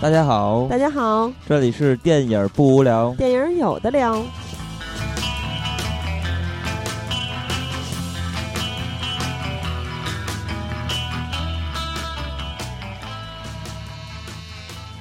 [0.00, 4.22] 大家好，大家好，这里是电影不无聊，电影有的聊。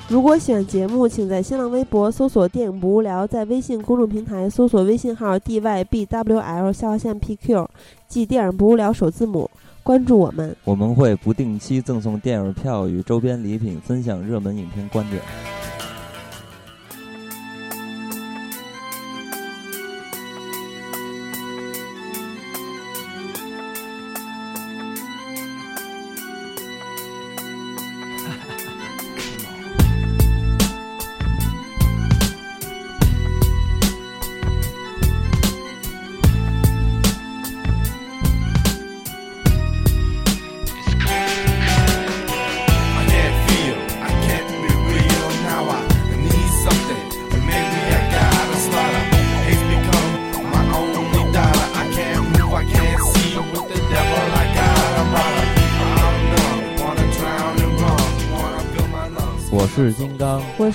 [0.07, 7.67] 如果喜欢节目，请在新浪微博搜索“电影不无聊”，在微信公众平台搜索微信号 “dybwl” 下划线 “pq”，
[8.07, 9.47] 即“电影不无聊”首字母，
[9.87, 10.53] 关注我们。
[10.65, 15.21] 我们会不定期赠送电影票与周边礼品，分享热门影片观点。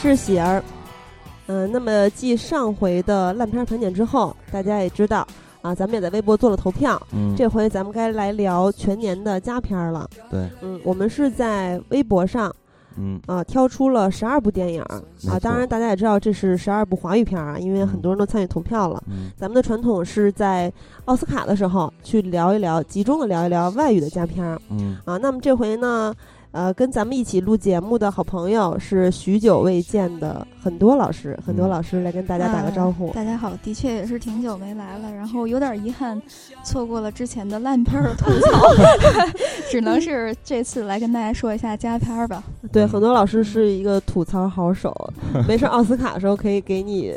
[0.02, 0.60] 是喜儿。
[1.46, 5.24] 嗯，那么继上回的烂片盘点之后，大家也知道
[5.60, 7.00] 啊，咱们也在微博做了投票。
[7.12, 10.10] 嗯，这回咱们该来聊全年的佳片了。
[10.28, 12.52] 对，嗯，我们是在微博上，
[12.96, 15.38] 嗯啊，挑出了十二部电影啊。
[15.40, 19.00] 当然，大家也知道这是十二部华语片啊，因为很多人都参与投票了。
[19.08, 20.72] 嗯，咱们的传统是在
[21.04, 24.44] 奥斯卡的时候去聊一聊，集中的聊一聊外语的佳片。
[24.68, 26.12] 嗯，啊，那么这回呢？
[26.52, 33.10] 呃，跟咱们一起录节目的好朋友是许久未见的很多老师，很多老师来跟大家打个招呼。
[33.14, 36.20] 大家好，的确也是挺久没来了，然后有点遗憾，
[36.62, 38.68] 错过了之前的烂片儿吐槽，
[39.70, 42.44] 只能是这次来跟大家说一下佳片儿吧。
[42.70, 44.94] 对，很多老师是一个吐槽好手，
[45.48, 47.14] 没事奥斯卡的时候可以给你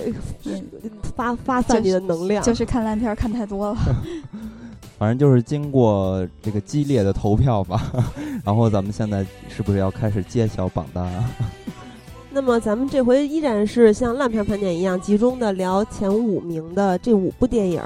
[1.15, 3.77] 发发散你的能量，就是看烂片看太多了。
[4.97, 7.91] 反正就是经过这个激烈的投票吧，
[8.45, 11.29] 然后咱们现在是不是要开始揭晓榜单啊？
[12.31, 17.81] 那么咱们这回依然是像烂片盘点一样，集中的聊前五名的这五部电影。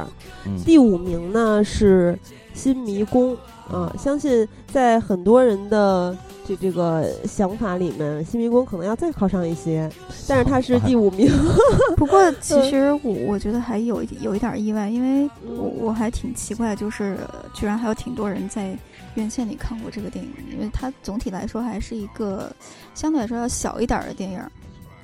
[0.65, 2.17] 第五名呢是
[2.53, 3.33] 《新迷宫》
[3.71, 6.15] 啊，相信在很多人的。
[6.47, 9.87] 这这个想法里面，新迷宫可能要再靠上一些，
[10.27, 11.31] 但是它是第五名。
[11.95, 17.15] 不过其实我我觉得还有有一点意外，因为我我还挺奇怪，就是
[17.53, 18.75] 居然还有挺多人在
[19.13, 22.51] 院线里看过这个电影，因为它总体来说还是一个
[22.95, 24.41] 相对来说要小一点的电影。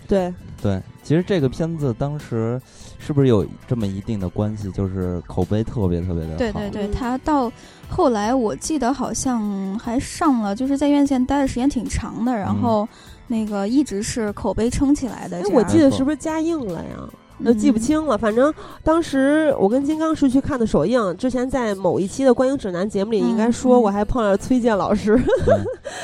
[0.07, 2.59] 对对，其实这个片子当时
[2.99, 4.71] 是不是有这么一定的关系？
[4.71, 6.37] 就是口碑特别特别的好。
[6.37, 7.51] 对对对，他到
[7.89, 12.87] 后来我记得好像还上了，就是在院线待的时间挺长的，然后
[13.27, 15.37] 那个一直是口碑撑起来的。
[15.37, 17.09] 哎，我记得是不是加映了呀？
[17.43, 18.17] 都记不清了。
[18.17, 25.15] 反正当时我跟金刚是去看的首映，之前在某一期的观影指南节目里应该说过，还碰到了崔健老师，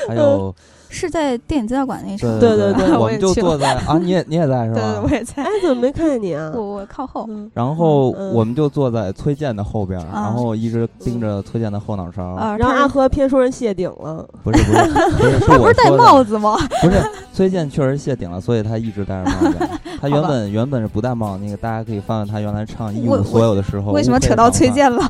[0.06, 0.54] 还有。
[0.92, 4.80] 是在电影资料馆那场，对对对， 我们就坐在 啊，你也你也在是吧？
[4.80, 5.42] 对，我也在。
[5.42, 6.52] 哎，怎么没看见你啊？
[6.54, 7.28] 我我靠后。
[7.54, 12.36] 然后我们就坐在崔健的后边，然后一直盯着崔健的后脑勺。
[12.58, 14.24] 然后阿和偏说人谢顶了。
[14.44, 14.84] 不是不是
[15.16, 16.56] 不是，他不是戴帽子吗？
[16.82, 17.02] 不是，
[17.32, 19.56] 崔健确实谢顶了，所以他一直戴着帽子。
[20.00, 23.92] 他原本原本是不戴帽，那个大家可以翻翻他原来唱《一无所有》的时候。
[23.92, 25.00] 为什么扯到崔健了？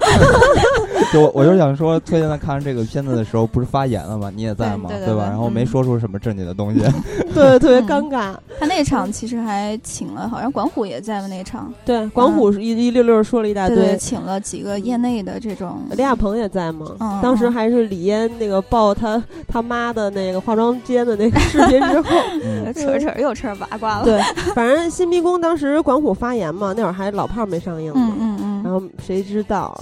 [1.13, 4.31] 就我就想说，崔健在看完这个片子的时候，不是发言了吗？
[4.35, 4.91] 你也在吗？
[5.05, 5.25] 对吧？
[5.25, 6.81] 然后没说出什么正经的东西，
[7.33, 8.35] 对，特别尴尬。
[8.61, 11.27] 他那场其实还请了，好像管虎也在嘛？
[11.29, 15.81] 那场对，管虎一一溜溜说了一大堆，请了几个业内的这种。
[15.93, 17.21] 李亚鹏也在吗？
[17.23, 22.11] 当时还是李嫣那个爆他他妈的那个化妆间的那个视频之后，
[22.77, 24.05] 扯扯又扯八卦了。
[24.05, 24.21] 对，
[24.55, 29.75] 反正新迷宫当时管虎发言嘛，那会儿还老炮没上映嘛，嗯嗯，然后谁知道。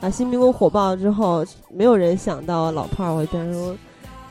[0.00, 0.10] 啊！
[0.10, 1.42] 新迷宫火爆之后，
[1.72, 3.78] 没有人想到老炮儿会变成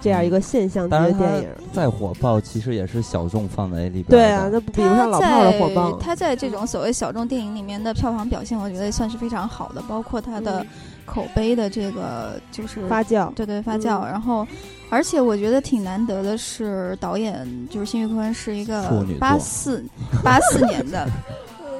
[0.04, 1.48] 这样一个现象级的电影。
[1.72, 4.06] 再火爆，其实也是小众范围里边。
[4.10, 5.98] 对啊，那比不上老炮儿的火爆。
[5.98, 9.82] 他在这种所谓小众电影里面的票房表现，我觉得算是非常好的。
[9.88, 10.66] 包括他的
[11.06, 14.06] 口碑的这个就是发酵，对对发酵。
[14.06, 14.46] 然后，
[14.90, 19.84] 而且我觉得挺难得的是，导演就是辛玉坤是一个八四
[20.22, 21.08] 八四年的。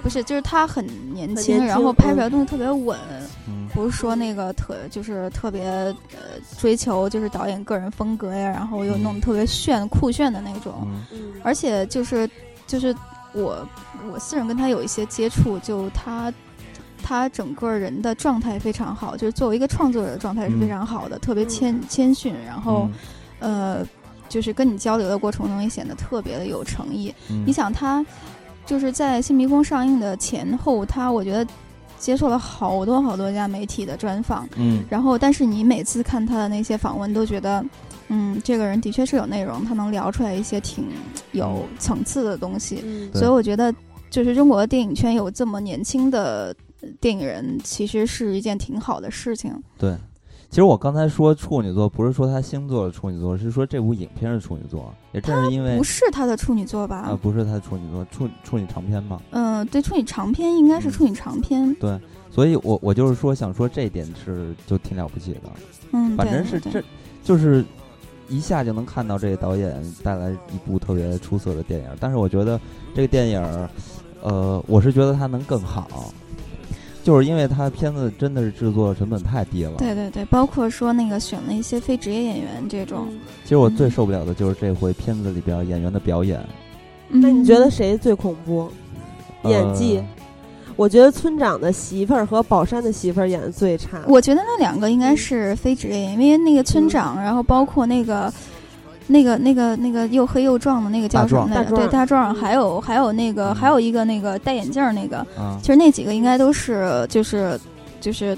[0.04, 3.00] 不是，就是他很年轻，然后拍出来东西特别稳，
[3.74, 5.96] 不是说那个特就是特别呃
[6.60, 10.86] 追求就是导演个人风格呀，然后又弄得特别炫酷炫的那种，
[11.42, 12.30] 而且就是
[12.68, 12.94] 就是
[13.32, 13.66] 我
[14.12, 16.32] 我私人跟他有一些接触，就他
[17.02, 22.90] 他整个人的状态非常好，就是作为一个创作者的状态是非常好的，特别谦谦逊，然后
[23.40, 23.86] 呃。
[24.30, 27.14] 就是跟你交流的过程中也显得特别的有诚意。
[27.46, 28.04] 你想他
[28.66, 31.46] 就是在《新迷宫》上映的前后，他我觉得
[32.00, 37.64] 接受了好多好多家媒体的专访，嗯，然后但是你每次看他的那些访问，都觉得，
[38.10, 40.86] 嗯，这个人的确是有内容，他能聊出来一些挺
[41.32, 42.84] 有层次的东西，
[43.14, 43.74] 所以我觉得
[44.10, 46.56] 就是中国的电影圈有这么年轻的
[47.00, 49.54] 电影人，其实是一件挺好的事情。
[49.78, 49.96] 对。
[50.54, 54.94] 其实我刚才说处女座，不是说他星座的处女座，是说这部影片是处女座。
[55.12, 56.98] 也正是因为不是他的处女座吧？
[56.98, 59.20] 啊，不是他的处女座，处处女长篇嘛。
[59.32, 61.74] 嗯，对，处女长篇应该是处女长篇。
[61.80, 65.50] 对，所以我我就是说想说这一点是就挺了不起的。
[65.92, 66.84] 嗯，反正是这
[67.24, 67.66] 就是
[68.30, 71.88] 一下就能看到这个导演带来一部特别出色的电影。
[72.00, 72.62] 但是我觉得
[72.94, 73.70] 这个电影，
[74.22, 76.14] 呃，我是觉得它能更好。
[77.04, 83.10] 就是因为他片子真的是制作成本太低了，对对对，包括说那个选了一些非职业演员这种。
[83.44, 86.40] 其实我最受不了的就是这回片子里边演员的表演。
[87.10, 88.70] 那你觉得谁最恐怖？
[89.44, 90.02] 演技？
[90.76, 94.02] 我觉得村长的媳妇儿和宝山的媳妇儿演的最差。
[94.08, 98.34] 我觉得那两个应该是非职业演员，因为那个村长，然后包括那个。
[99.08, 101.76] 那个、那个、那个又黑又壮的那个叫什么来着？
[101.76, 102.34] 对，大壮。
[102.34, 105.26] 还有还有那个还有一个那个戴眼镜那个，
[105.62, 107.60] 其实那几个应该都是就是
[108.00, 108.38] 就是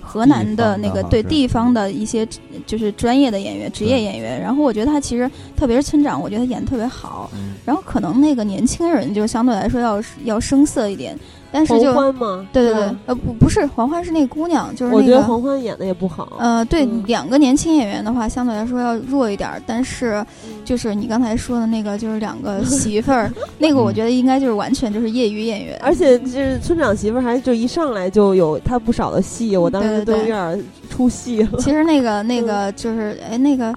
[0.00, 2.26] 河南的那个对地方的一些
[2.66, 4.40] 就是专业的演员、职业演员。
[4.40, 7.30] 然后我觉得他其实特别是村长，我觉得他演的特别好。
[7.64, 11.16] 然后可能那个年轻人就相对来说要要生涩一点。
[11.52, 12.46] 但是就欢吗？
[12.52, 16.32] 对对对，呃不不是黄欢是那个姑娘，就是我觉得黄欢演的也不好。
[16.38, 19.50] 呃，对，两个年轻演员的话，相对来说要弱一点。
[19.66, 20.24] 但是
[20.64, 25.78] 就是你刚才说的那个，就是两个 媳妇儿，那个我觉得应该就是完全就是业余演员。
[25.82, 31.58] 而且就是村长媳妇儿，还就一上来就有她不少的戏，我当时都有点出戏了。
[31.58, 33.74] 其实那个那个就是哎那个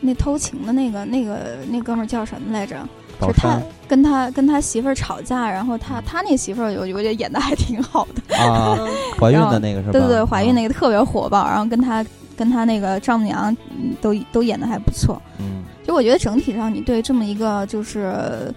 [0.00, 1.36] 那偷情的那个那个
[1.70, 2.76] 那哥们儿叫什么来着？
[3.26, 8.78] 是他跟他跟他媳妇儿吵架，然后他他那媳妇儿，我我觉得演的还挺好的啊，
[9.18, 9.92] 怀孕的那个是吧？
[9.92, 12.04] 对对对，怀孕那个特别火爆，然后跟他
[12.36, 13.54] 跟他那个丈母娘
[14.00, 15.20] 都都演的还不错。
[15.38, 18.52] 嗯，就我觉得整体上，你对这么一个就是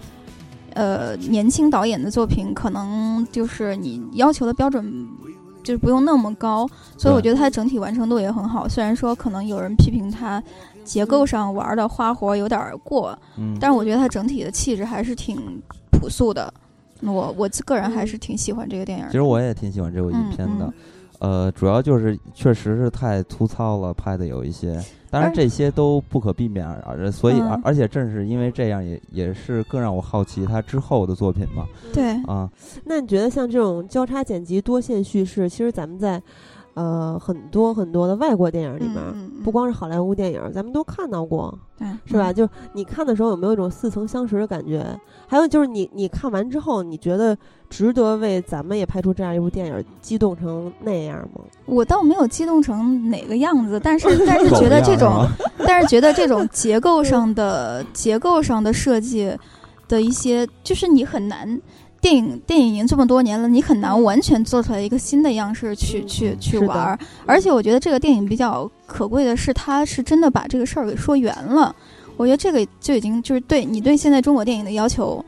[0.74, 5.06] 呃年轻导演的作品，可能就是你要求的标准
[5.62, 8.68] 就是不用那么高，所以我觉得它整体完成度也很好。
[8.68, 10.42] 虽然说可能有人批评它。
[10.84, 15.36] 结构上玩的花活有点过，嗯，但是我觉得它整体的气质还是挺
[15.90, 16.52] 朴素的。
[17.00, 19.04] 我我个人还是挺喜欢这个电影。
[19.06, 20.72] 其实我也挺喜欢这部影片的，
[21.18, 31.66] 呃，主要就是确实是太粗糙了，拍的有一些，当然这些都不可避免，而所以而而且正是因为这样，也也是更让我好奇他之后的作品嘛。
[31.92, 32.48] 对啊，
[32.84, 36.22] 那你觉得像这种交叉剪辑、多线叙事，其实咱们在。
[36.74, 38.96] 呃，很多很多的外国电影里面，
[39.44, 42.32] 不光是好莱坞电影，咱们都看到过，对，是吧？
[42.32, 44.84] 就你看的时候，有没有一种似曾相识的感觉？
[45.28, 47.36] 还有就是你你看完之后，你觉得
[47.70, 51.42] 值得为咱们也拍出这样一部电影激动成那样吗？
[51.66, 55.24] 我倒没有激动成哪个样子，但是但是觉得这种，
[55.58, 59.32] 但是觉得这种 结构上的结构上的设计
[59.86, 61.60] 的一些，就是你很难。
[62.04, 66.98] 电影电影已经这么多年了，你很难完全做出来一个新的样式去去去玩儿。
[67.24, 71.74] 而且我觉得这个电影比较可贵的是，它是真的把这个事儿给说圆了。
[72.18, 75.24] 我觉得这个就已经就是对你对现在中国电影的要求，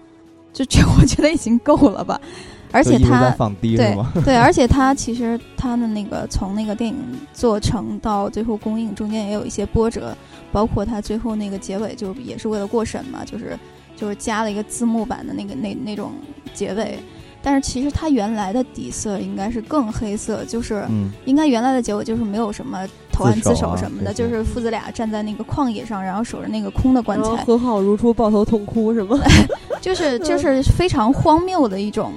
[0.52, 2.20] 就这 我觉得已经够了吧。
[2.72, 6.96] 而且它对对， 而且它其实它的那个从那个电影
[7.32, 10.14] 做成到最后公映中间也有一些波折，
[10.52, 13.58] 包括它最后那个结尾就也是为了过审嘛，就是。
[13.96, 16.12] 就是加了一个字幕版的那个那那种
[16.54, 16.98] 结尾，
[17.42, 20.86] 但是其实它原来的底色应该是更黑色，就是
[21.24, 29.18] 应该原来的结尾就是没有什么投案自首什么的，就是父子俩站在那个旷野上，然后守着那个空的棺材，和好如初，抱头痛哭是吗？
[29.80, 32.12] 就是就是非常荒谬的一种，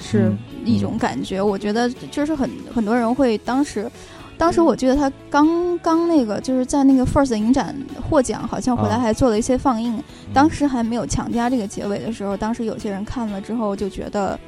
[0.00, 0.32] 是
[0.64, 1.42] 一种感觉。
[1.42, 3.90] 我觉得就是很很多人会当时。
[4.38, 7.76] 当时我记得他刚刚那个就是在那个 First 影展
[8.08, 10.02] 获奖，好像回来还做了一些放映。
[10.32, 14.38] 当时还没有强加这个结尾的时候，当时有些人看了之后就觉得。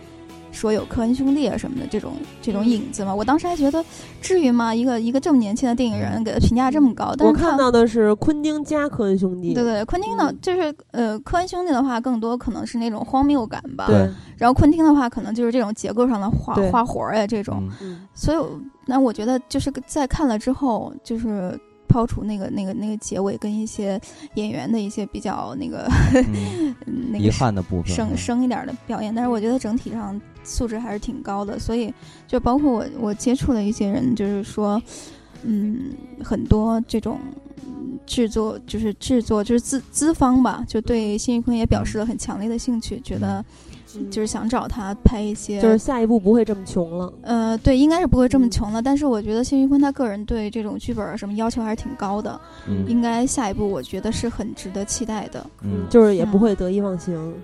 [0.53, 3.85] 说有科恩兄弟啊什么的这种这种影子嘛，我当时还觉得
[4.21, 4.75] 至于吗？
[4.75, 9.55] 一个一个这么年轻的电影人给他评价这么高，但我看到的是昆汀加科恩兄弟。
[9.55, 13.87] 对对，昆汀呢就是呃科恩兄弟的话更多可能是那种荒谬感吧。
[13.87, 14.09] 对。
[14.37, 17.71] 然后昆汀的话可能就是这种结构上的花花活儿呀这种。
[17.81, 18.07] 嗯。
[18.15, 18.39] 所以
[18.87, 24.01] 那我觉得就是在看了之后，就是抛除那个那个那个结尾跟一些
[24.35, 25.89] 演员的一些比较那个
[26.87, 30.21] 那个遗憾的部分，生生一点的表演，但是我觉得整体上。
[30.43, 31.93] 素质还是挺高的，所以
[32.27, 34.81] 就包括我，我接触的一些人，就是说，
[35.45, 35.93] 嗯，
[36.23, 37.19] 很多这种
[38.07, 43.45] 制作就是制作就是资资方吧，就对辛玉坤也表示了很强烈的兴趣，觉得
[44.09, 47.13] 就是想找他拍一些，就是下一步不会这么穷了。
[47.23, 48.81] 呃，对，应该是不会这么穷了。
[48.81, 52.41] 但是我觉得辛玉坤他个人对这种剧本什么要求还是挺高的，
[52.87, 55.45] 应该下一步我觉得是很值得期待的。
[55.63, 57.35] 嗯，就是也不会得意忘形。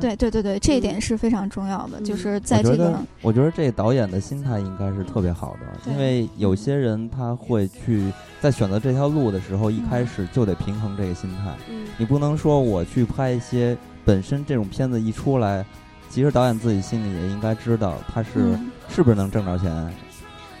[0.00, 2.00] 对对对对，这一点是非常重要的。
[2.00, 11.54] 就是在这个，我觉得这导演的心态应该是特别好的，因为有些人他会去在选择这条路的时候，一开始就得平衡这个心态。
[11.98, 15.64] 你不能说我去拍一些本身这种片子一出来，
[16.10, 19.94] 其实导演自己心里也应该知道他是是不是能挣着钱。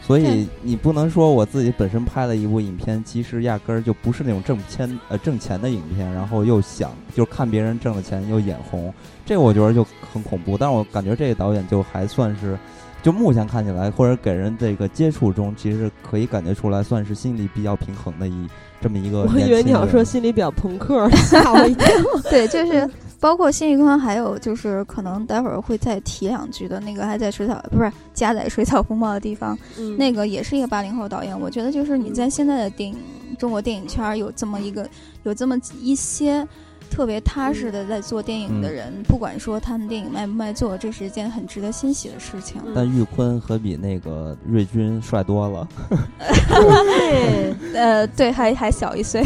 [0.06, 8.94] 所以你不能说我自己本身拍了一部影片，其实压根儿就不是那种挣钱呃挣钱的影片，然后又想就是看别人挣了钱又眼红，
[9.24, 10.56] 这个我觉得就很恐怖。
[10.56, 12.56] 但是我感觉这个导演就还算是，
[13.02, 18.48] 就目前看起来或者给人这个接触中，其实可以感觉出来算是心理比较平衡的一
[18.80, 19.22] 这么一个。
[19.22, 21.88] 我以为你要说心理比较朋克，吓我一跳。
[22.30, 22.88] 对，就是。
[23.20, 29.58] 包括辛玉坤，还有就是可能待会儿会再提两句的那个，还在水草不是加载水草风暴的地方，
[29.96, 31.38] 那个也是一个八零后导演。
[31.38, 32.96] 我觉得就是你在现在的电影
[33.38, 34.88] 中国电影圈有这么一个
[35.24, 36.46] 有这么一些。
[36.90, 42.60] 特别踏实的在做电影的人，不管说他们电影卖不卖座，这是一件很值得欣喜的事情。
[42.74, 45.68] 但玉坤可比那个瑞军帅多了。
[47.74, 49.22] 呃，对，还还小一岁，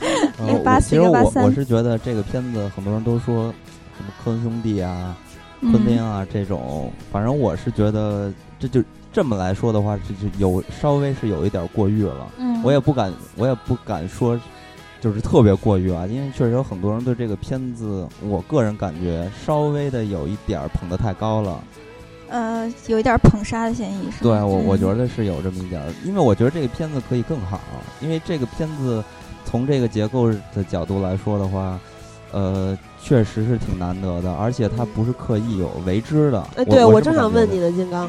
[0.64, 1.44] 八四八三。
[1.44, 3.52] 我是觉得这个片子很多人都说
[3.96, 5.16] 什么科恩兄弟啊、
[5.60, 8.82] 昆汀啊这种，反正我是觉得这就
[9.12, 12.32] 这么来说的话，这就有稍微是有一点过誉了。
[12.38, 14.38] 嗯，我也不敢，我也不敢说。
[15.04, 21.62] 就是特别过誉啊，因为确实有很多人对这个片子，我个人感觉稍微的有一点捧得太高了，
[22.30, 27.60] 呃，有一点捧杀的嫌疑是对我，我觉得是有这么一点，因为我觉得这个片子可以更好，
[28.00, 29.04] 因为这个片子
[29.44, 31.78] 从这个结构的角度来说的话，
[32.32, 36.42] 呃，确实是挺难得的，而且它不是刻意有为之的。
[36.56, 38.08] 哎，对我正想问你的金刚。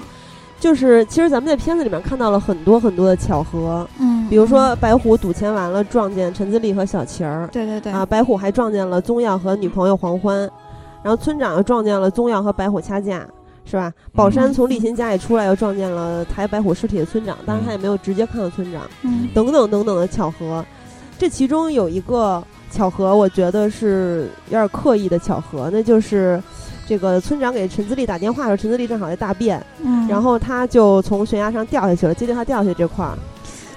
[0.66, 10.40] 就是其实咱们在片子里面看到了很多很多的巧合，嗯，比如说白虎赌钱完了撞见陈自立和小晴儿，对对对，啊，白虎还撞见了宗耀和女朋友黄欢，
[11.04, 13.28] 然后村长又撞见了宗耀和白虎掐架，
[13.64, 13.94] 是吧？
[14.12, 20.66] 宝山从立新家里出来又撞见了抬白虎尸体的村长，但是他也没有直接看到村长，嗯，等等等等的巧合，
[21.20, 26.42] 这其中有一个巧合，我觉得是有点刻意的巧合，那就是。
[26.88, 32.14] 这个村长给陈自立打电话的时候，陈自立正好在大便，嗯，然后他就从悬崖上掉下去了。
[32.14, 33.18] 接近他掉下去这块儿，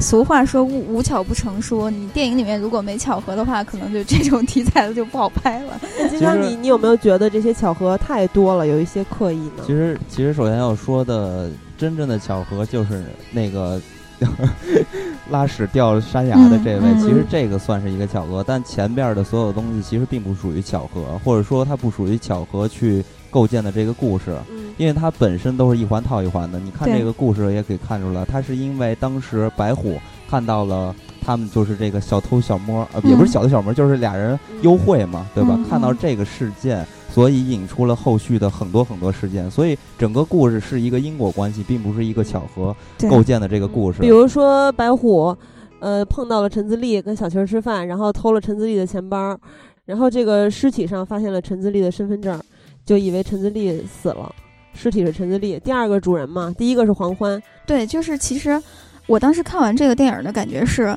[0.01, 5.81] 俗话说无无巧不成书，你电影里面如果没巧合的话，可能就这种题材的就不好拍了。
[6.11, 9.63] 金刚，你你有没有觉得这些巧合太多了，有一些刻意呢？
[9.67, 13.81] 其实，其实首先要说的真正的巧合就是那个。
[15.31, 24.37] 拉屎掉山崖的这位，其实这个算是一个巧合，但前边的所有东西其实并不属于巧合，或者说它不属于巧合去构建的这个故事，
[24.79, 26.59] 因为它本身都是一环套一环的。
[26.59, 29.99] 你看这个故事也可以看出来，它是因为当时白虎
[30.31, 30.95] 看到了
[31.29, 35.61] 他们就是这个小偷小摸，呃，也不是小偷小摸，就是俩人幽会嘛，对吧？
[35.69, 36.87] 看到这个事件。
[37.11, 42.75] 所以引出了后续的很多很多事件，所以整个故事是一个因果关系，并不是一个巧合
[43.11, 44.01] 构建的这个故事。
[44.01, 45.37] 比如说白虎，
[45.81, 49.39] 呃，碰到了陈自立跟小晴吃饭，然后偷了陈自立的钱包，
[49.85, 52.41] 然后这个尸体上发现了陈自立的身份证，
[52.87, 54.33] 就以为陈自立死了，
[54.73, 55.59] 尸体是陈自立。
[55.61, 57.43] 第二个主人嘛，第一个是黄欢。
[57.67, 58.63] 对，就是其实
[59.07, 60.97] 我当时看完这个电影的感觉是。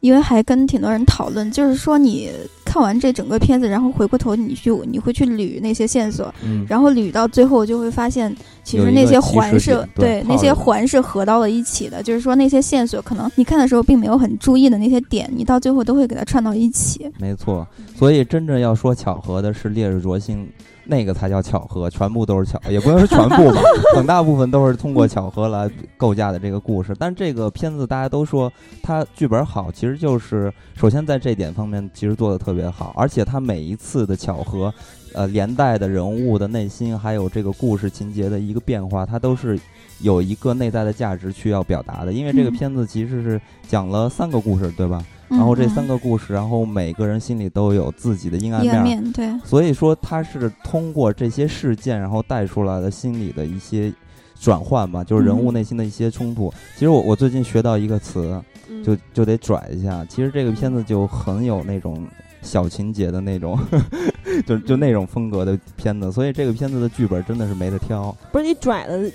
[0.00, 2.30] 因为还跟挺多人讨论，就是说你
[2.64, 6.32] 看完这整个片子，然后回过头你去你会去捋那些线索，
[6.66, 17.10] 然后捋到最后就会发现，其实那些环是对那些环是合到了一起的，就是说那些线索可能你看的时候并没有很注意的那些点，你到最后都会给它串到一起。
[17.18, 17.66] 没错，
[17.96, 20.48] 所以真正要说巧合的是烈日灼心。
[20.90, 23.62] 那个才叫巧合，全部都是巧，也不能说全部吧，
[23.94, 26.92] 很大部分都是通过巧合来构架的这个故事。
[26.98, 34.74] 但这个片子大家都说它剧本好，其实就是首先在这点方面其实做的特别好，而且它每一次的巧合，
[35.14, 39.56] 呃，连带的人物的内心还有这个故事情节的一个变化，它都是
[40.00, 42.12] 有一个内在的价值去要表达的。
[42.12, 45.04] 因为这个片子其实是讲了三个故事，对吧？
[45.30, 49.28] 然后这三个故事，然后每个人心里都有自己的阴暗面，对。
[49.44, 53.92] 所以说，他是通过这些事件，然后带出来的心理的一些
[54.38, 56.52] 转换吧，就是人物内心的一些冲突。
[56.74, 58.42] 其实我我最近学到一个词，
[58.84, 60.04] 就就得拽一下。
[60.06, 62.04] 其实这个片子就很有那种
[62.42, 63.58] 小情节的那种，
[64.44, 66.10] 就就那种风格的片子。
[66.10, 68.14] 所以这个片子的剧本真的是没得挑。
[68.32, 69.10] 不是你拽的。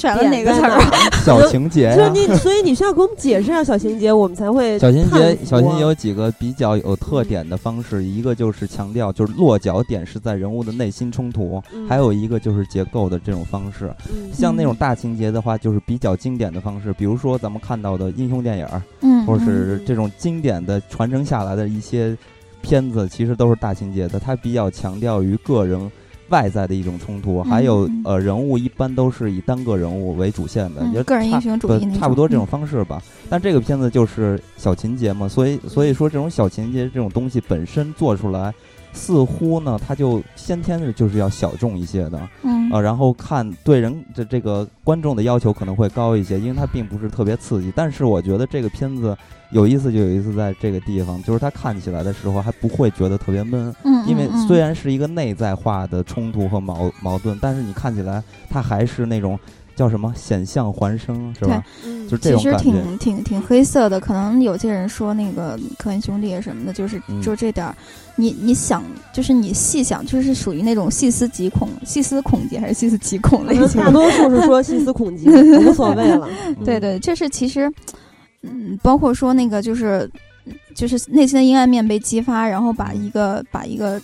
[0.00, 0.80] 选了哪个词儿？
[1.24, 1.92] 小情节。
[1.94, 4.78] 所以你，所以你需要给我们解释一下小情节，我们才会。
[4.78, 13.92] 小情节，小情节有几个比较有特点的方式，一个就是强调，就是落脚点是在人物的内心冲突，还有一个就是结构的这种方式。
[14.32, 18.66] 像那种大情节的话，就是比较经典的方式，比如说咱们看到的英雄电影，
[19.02, 22.16] 嗯，或者是这种经典的传承下来的一些
[22.62, 25.90] 片子，其实都是大情节的，它比较强调于个人。
[26.30, 33.02] 外在的一种冲突，还有呃，人物一般都是以单个人物为主线的，也个人英雄主义差不多这种方式吧。
[33.28, 38.52] 但这个片子就是小情节嘛，所以所以说这种小情节这种东西本身做出来，
[38.92, 47.72] 似乎呢，它就先天的就是要小众一些的，嗯，呃，然后看对人的这个观众的要求可能会高一些，因为它并不是特别刺激。
[47.74, 49.16] 但是我觉得这个片子。
[49.52, 59.36] 有意思就有意思，在这个地方，就是它看起来的时候还不会觉得特别闷，嗯，因为虽然是一个内在化的冲突和矛矛盾，但是你看起来它还是那种
[59.80, 61.64] 叫什么险象环生，是吧？
[62.06, 62.38] 就这种。
[62.38, 67.74] 其实挺挺挺黑色的，可能有些人说那个科恩兄弟什么的，就是就这点儿，
[68.14, 73.82] 你你想，就是你细想，就是属于那种细思极恐、细思恐极还是细思极恐类型？
[73.82, 75.30] 大多数是说细思恐极，
[75.64, 76.28] 无所谓了。
[76.62, 77.72] 对对，这是其实。
[78.42, 80.10] 嗯，包括说那个就是，
[80.74, 84.00] 就是内心的阴暗面被激发，然后把一个把一个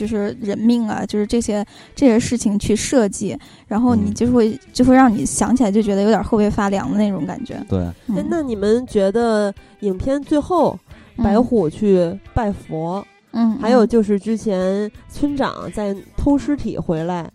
[0.00, 1.62] 就是人命啊，就是这些
[1.94, 7.62] 这些事情去设计，然后你就会就会让你想起来就觉得有点后背发凉的那种感觉。
[7.68, 7.80] 对，
[8.16, 10.78] 哎，那你们觉得影片最后
[11.18, 17.30] 白虎去拜佛，嗯，还有就是之前村长在偷尸体回来。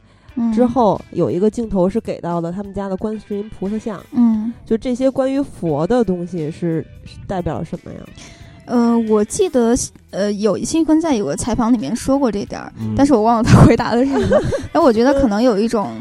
[0.54, 6.86] 之后有一个镜头是给到了他们家的观世音菩萨像，嗯，就这些关于佛的东西是
[7.26, 8.00] 代表了什么呀？
[8.66, 9.76] 呃，我记得
[10.12, 14.42] 呃，有辛坤在有个采访里面说过这点儿，但是我忘了他回答的是什么。
[14.74, 15.92] 哎，我觉得可能有一种，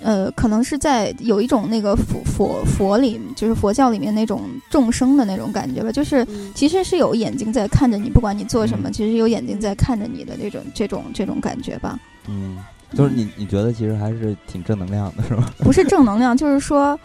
[0.00, 11.98] 呃，可能是在有一种那个佛佛佛里，就是佛教里面那种众生的那种感觉吧，就是其实是有眼睛在看着你，不管你做什么，其实有眼睛在看着你的这种这种这种感觉吧。
[12.28, 12.58] 嗯，
[12.94, 15.52] 就是你，你觉得其实还是挺正能量的，是吧？
[15.58, 16.98] 不是正能量，就是说，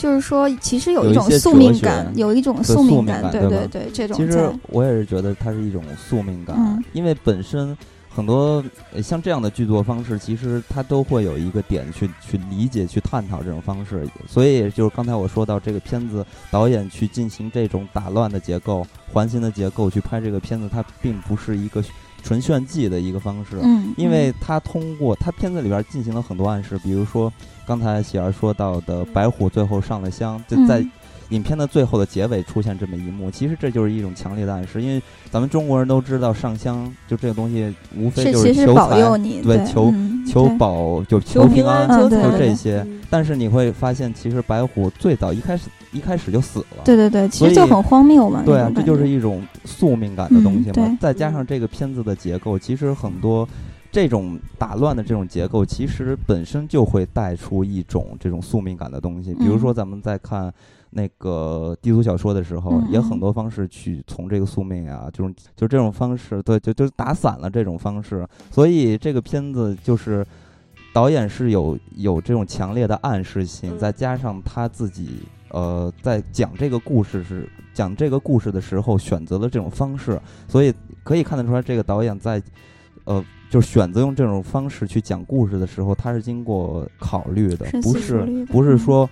[0.00, 4.16] 就是说，其实有一种宿命感，有一种宿命感，对对对，这种。
[4.16, 7.76] 其实我也是觉得它是一种宿命感，因为本身
[8.08, 8.64] 很多
[9.02, 14.08] 像这样的剧作方式，其实它都会有一个点去去理解、去探讨这种方式。
[14.26, 21.84] 所以就是刚才我说到这个片子导演去进行这种打乱的结构、环形的结构去拍这个片子，它并不是一个。
[22.22, 27.32] 纯炫技的一个方式，嗯，因为他通过他片子里边进行了很多暗示，比如说
[27.70, 30.84] 刚才喜儿说到的白虎最后上了香，就在
[31.28, 39.00] 影片的最后的结尾出现这么一幕，其实这就是一种强烈的暗示，因为咱们中国人都知道上香就这个东西无非就是求财，
[39.44, 39.94] 对，求
[40.26, 42.84] 求保就求平安，就这些。
[43.08, 46.82] 但是你会发现，其实白虎最早一开始一开始就死了。
[46.84, 48.42] 对对对，其实就很荒谬嘛。
[48.44, 50.98] 对啊，这就是一种宿命感的东西嘛。
[51.00, 53.48] 再加上这个片子的结构，其实很多
[53.90, 59.34] 这种打乱的这种结构，其实本身就会带出一种这种宿命感的东西。
[59.34, 60.52] 比如说，咱们在看
[60.90, 68.26] 那个低俗小说的时候，也很多方式去从这个宿命啊，就是就这种方式，对，就就打散了这种方式。
[68.50, 70.26] 所以这个片子就是。
[70.92, 80.74] 导演是有有这种强烈的暗示性，再加上他自己呃在讲这个故事是讲这个故事的时候选择了这种方式，所以
[81.04, 82.42] 可以看得出来，这个导演在
[83.04, 89.10] 呃就是选择用这种方式去讲故事的时候，他是经过考虑的，不是不是说。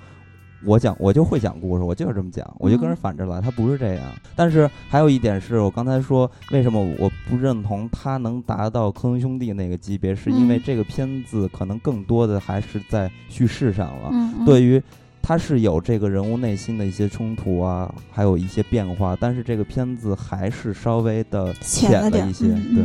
[0.65, 4.05] 我讲，我就会讲故事，我就是这么讲，我就跟人反着来，他不是这样。
[4.35, 14.11] 但是还有一点是我刚才说，为什么我不认同他能达到科恩兄弟那个级别，是因为这个片子可能更多的还是在叙事上了。
[14.45, 14.83] 对于
[15.23, 22.47] 他是有这个人物内心的一些冲突啊，还有一些变化，但是这个片子还是稍微的浅了一些。
[22.75, 22.85] 对，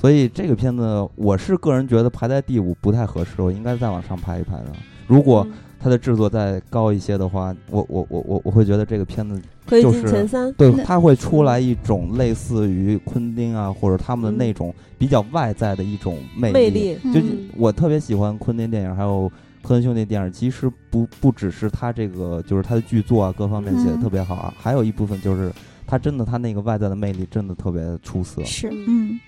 [0.00, 4.72] 所以这个片子我是个人觉得排在第五不太合适，我应该再往上排一排的。
[5.06, 5.46] 如果
[5.78, 10.50] 它的制作再高一些的话，我我我我我会觉得这个片子可以进前三。
[10.54, 16.96] 对，它会出来一种类似于昆汀啊，或者他们的那种比较外在的一种魅力。
[17.12, 17.20] 就
[17.54, 20.32] 我特别喜欢昆汀电影，还有科恩兄弟电影。
[20.32, 25.52] 其实不不只是他这个，就是他的剧作啊，各方面写的特别好啊，还有一部分就是
[25.86, 28.42] 他真的他那个外在的魅力真的特别出色。
[28.44, 29.20] 是，嗯。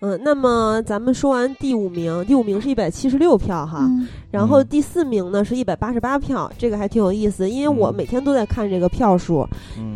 [0.00, 3.90] 嗯，那么咱们说完第五名，第五名是一百七十六票哈，
[4.30, 9.44] 然后第四名呢是一百八十八票，这个还挺有意思，因为我每天都在看这个票数。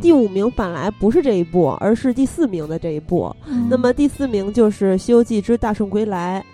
[0.01, 3.35] 第五名本来不是这一部，而是第四名的这一部。
[3.71, 6.45] 那么第四名就是《西游记之大圣归来》，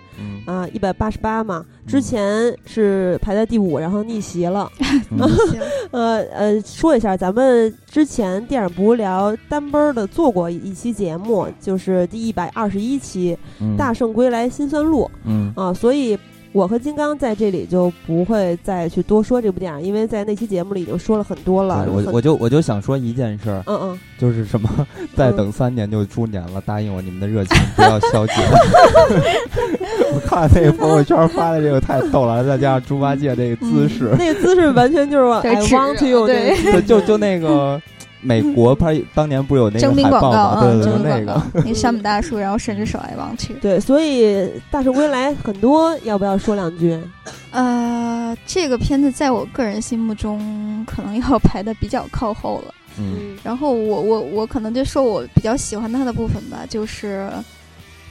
[0.45, 1.65] 啊，一百八十八嘛。
[1.87, 4.71] 之前是排在第五，然后逆袭了。
[5.91, 13.37] 呃呃，说一下，咱们之前电影不无聊单奔的做过一期节目，就是第一百二十一期
[13.77, 15.09] 《大圣归来辛酸录》。
[15.25, 16.17] 嗯啊，所以。
[16.51, 21.87] 我和金刚在这里就不会再去多说这部电影，因为在那期节目里已经说了很多了。
[21.91, 24.69] 我我就我就想说一件事，嗯嗯，就是什么，
[25.15, 28.35] 再等三年就猪年了，答应我你们的热情不要消减。
[30.11, 37.79] 我看那个朋友圈发的这个太逗了，再加上猪八戒那个姿势，那个姿势完全就是 I want you，对，就就那个。
[38.21, 40.61] 美国拍当年不是有那个海报吗？
[40.61, 43.53] 对对对，那个那山姆大叔，然后伸着手来望去。
[43.61, 44.25] 对，所以
[44.69, 46.99] 《大圣归来》很多，要不要说两句？
[47.51, 52.73] 呃，这个片子在我个人心目中可能要排的比较靠后了。
[52.97, 57.29] 嗯，然后我我我可能就说我比较喜欢他的部分吧，就是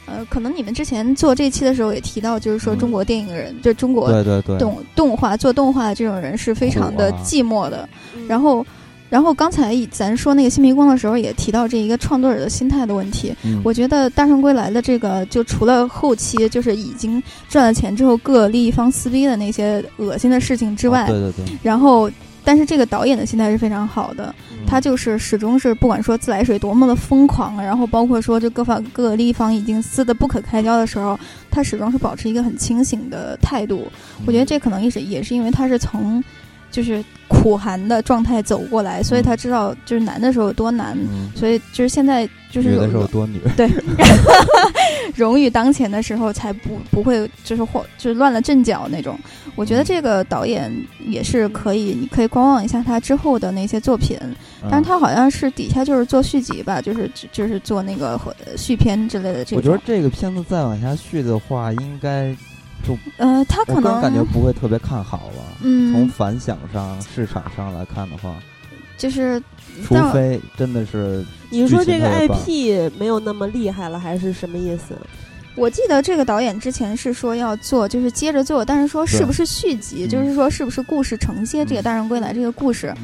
[0.06, 7.86] 呃，可能你们之前做这期的时候也提到，就是说中国电影人，就中国对对对动动画做动画的这种人是非常的寂寞的，
[8.26, 8.64] 然后。
[9.08, 13.34] 然后刚才咱说那个新迷宫的时候，也提到这一个创作者的心态的问题。
[13.64, 21.58] 我觉得《大圣归来》的这个，就除了后期就是已经赚了钱之后各利益方撕逼的那些恶心的事情之外，对对对。
[21.62, 22.10] 然后，
[22.44, 24.34] 但是这个导演的心态是非常好的，
[24.66, 31.18] 他就是始终是不管说自来水多么的疯狂，然后包括说这各方各个利益方已经撕得不可开交的时候，
[31.50, 33.90] 他始终是保持一个很清醒的态度。
[34.26, 36.22] 我觉得这可能也是也是因为他是从。
[36.70, 40.96] 就是苦寒的状态走过来，所以他知道就是难的时候有多难，
[41.34, 43.68] 所以就是现在就是有的时候多女对，
[45.14, 49.18] 荣誉当前的时候才不不会就是或就是乱了阵脚那种。
[49.56, 50.72] 我觉得这个导演
[51.06, 54.16] 也是可以，你可以观望一下他之后的那些作品，
[54.70, 58.18] 但是他好像是底下就是做续集吧，就是就是做那个
[58.56, 59.44] 续片之类的。
[59.44, 62.34] 这我觉得这个片子再往下续的话，应该。
[62.86, 65.42] 就呃，他可能感觉不会特别看好了。
[65.62, 68.34] 嗯，从反响上、市场上来看的话，
[68.96, 69.42] 就是，
[69.84, 74.94] 除非真的是你说这个 IP 没有那么厉害了，还是什么意思？
[75.54, 82.94] 我记得这个导演之前是说要做，就是接着做，但是说是不是续集，就是说是不是故事承接这个《大圣归来》这个故事，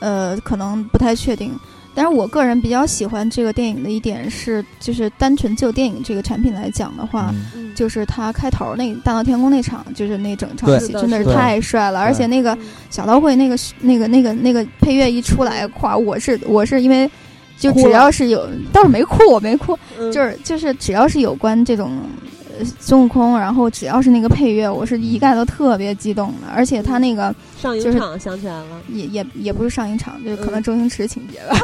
[0.00, 1.58] 呃，可能不太确定。
[1.94, 7.32] 但是我个人比较喜欢这个电影的一点是，就是单纯就电影这个产品来讲的话，
[7.74, 12.56] 就是它开头那大闹天宫那场，就是那整场戏真的是太帅了，而且那个
[12.90, 17.08] 小刀会那个那个那个那个配乐一出来，夸我是我是因为
[17.56, 19.78] 就只要是有倒是没哭我没哭，
[20.12, 21.98] 就是就是只要是有关这种。
[22.78, 26.48] 孙悟空，然后只要是那个配乐，我是一概都特别激动的。
[26.54, 31.56] 而且他那个上影场想起来了，也也也不是上影场，就可能周星驰情节吧。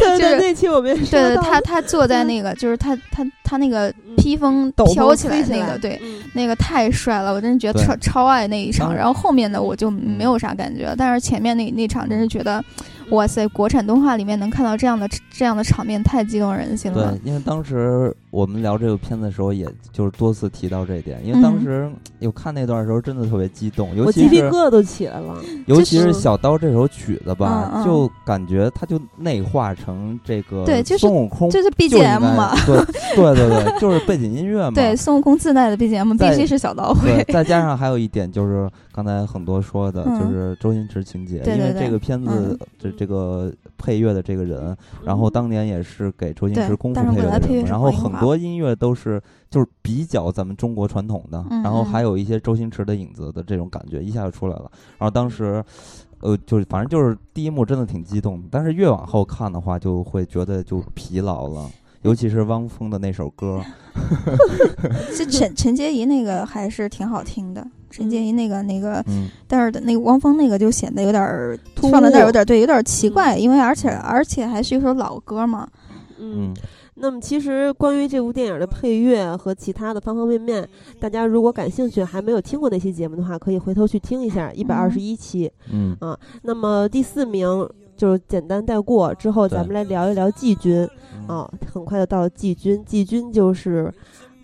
[0.00, 6.00] 对 对，那期我们对他他坐在那个，就是他他他那个披风飘起来那个，对，
[6.34, 8.94] 那个太帅了，我真是觉得超超爱那一场。
[8.94, 12.62] 然后后面的我就没有啥感觉，但是前面那那场真是觉得。
[13.10, 13.44] 哇塞！
[13.48, 17.10] 国产动画里面能看到这样的这样的场面，太激动人心了。
[17.10, 21.20] 对，因为当时我们聊这个片子的时候，也就是多次提到这一点。
[21.24, 21.90] 因为当时
[22.20, 25.34] 有看那段的时候，真的特别激动，尤其是鸡皮疙瘩都起来了。
[25.66, 32.54] 尤其是小刀这首曲子吧，就感觉它就内化成这个对，就是孙悟空，就是 BGM 嘛。
[32.64, 32.76] 对
[33.16, 34.74] 对对对，就是背景音乐嘛。
[34.74, 37.24] 对，孙悟空自带的 BGM 必须是小刀会。
[37.32, 42.90] 再加上还有一点就是刚才很多说的，就是周星驰情节，因为这个片子这。
[43.00, 54.70] 这个配乐的这个人，然后当年也是给周星驰功夫配乐的人，然后很多音乐都是就是比较咱们中国传统的，然后还有一些周星驰的影子的这种感觉一下就出来了。
[54.98, 55.64] 然后当时，
[56.20, 61.68] 呃，就是反正就是第一幕真的挺激动，但是越往后看的话，就会觉得就疲劳了，
[62.02, 63.60] 尤其是汪峰的那首歌。
[65.16, 67.66] 这陈陈洁仪那个还是挺好听的。
[67.90, 69.04] 陈洁仪那个那个，
[69.48, 75.66] 但是那个汪峰那个就显得有点儿放在那儿有点对，有点奇怪，因为而且而且还是一首老歌嘛。
[76.20, 76.54] 嗯，
[77.00, 85.50] 那么其实关于这部电影的配乐和其他的方方面面，大家如果感兴趣还没有听过那期节目的话，可以回头去听一下一百二十一期。
[85.72, 90.86] 嗯啊，那么第四名就是简单带过之后，咱们来聊一聊季军
[91.26, 93.92] 啊，很快就到了季军，季军就是。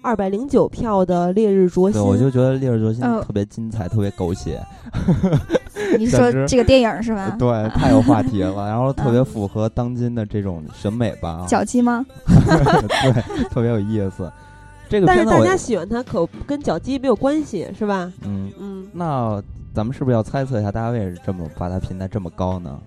[0.07, 4.65] 二百零九票的《烈日灼心》，对，我就觉得《烈日灼心》特别精彩，特别狗血。
[5.99, 7.35] 你说这个电影是吧？
[7.37, 11.45] 对，太有话题了，然后特别符合当今的这种审美吧。
[11.49, 12.07] 脚鸡吗？
[12.25, 14.31] 对，特别有意思。
[14.89, 18.13] 这个但是大家喜欢它，可跟脚鸡没有关系，是吧？
[18.23, 18.87] 嗯嗯。
[18.93, 19.43] 那
[19.75, 22.79] 咱们是不是要猜测一下，大家为什么这么把它评在这么高呢？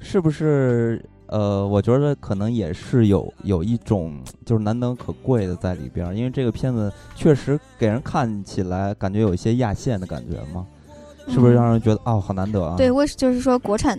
[0.00, 1.00] 是不是？
[1.30, 10.66] 呃，我觉得可能也是有有一种就是难能可贵的在里边，因为这个片子确实给人看起来感觉有一些压线的感觉嘛，
[11.28, 12.74] 是不是让人觉得哦好难得啊？
[12.76, 13.96] 对，为就是说国产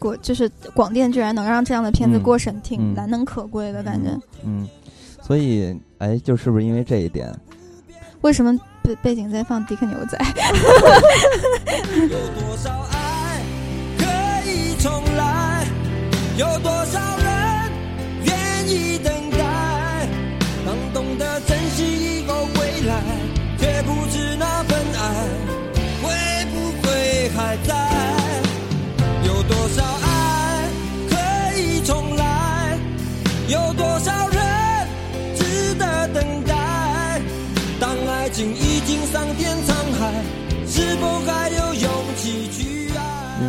[0.00, 4.10] 国就是广电居然能让这样的片子过审，挺难能可贵的感觉。
[4.44, 4.68] 嗯，
[5.22, 7.32] 所以哎，就是不是因为这一点？
[8.22, 10.18] 为什么背背景在放迪克牛仔？
[12.02, 12.72] 有多少
[16.36, 17.72] 有多少人
[18.24, 19.23] 愿意等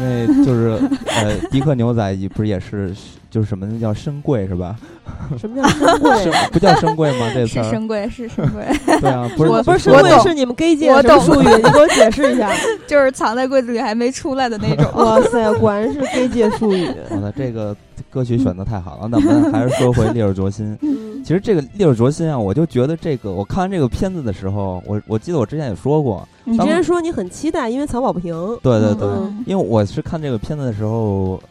[0.07, 2.93] 为就是呃，迪克牛仔不是也是
[3.35, 4.77] 就是什么叫深贵是吧？
[5.37, 6.31] 什么叫深贵？
[6.53, 7.29] 不叫深贵吗？
[7.33, 8.65] 这是深贵，是深贵。
[9.01, 12.49] 对啊，不是我不是深贵，是你们 gay 界的术语，你给我解释一下。
[12.87, 14.89] 就是藏在柜子里还没出来的那种。
[14.93, 16.87] 哇塞，果然是 gay 界术语。
[17.09, 17.75] 好的这个
[18.09, 20.77] 歌曲选的太好了，那我们还是说回《烈日灼心》。
[21.25, 26.25] 其实这个《烈日灼心》啊，我就觉得这个我看完这个片子的时候，我我记得我之前也说过。
[26.45, 28.33] 你之前说你很期待，因为曹保平。
[28.63, 29.09] 对对对，
[29.45, 31.41] 因为我是看这个片子的时候，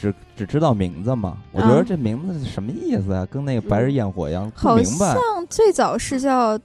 [0.00, 3.26] 只只知道名字嘛，我觉得这名字是什么意思啊？
[3.30, 5.08] 跟那个白日焰火一样，不明白。
[5.08, 6.58] 好像最早是叫。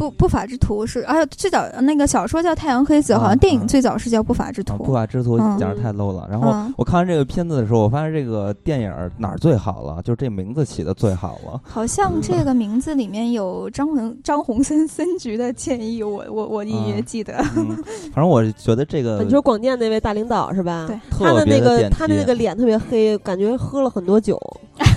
[0.00, 4.72] 不不法之徒是，而且最早那个小说叫《太阳黑子》，好像电影最早是叫《不法之徒》。
[4.78, 6.26] 不法之徒简直太 low 了。
[6.30, 10.00] 然后我看完这个片子的时候，我发现这个电影哪儿最好了？
[10.02, 11.60] 就是这名字起的最好了。
[11.62, 17.34] 好像这个名字里面有张宏张宏森 森局的建议，我我我隐约记得。
[17.34, 20.86] 反正我觉得这个，你说广电那位大领导是吧？
[20.86, 24.40] 对，他的那个他的那个脸特别黑，感觉喝了很多酒。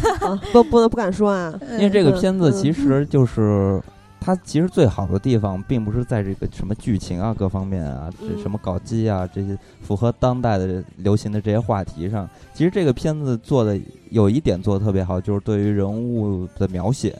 [0.54, 3.82] 不不能不敢说啊，因为这个片子其实就是。
[4.24, 12.30] 它其实最好的地方，并不是在这个什么剧情啊、各方面啊、这什么搞基啊这些符合当代的流行的这些话题上。
[12.54, 13.78] 其实这个片子做的
[14.12, 17.14] 有一点做的特别好，就是对于人物的描写，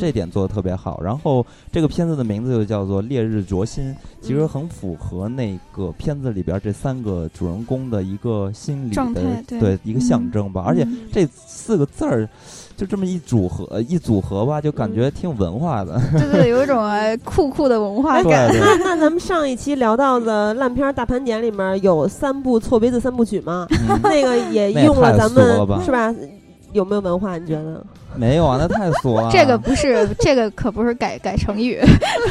[0.00, 1.00] 这点做的特别好。
[1.00, 10.64] 然后这个片子的名字就叫做《烈日灼心》，其实很符合那个片子里边这三个主人公的一个心理的对一个象征吧。
[10.66, 12.28] 而且这四个字儿。
[12.78, 16.00] 就这么一组合一组合吧，就感觉挺有文化的。
[16.16, 16.80] 对对，有一种
[17.24, 18.48] 酷酷的文化感。
[18.52, 23.66] 那那咱们上一期聊到的烂片大盘点里面有三部错别字三部曲吗？
[24.04, 25.44] 那个也用了咱们
[25.84, 26.14] 是吧？
[26.72, 27.36] 有没有文化？
[27.36, 27.84] 你觉得？
[28.14, 29.28] 没有啊，那太俗了。
[29.32, 31.80] 这个不是，这个可不是改改成语。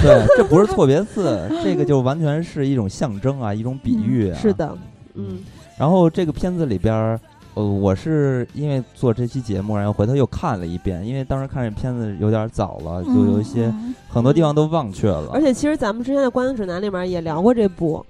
[0.01, 4.33] 对，这不是错别字，这个就完全是一种象征啊，一种比喻。
[4.33, 4.73] 是的，
[5.15, 5.39] 嗯。
[5.77, 7.19] 然后这个片子里边。
[7.57, 13.73] 呃，我是因为做这期节目，然后回头又看了一遍，因为当时看这片子有点早了，就有一些
[14.07, 15.31] 很多地方都忘却了。
[15.33, 18.05] 而且其实咱们之前的观影指南里面也聊过这部，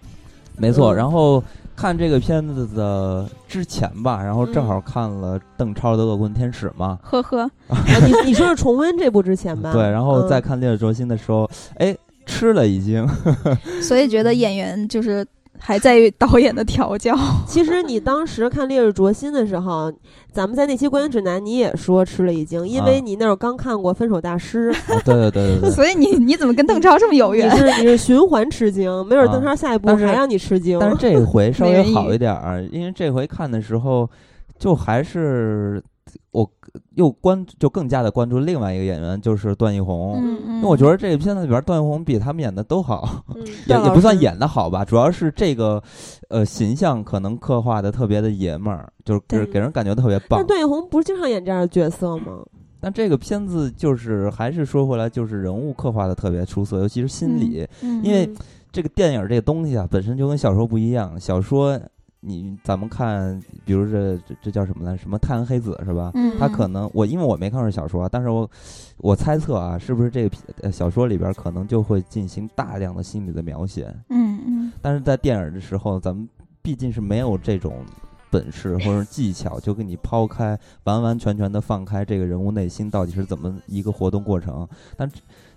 [0.57, 0.93] 没错。
[0.93, 1.41] 然后
[1.77, 7.49] 看这个片子的之前吧，然后正好看了邓超的《恶棍天使》嘛，呵呵。
[8.05, 9.71] 你你说是重温这部之前吧？
[9.73, 13.07] 对，然后再看《烈日灼心》的时候，哎，吃了已经。
[13.81, 15.25] 所以觉得演员就是。
[15.59, 17.15] 还在于导演的调教。
[17.47, 19.91] 其实你当时看《烈日灼心》的时候，
[20.31, 24.71] 咱们在那期观影指南你也说吃了一惊，因为你那会儿刚看过《分手大师》。
[25.03, 25.69] 对对对对。
[25.71, 27.49] 所以你你怎么跟邓超这么有缘？
[27.53, 30.77] 你是你是循环吃惊，没准邓超下一步还让你吃惊。
[30.79, 34.09] 但是这回稍微好一点儿，因为这回看的时候，
[34.57, 35.83] 就还是。
[36.31, 36.49] 我
[36.95, 43.23] 又关就更加的关注另外一个演员，就是段奕宏，因为我觉得这个片子里边段奕宏比他们演的都好，
[43.67, 45.81] 也也不算演的好吧，主要是这个
[46.29, 50.39] 呃形象可能刻画的特别的爷们儿，就是给给人感觉特别棒。
[50.39, 52.39] 但段奕宏不是经常演这样的角色吗？
[52.79, 57.67] 但这个片子就是还是说回来，就是人物刻画的特别出色，尤其是心理，
[58.03, 58.29] 因为
[58.71, 61.79] 这个电影这个东西啊，本身就跟小说不一样，小说。
[62.19, 64.97] 你咱们看，比如这这这叫什么呢？
[64.97, 66.11] 什么太阳黑子是吧？
[66.15, 68.49] 嗯，他可能我因为我没看过小说，但是我
[68.97, 73.95] 我猜测啊，是不是这个小说里边可能就会进行大量的心理的描写？
[74.09, 74.71] 嗯嗯。
[74.81, 76.27] 但是在电影的时候，咱们
[76.61, 77.85] 毕竟是没有这种
[78.31, 84.67] 本事或者技巧，就给你抛开，完完全全的放开这个人物内心到底是怎么一个活动过程。
[84.97, 85.09] 但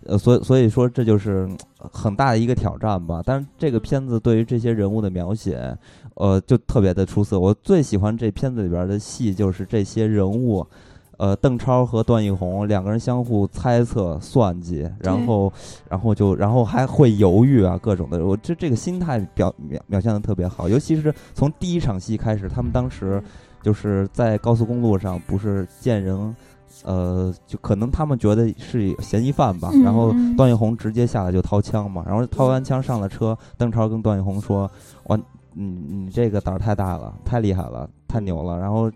[0.07, 1.47] 呃，所以所以说这就是
[1.77, 3.23] 很大的一个挑战吧。
[3.25, 5.77] 但是这个片子对于这些人物的描写。
[6.15, 7.39] 呃，就特别的出色。
[7.39, 10.67] 我最喜欢这片子里边的戏，就是这些人物，
[11.17, 15.53] 呃，邓超和段奕宏两个人相互猜测、算计，然后，
[15.89, 18.25] 然后就，然后还会犹豫啊，各种的。
[18.25, 23.23] 我这这个心态表表表现的特别好，尤其是从第一场戏开始，他们当时
[23.63, 26.35] 就是在高速公路上，不是见人，
[26.85, 34.71] 呃，就可能他们觉得是嫌疑犯吧，然后段奕宏直接下来就掏枪嘛，然后掏完枪上了车，邓超跟段奕宏说
[35.05, 35.19] ：“我，
[35.55, 38.91] 你你这个胆儿太大了，太厉害了，太牛了。”然后。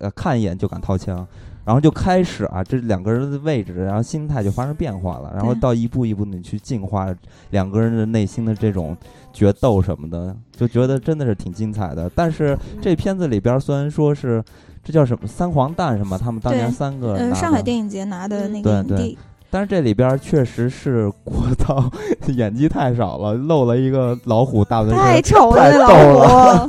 [0.00, 1.24] 呃，看一眼就敢掏枪，
[1.64, 7.14] 然后就开始啊，这两个人的位置，然后心态就发生变化了，然后到一步一步的去进化
[7.50, 8.96] 两个人的内心的这种
[9.32, 12.10] 决斗什么的，就觉得真的是挺精彩的。
[12.16, 14.42] 但是这片子里边虽然说是
[14.82, 19.18] 这叫什么三黄蛋什么，他们当年三个呃上海电影节拿的那个影帝，
[19.56, 21.90] 但是这里边确实是郭涛
[22.28, 25.86] 演技太少了，露了一个老虎大纹身，太丑了，太逗
[26.18, 26.68] 了。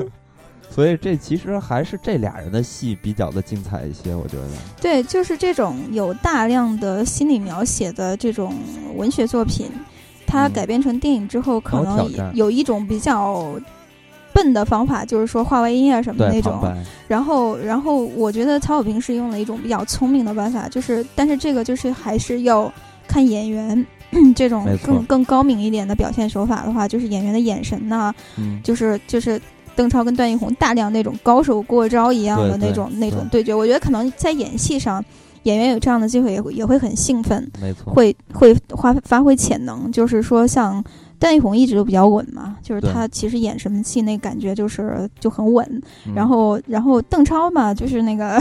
[0.68, 4.42] 所以这其实还是这俩人的戏比较的精彩一些，我觉得。
[4.78, 8.52] 对，就是这种有大量的心理描写的这种
[8.94, 9.70] 文学作品，
[10.26, 13.58] 它改编成电影之后，可能有一种比较
[14.36, 16.60] 笨的方法，就是说画外音啊什么那种。
[17.08, 22.70] 然后，然后我觉得曹小平是用了一种比较聪明的办法，就是，但是这个就是还是要
[23.08, 23.86] 看演员
[24.36, 28.12] 这种更更高明一点的表现手法的话，就是演员的眼神呐，
[28.62, 29.40] 就是就是。
[29.76, 35.04] 邓超跟段奕宏大量那种高手过招一样的那种那种对决，我觉得可能在演戏上，
[35.42, 39.92] 演员有这样的机会也会也会很兴奋，没错，会会发发挥潜能。
[39.92, 40.82] 就是说，像
[41.18, 45.82] 段奕宏一直都比较稳嘛，就是他其实演什么戏那感觉就是就很稳。
[46.14, 48.38] 然后然后邓超嘛，就是那个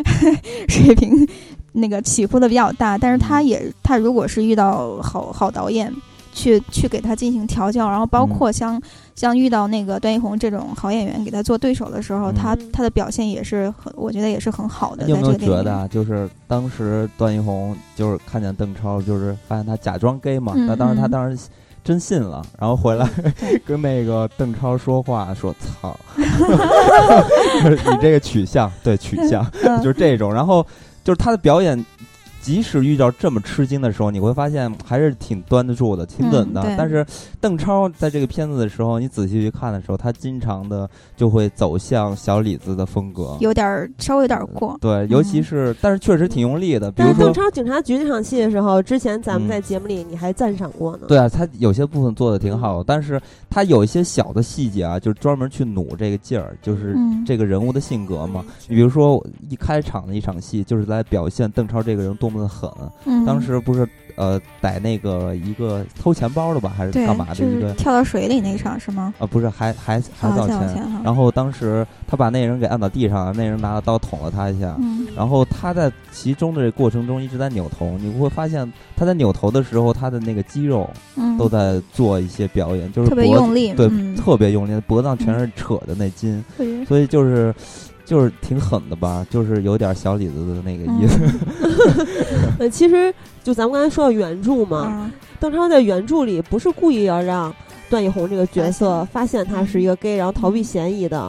[0.68, 1.26] 水平
[1.72, 5.92] 那个起伏的比较大，但是他也他如果是遇到好好导演。
[6.34, 8.80] 去去给他进行调教，然后包括像
[9.14, 15.04] 像遇到那个段奕宏这种好演员给他做对手的时候，他他的表现也是很，我觉得也是很好的。
[15.04, 15.86] 你有没有觉得啊？
[15.86, 21.50] 就是当时段奕宏就是看见邓超，就是发现他假装 gay 嘛，那当时他当时
[21.84, 23.08] 真信了，然后回来
[23.66, 29.44] 跟那个邓超说话，说操， 你这个取向对取向
[29.82, 30.66] 就是这种，然后
[31.02, 31.84] 就是他的表演。
[32.42, 36.60] 即使遇到这么吃惊的时候，你会发现还是挺端得住的，挺稳的。
[36.76, 37.06] 但是
[37.40, 44.76] 邓超在这个片子的时候，你仔细去看的时候，他经常的就会走向小李子的风格，有点儿稍微有点过。
[44.80, 46.90] 对，尤其是但是确实挺用力的。
[46.90, 51.04] 比如说邓超警察局那场戏的时候，之前咱们在节目里你还赞赏过呢。
[51.06, 58.44] 对啊，他有些部分做的挺好，但是他有一些小的细节啊，就是专门去努这个劲儿，就是这个人物的性格嘛。
[58.66, 62.31] 你比如说一开场的一场戏，就是来表现邓超这个人多。
[62.32, 62.70] 么的狠！
[63.26, 67.44] 当时不是呃逮那个一个偷钱包的吧，还是干嘛的？
[67.44, 69.12] 一个跳到水里那场是吗？
[69.18, 70.58] 啊，不是，还还还造钱。
[71.04, 74.76] 然后当时他把那人给按到地上了，那人拿着刀捅了他一下。
[75.14, 80.88] 然后他在其中的这过程中一直在扭头，你会发现他在扭头的时候，他的那个肌肉
[81.38, 86.42] 都在做一些表演，就是特别用力，对，特别用力，脖子上全是扯的那筋，
[86.86, 87.54] 所以就是。
[88.04, 92.06] 就是挺狠的吧，就是有点小李子的那个意思。
[92.58, 95.10] 呃，其实就咱们刚才说到原著嘛，
[95.40, 97.54] 邓超在原著里不是故意要让
[97.88, 101.20] 段奕宏这个角色发现他是一个 gay，然后逃避嫌疑的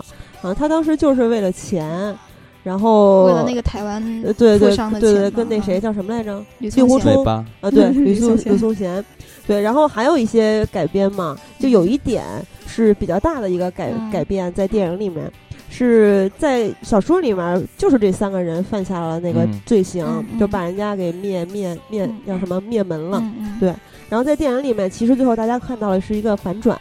[0.41, 0.53] 啊。
[0.53, 2.15] 他当时就是为了钱，
[2.63, 6.43] 然后为了那个台湾对对对对，跟那谁叫什么来着？
[6.59, 9.03] 令狐冲啊，对， 吕素吕颂贤，
[9.45, 9.62] 对。
[9.62, 12.23] 然后还有一些改编嘛，就有一点
[12.65, 15.31] 是比较大的一个改改变，在电影里面。
[15.75, 20.05] 是在小说里面，就是这三个人犯下了那个罪行，
[20.39, 23.23] 就把人家给灭灭灭叫什么灭门了。
[23.59, 23.73] 对，
[24.07, 26.79] 然后在电影里面，其实最后大家看到的是一个反转，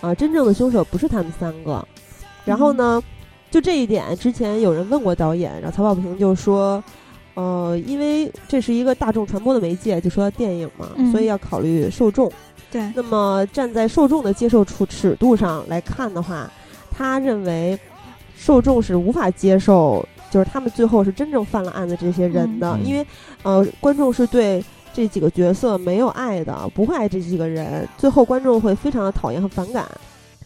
[0.00, 1.86] 啊，真正的凶手不是他们三个。
[2.44, 3.00] 然后呢，
[3.52, 6.82] 就这一点，之前有人问过导演，然后曹保平就说，
[7.34, 12.28] 呃，因为这是一个大众传播的媒介，就说电影嘛，所以要考虑受众。
[12.72, 16.50] 对，那么站在受众的接受处尺度上来看的话，
[16.90, 17.78] 他认为。
[18.36, 23.06] 受众是无法接受，就是他们最后是真正犯了案的这些人的，因为，
[23.42, 29.86] 呃，观众是对这几个角色没有爱的，不会爱这几个人，最后观众会非常的讨厌和反感。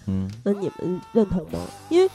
[0.07, 1.59] 嗯，那你们认同吗？
[1.89, 2.11] 因为。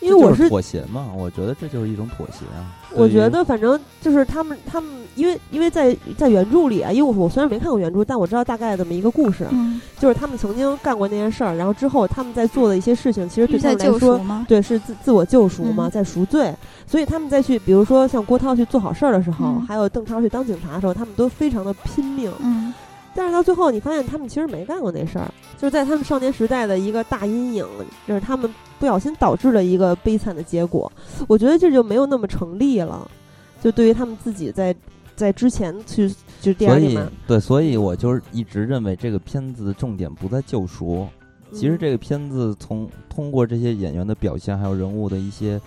[0.00, 2.74] 因为我是妥协嘛，我觉得这就是一种妥协啊。
[2.94, 9.46] 我觉得反正就是他们，他们因为因为在在原著里啊，因为我我虽然没看过原著，但我知道大概这么一个故事，
[9.98, 16.54] 就是他们曾经干过那件事儿，然后之后他们在做的一些事情，其实对他们来说，对是自自我救赎嘛，在赎罪。
[16.86, 22.30] 所以他们再去，比如说像郭涛去做好事儿的时候，还有邓超去当警察的时候，他们都非常的拼命。
[23.16, 27.66] 但是到最后你发现他们其实没干过那事儿，就是在他们少年时代的一个大阴影，
[28.06, 30.92] 就是他们不小心导致了一个悲惨的结果。
[31.26, 33.10] 我觉得这就没有那么成立了。
[33.62, 34.76] 就对于他们自己在
[35.16, 41.08] 在之前去就电影里面，对，所以我就是一直认为这个片子的重点不在救赎。
[41.52, 45.58] 其实这个片子从通过这些演员的表现，还有人物的一些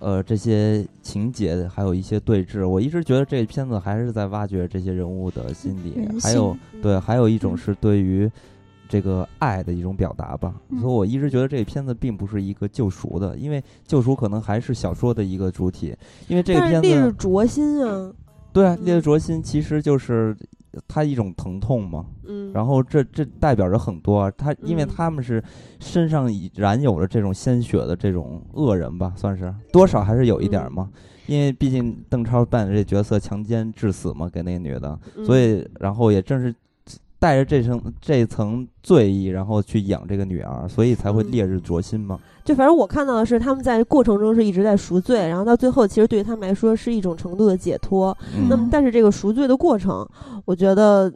[0.00, 8.30] 呃这些情节，还有一些对峙，我一直觉得这片子还是在挖掘这些人物的心理，还有对，还有一种是对于
[8.88, 10.54] 这个爱的一种表达吧。
[10.80, 15.94] 所以我一直觉得这片子并不是一个救赎的，因为救赎可能还是小说的一个主体。
[16.28, 18.12] 因为这个片子烈日灼心啊，
[18.52, 20.36] 对啊，烈日灼心其实就是。
[20.86, 25.42] 他一种疼痛嘛，嗯，然后这这代表着很多，他因为他们是
[25.80, 30.90] 身上已然有了这种鲜血的这种恶人吧，算是多少还是有一点嘛，
[31.26, 36.54] 因为毕竟邓超扮演这角色强奸致死嘛，给那个女的，所以然后也正是。
[37.18, 42.18] 带着这层这层罪意，然后去养这个女儿，所以才会烈日灼心嘛。
[42.44, 48.16] 就反正我看到的是，他们在过程中是一直在赎罪，然后到最后，其实对于他们来说是一种程度的解脱。
[48.48, 50.08] 那么，但是这个赎罪的过程，
[50.44, 51.12] 我觉得。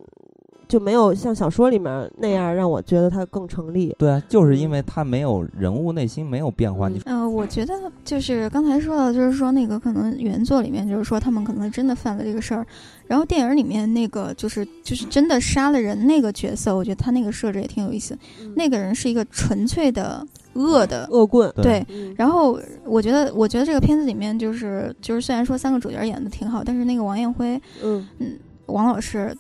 [0.73, 3.95] 就没有像小说里面那样让我觉得它更成立。
[3.99, 6.89] 对啊，就是因为它没有人物内心没有变化。
[6.89, 7.75] 你呃，我觉得
[8.07, 12.67] 就是刚才说的，就是说那个可能原作里面就是说他们可能真的犯了这个事儿，
[13.07, 18.17] 然后电影里面那个就是就是真的杀了人那个角色，我觉得他那个设置也挺有意思。
[18.57, 21.53] 那个人是一个纯粹的恶的恶棍。
[21.57, 29.37] 对，然后我觉得我觉得这个片子里面就是就是虽然说三个主角演的挺好，但是那个王艳辉，嗯嗯，王老师。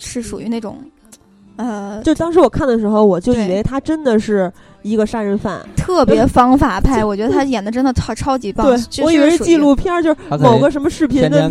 [0.00, 0.90] 是属于那种，
[1.60, 4.50] 呃，就当时我看的时候，我就以为他真的是
[4.80, 7.04] 一个杀人犯，特别方法派。
[7.04, 8.66] 我觉得他演的真的超超级棒。
[8.66, 11.50] 对，我以为是纪录片，就是某个什么视频的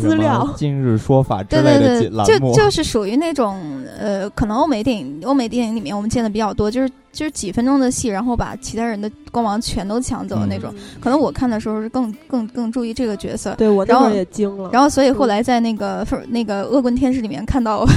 [0.00, 0.48] 资料。
[0.56, 3.60] 今日说法之类的就就是属于那种，
[3.98, 10.72] 呃，可能欧美电影、欧美电影里面我们见的比较多，就是就是几分钟的戏，然后把其他人的光芒全都抢走的那种。
[11.00, 13.54] 可能我看的时候是更更更注意这个角色。
[13.58, 14.70] 对我当时也惊了。
[14.72, 17.84] 然后所以后来在那个那个恶棍天使里面看到。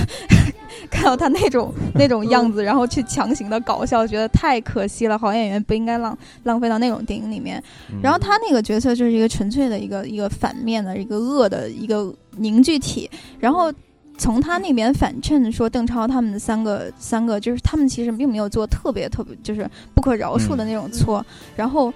[0.89, 5.17] 看到他那种那种 样子，然后去强行的搞笑，觉得太可惜了。
[5.17, 7.61] 好演员不应该浪浪费到那种电影里面。
[8.01, 13.09] 然后他那个角色就是一个纯粹的一个一个反面的一个恶的一个凝聚体。
[13.39, 13.71] 然后
[14.17, 21.25] 从他那边反衬说邓超他们的三个三个，就是他们其实并没有做特别特别就是不可饶恕的那种错。
[21.55, 21.93] 然后。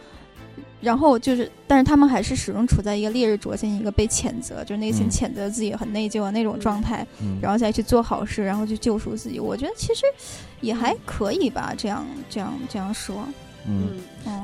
[0.79, 7.05] 然后就是，但是他们还是始终处在一个烈日灼心、一个被谴责，就是内心谴责自己很内疚的那种状态，
[7.41, 9.39] 然后再去做好事，然后去救赎自己。
[9.39, 10.05] 我觉得其实
[10.61, 13.27] 也还可以吧，这样这样这样说。
[13.67, 13.89] 嗯，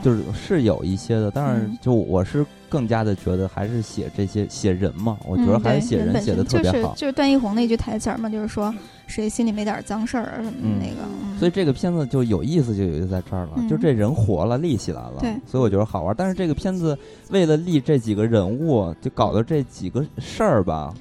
[0.04, 6.94] 就是是有一些的，但是就我是更加的觉得还是写这些写人嘛，我觉得还是写人写的特别好。
[6.96, 8.74] 就是段奕宏那句台词嘛，就是说
[9.08, 11.08] 谁心里没点脏事儿什么的那个。
[11.40, 15.16] 所以这个片子就有意思，就有意思在这儿了，就这人活了，立起来了。
[15.20, 16.14] 对，所以我觉得好玩。
[16.18, 16.98] 但是这个片子
[17.30, 20.94] 为了立这几个人物，就搞的这几个事儿吧。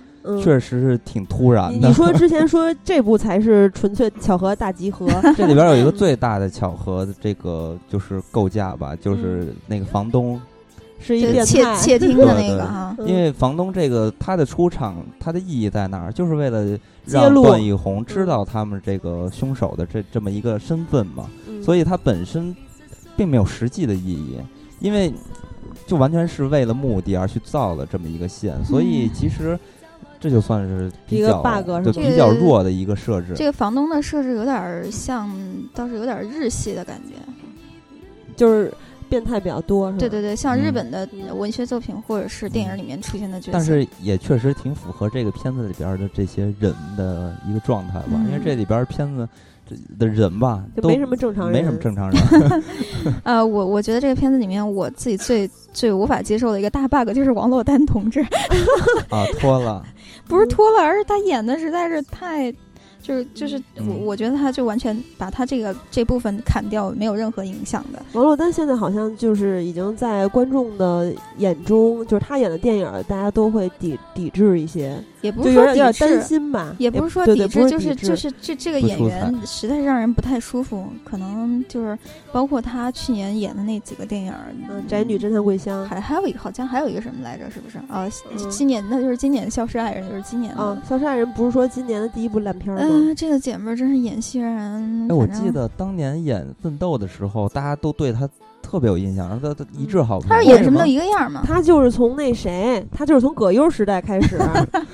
[0.42, 1.88] 确实是挺突然的。
[1.88, 10.40] 你说之前说这部才是纯粹巧合大集合， 这里边有一个最大的巧合这个就是构架吧，就是那个房东
[11.00, 12.96] 是一个窃窃听的那个哈。
[13.00, 16.12] 因为房东这个他的出场，他的意义在哪儿？
[16.12, 21.26] 就是为了让段奕宏知道他们这个凶手的这这么一个身份嘛。
[21.64, 22.54] 所以他本身
[23.16, 24.38] 并没有实际的意义，
[24.78, 25.12] 因为
[25.84, 28.64] 就完全是为了目的而去造了这么一个线。
[28.64, 29.58] 所以其实。
[30.22, 33.34] 这就算是一个 bug，就比较弱的一个设置。
[33.34, 35.28] 这个房东的设置有点像，
[35.74, 37.14] 倒是有点日系的感觉，
[38.36, 38.72] 就是
[39.08, 39.90] 变态比较多。
[39.92, 43.52] 对对对，像日本的文学作品或者是电影里面出现的角色。
[43.52, 49.28] 但是也确实挺符合这个片子里边的这些人的一个状态吧，因为这里边片子。
[49.98, 52.62] 的人吧，都没什么正常人，没什么正常人。
[53.24, 58.20] 呃，我我觉得这个片子里面，我自己最最无法接受的一个大 bug 就是王珞丹同志
[59.10, 59.84] 啊，脱了，
[60.28, 62.52] 不是脱了，而是他演的实在是太。
[63.02, 68.00] 就是就是我我觉得他就完全把他这个这部分砍掉，没有任何影响的。
[68.12, 80.86] 王珞丹现在好像就是已经在观众的眼中，就是他演的电影，大家都会抵抵制一些，也不是说有点担心吧，也不是说抵制，就是就是这这个演员实在是让人不太舒服。
[81.04, 81.98] 可能就是
[82.32, 84.32] 包括他去年演的那几个电影，
[84.88, 88.08] 《宅女侦探桂香》，还还有一个好像还有一个什么来着，是不是啊？
[88.50, 92.80] 今年那就是今年《消失爱人》，就是今年啊，《消失爱人》不是说今年的第一部烂片吗？
[92.82, 95.08] 嗯，这个姐妹真是演戏让人……
[95.10, 98.28] 哎，我记得当年演《奋斗》的时候，大家都对她
[98.62, 100.28] 特别有印象，她她一致好评。
[100.28, 101.42] 她是演什么都一个样嘛？
[101.46, 104.38] 她就是从那谁，她就是从葛优时代开始，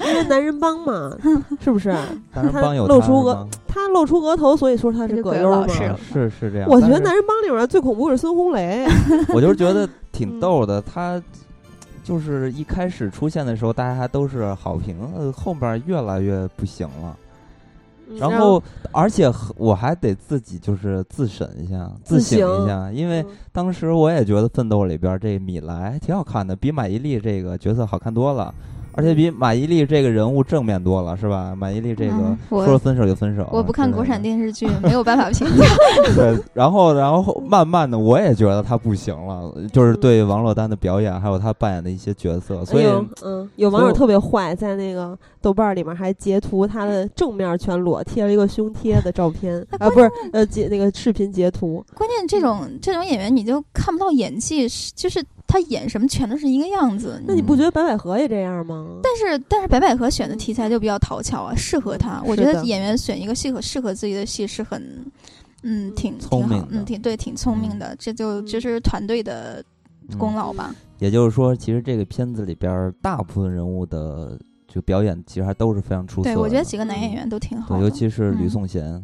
[0.01, 1.17] 因为男人帮嘛，
[1.61, 1.91] 是不是？
[2.35, 5.67] 男人帮有露出额，她露出额头，所以说她是葛优嘛。
[6.13, 6.69] 是是这样。
[6.69, 8.87] 我觉得男人帮里面最恐怖是孙红雷。
[9.33, 11.23] 我就是觉得挺逗的，他
[12.03, 17.17] 就是一开始出现的时候，大家还都是好评，呃后边越来越不行了。
[18.17, 28.55] 然后，而且我还得自己就是自审一下，自省一下，因为当时我也觉得《奋斗》里边这米莱挺好看的，比马伊琍这个角色好看多了。
[28.99, 31.55] 而且比马伊琍这个人物正面多了，是吧？
[31.57, 32.37] 马伊琍这个
[32.67, 33.49] 说分手就分手。
[33.53, 35.65] 我不看国产电视剧，没有办法评价。
[36.17, 42.65] 对，然后，然后慢慢的，我也觉得他不行了，就是对王珞丹的表演，还有他扮演的一些角色。
[42.65, 42.87] 所以，
[43.23, 51.87] 嗯，有网友特别坏，在那个豆瓣里面还截图他的正面全裸，贴了一个胸贴的照片啊，不是，呃，截那个视频截图。
[51.95, 55.25] 关键这种这种演员，你就看不到演技，就是。
[55.49, 58.87] 他演什么全都是一个样子，那你不觉得白百合也这样吗？
[59.03, 62.23] 但是但是白百合选的题材就比较讨巧啊，适合他。
[62.27, 65.05] 我觉得演员选一个适合适合自己的戏是很，
[65.63, 67.97] 嗯，挺挺好，嗯，挺对，挺聪明的。
[67.99, 69.65] 这就就是团队的
[70.19, 70.75] 功劳吧。
[70.99, 76.29] 也就是说，其实这个片子里边大部分人物的就表演其实还都是非常出色。
[76.29, 79.03] 对，我觉得几个男演员都挺好，尤其是吕颂贤。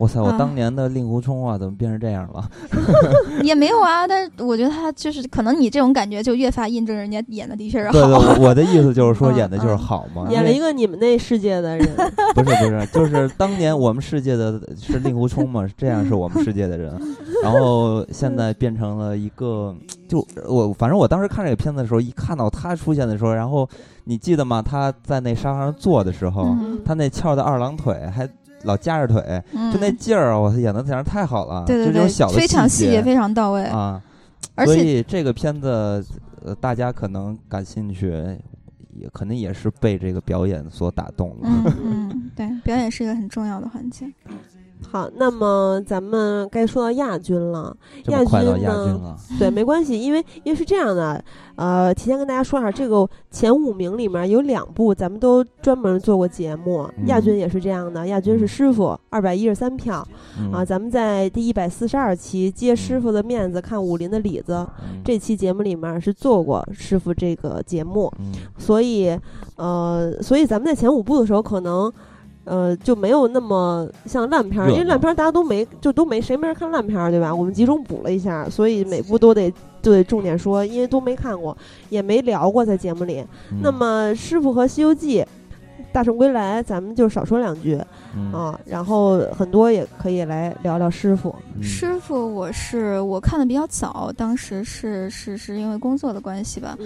[0.00, 0.18] 哇塞！
[0.18, 2.48] 我当年的令狐冲啊，怎么变成这样了？
[3.44, 7.92] 也没有啊，但是我觉得他就是可能你这种感觉就越发印证人家演的的确是好。
[7.92, 8.02] 对
[8.34, 10.26] 对，我的意思就是说演的就是好嘛。
[10.30, 11.86] 演了一个你们那世界的人。
[12.34, 16.98] 不是不是，就是当年我们世界的是令狐冲嘛，这样是我们世界的人，
[17.42, 19.76] 然后现在变成了一个，
[20.08, 23.68] 就我反正我当时看这个片子的时候，一看到他出现的时候，然后
[24.04, 24.62] 你记得吗？
[24.62, 28.26] 他在那沙发上坐的时候，他那翘的二郎腿还。
[28.64, 29.42] 老夹着腿，
[29.72, 34.02] 就那劲儿，我演的简直太好了，就这种小的非常细节非常到位啊！
[34.64, 36.04] 所以这个片子，
[36.44, 38.10] 呃，大家可能感兴趣，
[38.94, 41.36] 也肯定也是被这个表演所打动了。
[41.44, 44.06] 嗯嗯，对，表演是一个很重要的环节。
[44.88, 47.76] 好，那么咱们该说到亚军了。
[48.06, 49.16] 亚军呢？
[49.38, 51.22] 对，没关系，因为因为是这样的，
[51.56, 58.06] 呃，提前跟大家说一下，这个前五名里面有两部咱们都专门做过节目，亚军也是这样的。
[58.08, 60.06] 亚军是师傅，二百一十三票
[60.52, 60.64] 啊。
[60.64, 64.66] 咱们在第一百四十二期接师傅的面子看武林的里子
[65.04, 68.12] 这期节目里面是做过师傅这个节目，
[68.58, 69.16] 所以
[69.56, 71.92] 呃，所以咱们在前五部的时候可能。
[72.50, 77.32] 呃，就没有那么像烂片儿，因为烂片儿大家都没，就都没谁没人看烂片儿，对吧？
[77.32, 79.48] 我们集中补了一下，所以每部都得
[79.80, 81.56] 都得重点说，因为都没看过，
[81.90, 83.24] 也没聊过在节目里。
[83.62, 85.22] 那么《师傅和西游记》。
[85.92, 87.74] 大圣归来，咱们就少说两句
[88.32, 91.34] 啊，然后很多也可以来聊聊师傅。
[91.60, 96.78] 师傅，我是我看的比较早，当时是是是因为工作的关系吧。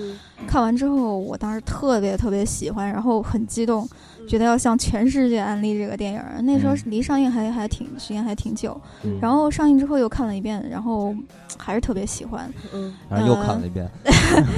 [0.47, 3.87] 看完之后，我当时特别特别喜欢，然后很激动，
[4.29, 6.21] 觉得要向全世界安利这个电影。
[6.43, 8.81] 那时候离上映还还挺时间还挺久，
[9.21, 11.15] 然后上映之后又看了一遍，然后
[11.59, 12.53] 还是特别喜欢。
[12.73, 13.89] 嗯，然后又看了一遍，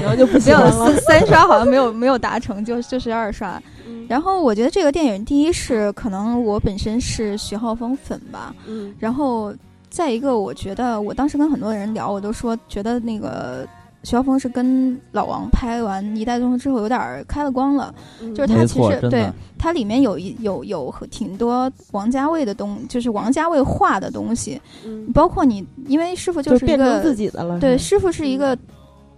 [0.02, 0.94] 然后就不行了。
[1.00, 3.60] 三刷好像没有没有达成，就就是二刷。
[4.08, 9.52] 然后我觉得这个电影，第一是可能我本身是徐浩峰粉吧，嗯，然后
[9.90, 13.66] 再一个，我觉得我当时跟很多人聊，我都说觉得那个
[14.06, 17.92] 徐浩峰是跟老王拍完《一代宗师》之后有点开了光了，
[18.36, 19.28] 就是他其实对
[19.58, 28.56] 他里面有一有有挺多王家卫的东，就是王家卫画的东西，嗯，包括你，因为师傅就是一个自己的了，对，师傅是一个，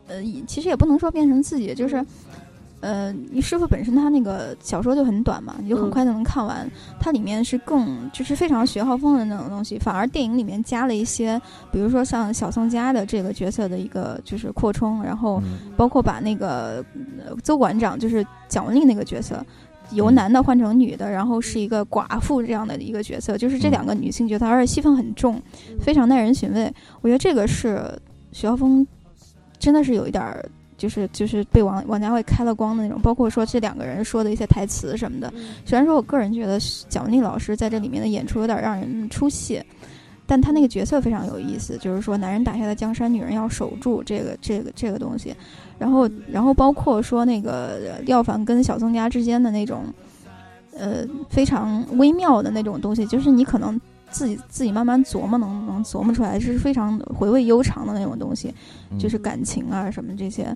[0.07, 2.03] 呃，其实也不能说变成自己，就是。
[2.81, 6.71] 呃，你师傅本身他那个小说就很短嘛，你就很快就能看完。
[7.01, 11.41] 它里面是更就是非常学浩峰的那种东西，反而电影里面加了一些，
[11.73, 15.43] 比如说像小宋佳的这个角色的一个就是扩充，然后
[15.77, 16.85] 包括把那个
[17.43, 19.45] 邹馆长就是蒋雯丽那个角色
[19.91, 25.43] 由男的换成女的，然后是一个寡妇这样的一个角色，就是这两个女性角色，而且戏份很重，
[25.81, 26.73] 非常耐人寻味。
[27.01, 27.83] 我觉得这个是
[28.31, 28.87] 徐浩峰
[29.59, 30.49] 真的是有一点儿。
[30.79, 35.31] 就是就是被王王家卫开了光的那种，包括说这两个人说的一些台词什么的。
[35.67, 36.59] 虽然说我个人觉得
[36.89, 39.63] 蒋雯丽老师在这里面的演出有点让人出戏，
[40.25, 45.35] 但他那个角色非常有意思，就是说男人打下的江山，女人要守住这个这个这个东西。
[45.79, 49.85] 然后然后包括说那个廖凡跟小曾家之间的那种，
[50.73, 53.79] 呃，非常微妙的那种东西，就是你可能。
[54.11, 58.53] 自己自己慢慢琢磨，能能琢磨出来，是非常回味悠长的那种东西，
[58.99, 60.55] 就是感情啊什么这些，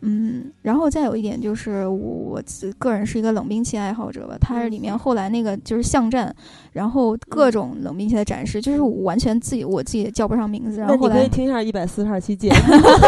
[0.00, 2.42] 嗯，然后再有一点就是我我
[2.78, 6.34] 个人是一个冷兵器爱好者吧，它是里面后来那个就是巷战，
[6.72, 10.78] 然后各种冷兵器的展示，就是我完全自己我自己叫不上名字。
[10.78, 12.56] 然后后来可以听一下一百四十二期节目。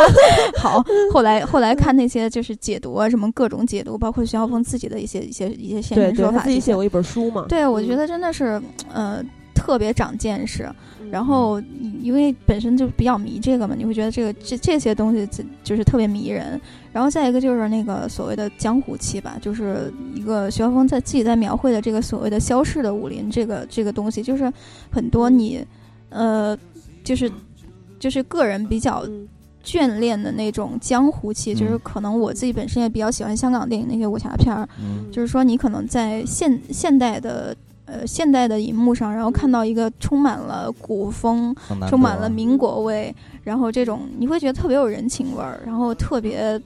[0.58, 0.82] 好，
[1.12, 6.42] 后来后来看那些就是解读啊，什么各种解读，包括徐浩峰自己的一些一些一些现身说法。
[6.44, 7.46] 自己写过一本书嘛？
[7.48, 8.60] 对，我觉得真的是
[8.92, 9.20] 呃
[9.54, 10.68] 特别长见识。
[11.10, 11.60] 然后，
[12.00, 15.28] 因为本身就比较迷这个嘛，你会觉得这个这这些东西
[15.62, 16.60] 就是特别迷人。
[16.92, 24.52] 然后再一个就是那个所谓的江湖气吧，就是一个徐浩峰在自己在描绘的这个所谓的消逝的武林这个这个东西，就是
[24.90, 25.64] 很多你
[26.08, 26.56] 呃，
[27.04, 27.30] 就是
[28.00, 29.06] 就是个人比较
[29.62, 34.68] 眷恋的那种江湖气，就是可能我自己本身也比较喜欢香港电影那些武侠片儿，
[35.12, 37.54] 就是说你可能在现现代的。
[37.86, 41.54] 呃，现代的荧幕上，然后看到一个充满了古风、
[41.88, 46.58] 充满了民国味，然后这种你会觉得特别有人情味儿，然后特别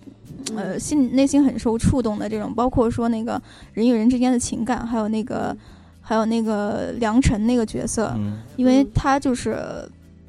[0.55, 3.41] 呃心内心很受触动的这种，包括说那个
[3.73, 5.57] 人与人之间的情感，还有那个
[6.01, 8.15] 还有那个梁辰那个角色，
[8.57, 9.59] 因为他就是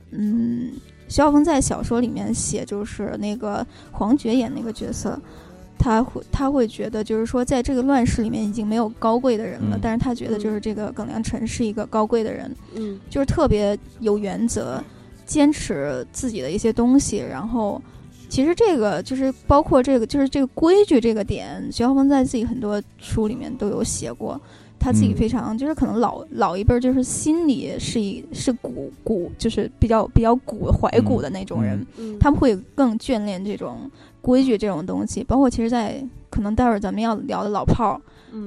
[0.09, 0.71] 嗯，
[1.07, 5.19] 徐浩峰在小说里面写就是那个黄觉演那个角色。
[5.79, 9.79] 他会他会觉得，就是说，在这个乱世里面，已经没有高贵的人了。
[9.81, 14.83] 但是他觉得，就是这个耿良辰是一个高贵的人，嗯，就是特别有原则，
[15.25, 17.17] 坚持自己的一些东西。
[17.17, 17.81] 然后，
[18.27, 24.39] 其实这个就是包括这个，就是这个规矩这个点，徐浩峰在自己很多书里面都有写过。
[24.79, 31.85] 他自己非常就是可能老老一辈儿就是心里是一是古古，就是比较比较古怀古的那种人，
[32.19, 33.89] 他们会更眷恋这种。
[34.21, 38.01] 规矩这种东西，包括其实，在可能待会儿咱们要聊的老炮儿，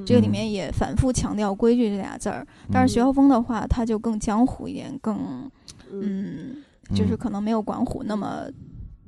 [0.05, 2.45] 这个里面也反复强调规矩这俩字儿。
[2.71, 5.49] 但是徐浩峰的话，他就更江湖一点，更
[5.91, 6.57] 嗯，
[6.93, 8.43] 就是可能没有管虎那么，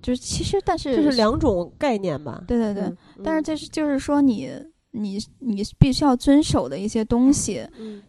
[0.01, 2.43] 就是其实但是这是两种概念吧？
[2.47, 2.91] 对对对，
[3.23, 4.51] 但是这是就是说你。
[4.95, 7.61] 你你必须要遵守的一些东西，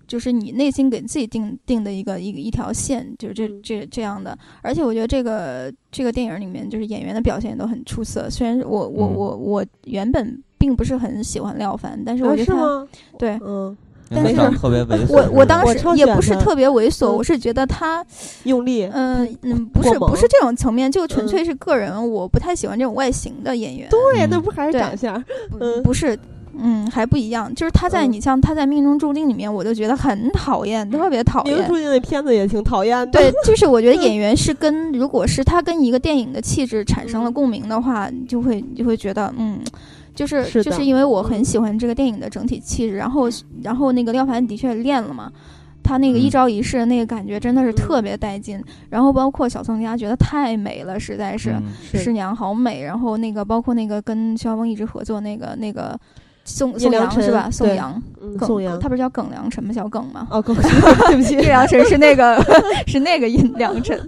[0.07, 4.37] 就是你内心给自己定定的一个一个一条线，就是这这这样的。
[4.62, 8.30] 而且我觉得这个这个电影里面，就是演员的表现也都很出色。
[8.30, 13.76] 虽然我我我我原本并不是很喜欢廖凡，但是我觉得他对，嗯，
[14.11, 15.12] 但是特别猥琐。
[15.12, 18.05] 我我当时也不是特别猥琐，我是觉得他
[18.45, 23.89] 用力，嗯嗯，不是不是这种层面，就纯粹是个人，我不太喜欢这种外形的演员。
[23.91, 25.22] 对，那不还是长相？
[25.61, 26.18] 嗯，不是。
[26.59, 31.54] 嗯，还不一样，就是他在你像他在命中注定里面，我就觉得很讨厌，特别讨厌。
[31.54, 33.07] 命中注定那片子也挺讨厌的。
[33.07, 39.61] 对，就是我觉得 演员是跟，如果是他跟一个电影的气质产生了共鸣的话，就会就会觉得，嗯，
[40.14, 43.28] 就是就是因为我很喜欢这个电影的整体气质，然后
[43.62, 45.30] 然后那个廖凡的确练了嘛，
[45.82, 48.62] 他那个一招一式的那个感觉真的是特别带劲。
[48.88, 51.54] 然后包括小宋佳觉得太美了，实在是
[51.92, 52.82] 师娘好美。
[52.82, 55.98] 然后那个包括那个跟肖峰一直合作那个那个。
[56.47, 57.51] 宋宋阳是吧？
[57.51, 58.03] 宋阳，
[58.40, 59.72] 宋阳，他不是叫耿良辰吗？
[59.72, 60.26] 小耿吗？
[60.30, 60.55] 哦，耿，
[61.09, 62.40] 对不起，良辰是那个，
[62.86, 63.99] 是那个音良辰，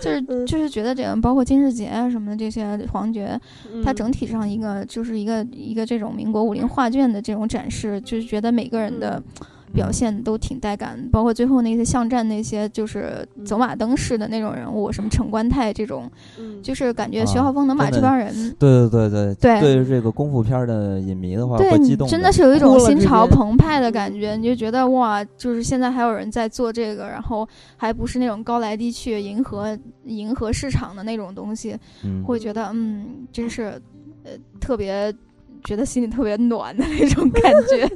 [0.00, 3.38] 就是就是觉得这个，包括金世杰啊什么的这些皇爵，
[3.84, 9.22] 他整体上一个就是一个一个这种民国武林画卷的这种展示，就是觉得每个人的。
[9.72, 16.10] 表现都挺带感，包括最后那些巷战那些，就是走马灯式的那种人物，什么陈观泰这种，
[16.62, 31.76] 就是感觉徐浩峰能把这帮人，对对对对对，对于这个功夫片的影迷的话，对，激动，真的是有一种心潮澎湃的感觉，你就觉得哇，就是现在还有人在做这个，然后还不是那种高来低去迎合迎合市场的那种东西，
[32.24, 33.80] 会觉得嗯，真是
[34.24, 35.12] 呃特别。
[35.64, 37.88] 觉得心里特别暖的那种感觉。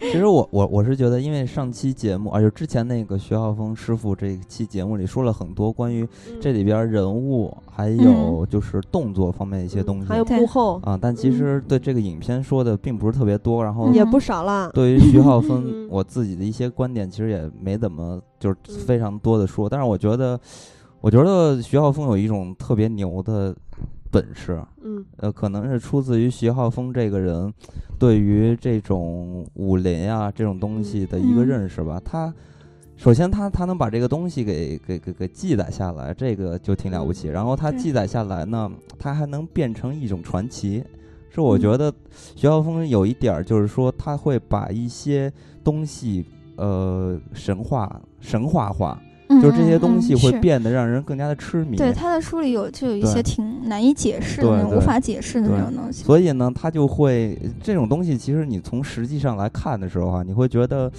[0.00, 6.06] 其实我我我是觉得，因为上期节目，而且之前那个徐浩峰师傅这期节目里说了很多关于
[6.40, 10.98] 这里边人物还有就是动作方面一些东西，还有幕后啊。
[11.00, 14.70] 但其实对这个影片说的并不是特别多，然后也不少了。
[14.74, 19.68] 对于徐浩峰，我自己的一些观点其实也没怎么就是非常多的说。
[19.68, 20.38] 但是我觉得，
[21.00, 23.54] 我觉得徐浩峰有一种特别牛的。
[24.10, 27.52] 本事，嗯，呃，可能是出自于徐浩峰这个人
[27.98, 32.00] 对于这种武林啊这种东西的一个认识吧。
[32.04, 32.32] 他
[32.96, 37.28] 首先他他能把这个东西给给给给记载下来，这个就挺了不起。
[37.28, 40.82] 然后他记载下来呢，他还能变成一种传奇。
[41.30, 41.92] 是我觉得
[42.34, 45.32] 徐浩峰有一点儿，就是说他会把一些
[45.62, 46.24] 东西
[46.56, 49.00] 呃神话神话化。
[49.28, 51.76] 就这些东西会变得让人更加的痴迷。
[51.76, 56.02] 对他的书里有就有一些挺难以解释的、无法解释的那种东西。
[56.02, 60.90] 所以呢，他就会这种东西，其实你从实际上来看的时候啊，你会觉得，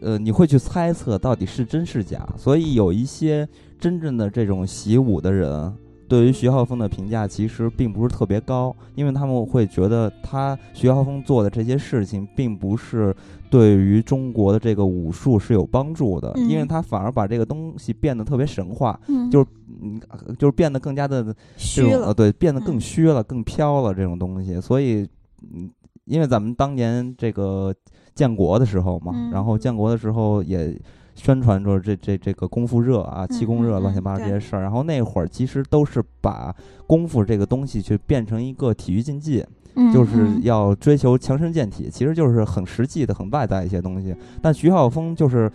[0.00, 2.26] 呃，你会去猜测到底是真是假。
[2.36, 3.48] 所以有一些
[3.80, 5.72] 真正的这种习武的人，
[6.06, 13.14] 对于徐浩峰的评价其实并不是特别高，因为他们会觉得他徐浩峰做的这些事情并不是
[13.54, 18.98] 对于中国的这个武术是有帮助的，因为它反而把这个东西变得特别神话，
[19.30, 19.46] 就是
[19.80, 20.00] 嗯，
[20.36, 24.60] 就是变得更加的虚了，对，变得更虚了，更飘了这种东西。
[24.60, 25.08] 所以，
[25.42, 25.70] 嗯，
[26.06, 27.72] 因为咱们当年这个
[28.12, 30.76] 建国的时候嘛，然后建国的时候也。
[31.16, 34.62] 宣传着这这这个功夫热啊，气功热，乱七八糟这些事儿。
[34.62, 36.52] 然后那会儿其实都是把
[36.88, 39.46] 功夫这个东西去变成一个体育竞技，
[39.92, 44.14] 就是要追求强身健体，其实就是很实际的、很外在一些东西。
[44.40, 45.50] 但徐浩峰就是，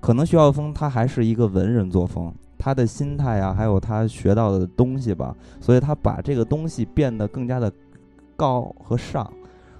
[0.00, 7.72] 可能徐浩峰他还是一个文人作风，他的心态啊，还有他学到的东西吧，所以他把这个东西变得更加的
[8.36, 9.30] 高和上，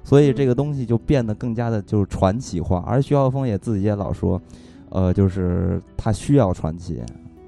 [0.03, 2.85] 所以这个东西就变得更加的就是传奇化。
[2.87, 4.41] 而徐浩峰也自己也老说。
[4.91, 7.03] 呃，就是他需要传奇，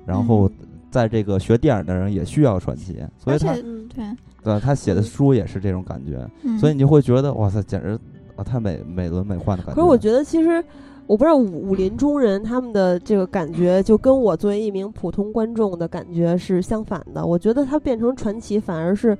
[0.04, 0.46] 然后
[0.90, 4.04] 在这个学电影的人也需要传奇，所以他对
[4.42, 6.28] 对，他写的书也是这种感觉，
[6.58, 7.98] 所以你就会觉得哇塞，简直
[8.36, 9.74] 啊，太美美轮美奂的感觉。
[9.74, 10.64] 可是我觉得，其实
[11.06, 17.24] 我不知道武武林中人他们的这个感觉，就跟我作为一名普通观众的感觉是相反的。
[17.24, 19.16] 我觉得他变成传奇，反而是。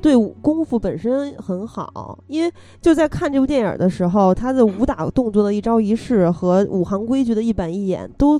[0.00, 8.36] 对功夫本身很好，因为就在看这部电影的时候，他的武打动作的一招一式和武行规矩的一板一眼，都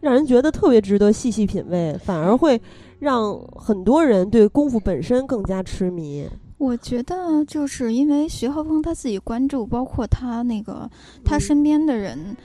[0.00, 2.60] 让人觉得特别值得细细品味，反而会
[2.98, 6.28] 让很多人对功夫本身更加痴迷。
[6.58, 10.88] 我觉得就是因为徐浩峰他自己关注，包括他那个
[11.24, 12.36] 他身边的人，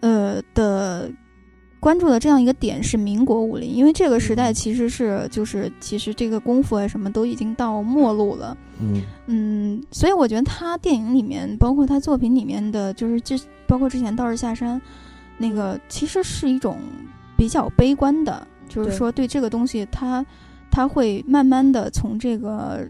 [0.00, 1.10] 呃的。
[1.80, 14.80] 关注的这样一个点是民国武林，因为这个时代其实是就是其实这个功夫啊什么都已经到末路了，嗯嗯，所以我觉得他电影里面，包括他作品里面的，就是这包括之前道士下山，
[15.36, 16.78] 那个其实是一种
[17.36, 20.24] 比较悲观的，就是说对这个东西，他
[20.70, 22.88] 他会慢慢的从这个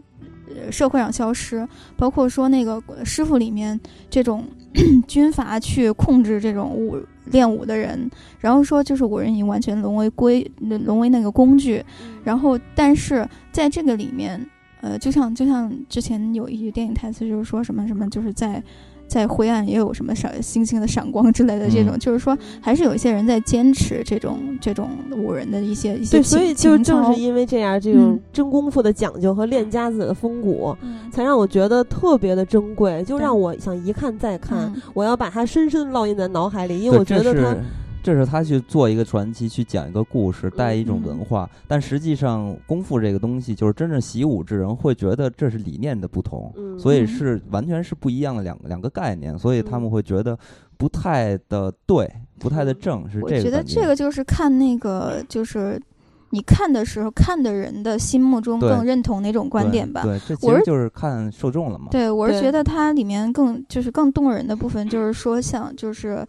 [0.71, 1.67] 社会上消失，
[1.97, 3.79] 包括说那个师傅里面
[4.09, 4.45] 这种
[5.07, 6.99] 军阀去控制这种武。
[7.33, 11.83] 练武的人，然后说就是武人已经完全沦为归，沦为那个工具，
[12.23, 14.39] 然后但是在这个里面，
[14.83, 18.63] 呃，就像就像之前有一句电影台词，就是说什么什么，就是在。
[19.07, 30.77] 在灰暗也有什么闪星星的闪光之类的这种，就是说还是有一些人在坚持这种这种五人的一些一些对，所以就正是因为这样，这种真功夫的讲究和练家子的风骨，
[31.13, 37.57] 才让我觉得特别的珍贵，就让我想一看再看，我要把它深深烙印在脑海里，因为我觉得它。
[38.05, 41.49] 这是他去做一个传奇，去讲一个故事，带一种文化。
[41.67, 50.39] 但实际上，功夫这个东西，就是真正习武之人会觉得这是理念的不同，所以是完全是不一样的两个两个概念，所以他们会觉得
[50.77, 52.07] 不太的对，
[52.39, 53.09] 不太的正。
[53.09, 53.37] 是这个。
[53.37, 55.81] 我觉得这个就是看那个，就是
[56.29, 60.03] 你看的时候，看的人的心目中更认同哪种观点吧。
[60.03, 61.87] 对，这其实就是看受众了嘛。
[61.91, 66.23] 对，我是觉得它里面更就是更动人的部分，就是说像就是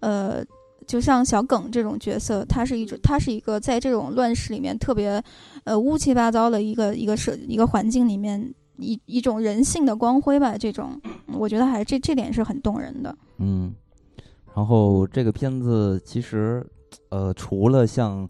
[0.00, 0.42] 呃。
[0.88, 5.22] 就像小耿这种角色，他是一种，他是一个在这种乱世里面特别，
[5.64, 10.56] 呃，乌七八糟的一个一个社一个环境里面，一一种人性的光辉吧。
[10.56, 13.14] 这种，我觉得还是这这点是很动人的。
[13.36, 13.72] 嗯，
[14.56, 16.66] 然后这个片子其实，
[17.10, 18.26] 呃，除了像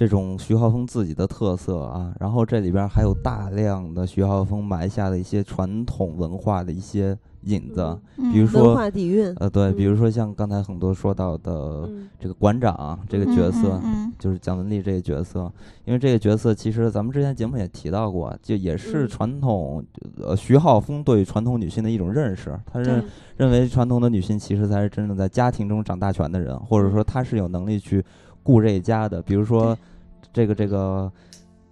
[0.00, 7.14] 这种徐浩峰自己的特色啊，然后这里边还有大量的徐浩峰埋下的一些传统文化的一些。
[7.44, 7.98] 影子，
[8.34, 8.74] 比如说，
[9.36, 11.88] 呃，对，比如说像刚才很多说到的
[12.18, 13.80] 这个馆长这个角色，
[14.18, 15.50] 就是蒋雯丽这个角色，
[15.86, 19.82] 因为这个角色其实咱们之前节目也提到过，就也是传统，
[20.18, 23.02] 呃，徐浩峰对传统女性的一种认识，他认
[23.38, 28.04] 认为传统的女性其实才是真正在家庭中掌大权的人，或者说他是有能力去
[28.42, 29.74] 顾这一家的，比如说
[30.32, 31.10] 这个这个，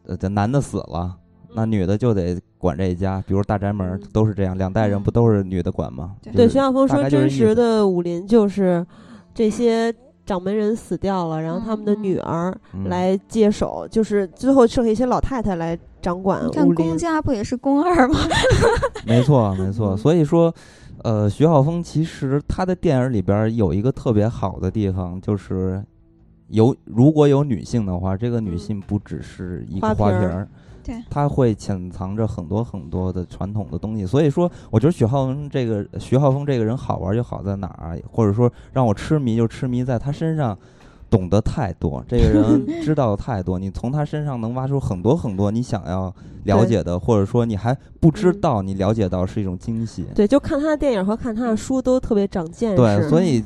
[0.07, 1.17] 呃，这男的死了。
[1.55, 6.15] 那女的就得管这一家，比如大宅门都是这样，两代人不都是女的管吗？
[6.35, 8.87] 对，徐晓峰说，真实的武林就是
[9.35, 9.93] 这些
[10.27, 12.55] 掌门人死掉了，然后他们的女儿
[12.85, 16.75] 来接手，就是最后剩下一些老太太来掌管武林。
[16.75, 18.19] 公家不也是宫二吗？
[19.07, 19.97] 没错，没错。
[19.97, 20.55] 所以说，
[21.03, 25.83] 呃，徐浩峰其实他的电影里边有一个特别好的地方，就是
[26.49, 30.49] 有如果有女性的话，这个女性不只是一个花瓶儿。
[31.11, 40.57] 他会潜藏着很多很多的传统的东西，所以说，我觉得许浩峰这个徐浩峰这个人好玩就好在哪儿，或者说让我痴迷就痴迷在他身上。
[41.11, 50.07] 懂得太多，这个 人知道的太多，你从他身上能挖出很多很多你想要了解的，或者说你还不知道你了解到是一种惊喜。
[50.15, 52.77] 对，就看他的电影和看他的书都特别长见识。
[52.77, 53.43] 对，所以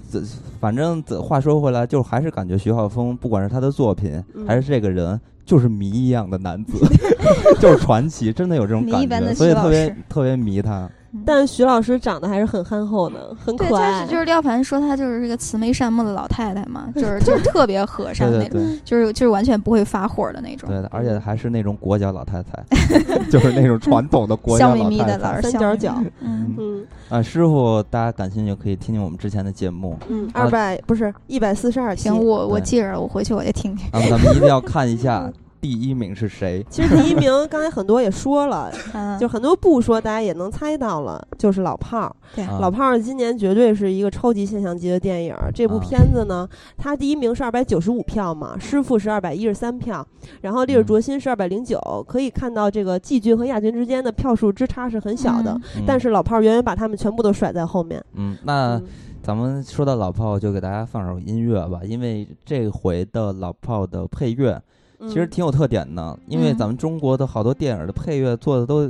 [0.61, 6.73] 反正话说回来，就还是感觉徐浩峰不管是他的作品还是这个人，就是谜一样的男子，
[7.61, 10.89] 就是传奇，真的有这种感觉，所以特别特别迷他。
[11.27, 14.07] 但徐老师长得还是很憨厚的，很可爱。
[14.07, 20.69] 就是廖凡说她就是这个慈眉善目的老太太嘛， 就是就是特别和善那种，就是就是完全不会发火的那种。
[20.69, 22.65] 对的，而且还是那种裹脚老太太，
[23.31, 25.95] 就是那种传统的裹脚老太太，笑眯眯的老 三角脚。
[26.21, 26.87] 嗯嗯。
[27.09, 29.99] 啊，师傅，大家感兴趣可以听听我们之前的节目。
[30.09, 33.87] 嗯，二百不是一百四十二行，我我记着，我回去我就听听。
[33.93, 35.31] 啊，咱们一定要看一下。
[35.63, 36.67] 第一名是谁？
[36.69, 38.69] 其实第一名刚才很多也说了，
[39.17, 42.17] 就很多不说，大家也能猜到了，就是老炮儿。
[42.35, 45.33] 对，老炮儿今年绝对是一个超级现象级的电影。
[45.55, 50.05] 这部片子呢，它第一名是二百九十五票嘛，师傅是二百一十三票，
[50.41, 51.79] 然后烈日灼心是二百零九。
[52.09, 55.57] 可以看到这个季军和亚军之间的票数之差是很小的，
[55.87, 58.05] 但是老炮儿远远把他们全部都甩在后面。
[58.15, 58.83] 嗯，那
[59.23, 64.61] 咱们说到老炮，就给大家放首音乐吧，因为这回的老炮的配乐。
[65.09, 68.89] 其实挺有特点的，因为咱们中国的好多电影的配乐做的都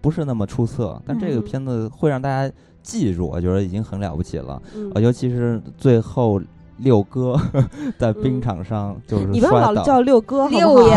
[0.00, 2.52] 不是那么出色，但这个片子会让大家
[2.82, 4.60] 记住，我觉得已经很了不起了。
[4.94, 6.40] 呃，尤其是最后。
[6.78, 7.38] 六哥
[7.96, 10.94] 在冰场上就是你不要老叫六哥，六爷。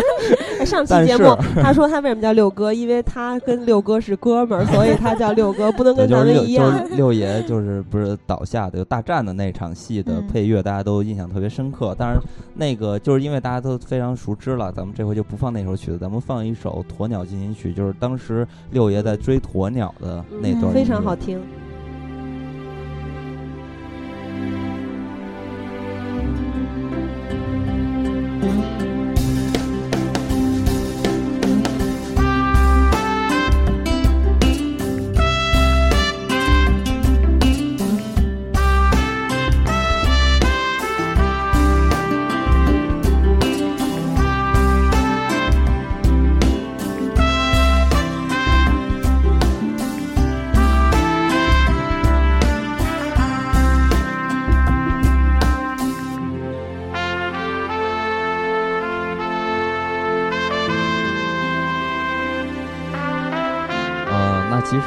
[0.66, 2.72] 上期节目他说他为什么叫六哥？
[2.72, 6.84] 因为他跟六哥是哥们儿， 所以他叫六哥，不能跟咱们一样。
[6.96, 11.94] 六爷就是不是倒下的，就大战的那场戏的配乐，大家都印象特别深刻。
[11.96, 12.18] 当然，
[12.54, 21.40] 那个就是因为大家都非常熟知了，咱们这回就不放那首曲子，咱们放一首《鸵鸟进行曲》，就是当时六爷在追鸵鸟的那段，非常好听。
[28.38, 28.85] 其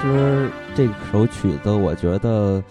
[0.10, 2.62] 实这首曲子我觉得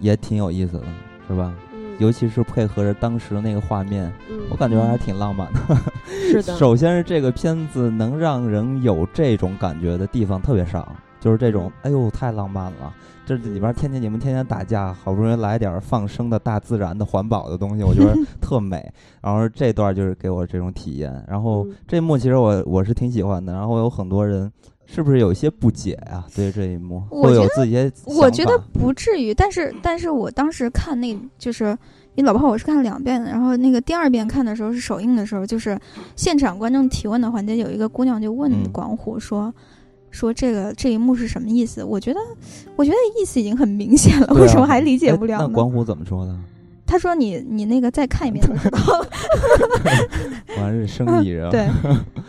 [0.00, 0.84] 也挺有意思的，
[1.26, 1.52] 是吧？
[1.72, 4.12] 嗯，尤其是配合着当时的那个画面，
[4.50, 5.60] 我感觉还挺浪漫的。
[6.06, 10.86] 是的， 首先是这个片子能让人有这种感觉的地方特别少，
[11.20, 12.92] 就是这种，哎呦，太浪漫了！
[13.26, 18.92] 这里边天天你们天天打架，好不容易来点放生的大自然的环保的东西， 我觉得特美。
[19.22, 21.24] 然后这段就是给我这种体验。
[21.26, 23.54] 然后这幕其实我我是挺喜欢的。
[23.54, 24.52] 然后有很多人。
[24.86, 26.26] 是不是有一些不解啊？
[26.36, 31.76] 对这一幕，会有自己我觉得不至于，但是，但是我当时看那，就是
[32.14, 33.28] 你老婆，我是看了两遍的。
[33.28, 35.78] 然后那个第二遍看的时候是首映的时候，就是
[36.14, 39.52] 现场观众提问的环节，有一个姑娘就问广虎说
[40.12, 42.20] ：“说这个这一幕是什么意思？”我觉得，
[42.76, 45.46] 我觉得意思已经很明显了，为什么还理解不了呢？
[45.48, 46.36] 那广虎怎么说的？
[46.86, 49.08] 他说：“你你那个再看一遍就知道了。
[50.60, 51.48] ”完是生意人。
[51.50, 51.66] 对，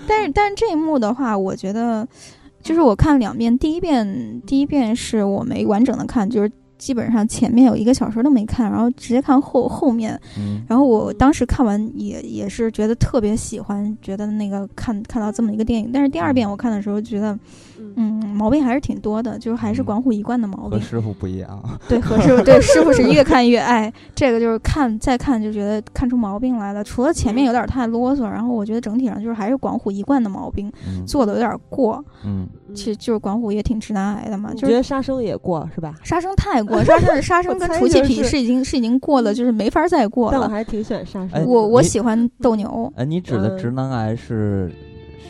[0.08, 2.08] 但是但是这一幕的话，我觉得。
[2.66, 10.20] 就是我看两遍，第一遍第一遍是我没完整的看，就是基本上前面有一个小时都没看，然后直接看后后面。
[10.68, 15.92] 然后我当时看完也也是觉得特别喜欢，觉得那个看看到这么一个电影。
[15.94, 17.32] 但是第二遍我看的时候觉得。
[17.34, 17.40] 嗯，
[18.34, 20.72] 毛病还是挺多的，就是还是管虎一贯的毛病。
[20.72, 21.80] 和师傅不一样。
[21.88, 26.84] 对，和师傅对师傅是越看越爱，这个就是看再看就觉得看出毛病来了。
[26.84, 30.72] 除了前面有点太啰嗦，然后我觉得整体上就是还是管虎一贯的毛病，
[31.08, 32.04] 做的有点过。
[32.26, 34.52] 嗯，其实就是管虎也挺直男癌的嘛。
[34.54, 35.96] 就是觉得杀生也过是吧？
[36.04, 40.32] 杀生太过，杀生 杀生跟除气皮是已经是已经过了，就是没法再过了。
[40.34, 41.46] 但我还挺喜欢杀生。
[41.46, 42.92] 我我喜欢斗牛。
[42.96, 44.72] 哎，你指的直男癌是？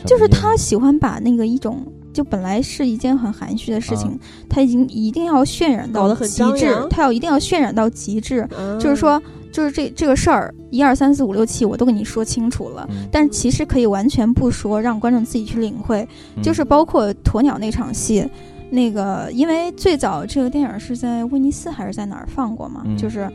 [0.04, 1.84] 就是他喜欢把那个一种。
[2.16, 8.48] 就本来是一件很含蓄的事情，他已经一定要渲染到极致，他要一定要渲染到极致，
[8.80, 16.08] 就是说，就是这这个事儿一二三四五六七我都跟你说清楚了，但是其实可以完全不说，让观众自己去领会。
[16.42, 18.26] 就是包括鸵鸟那场戏，
[18.70, 23.30] 那个因为最早这个电影是在威尼斯还是在哪儿放过嘛，就是。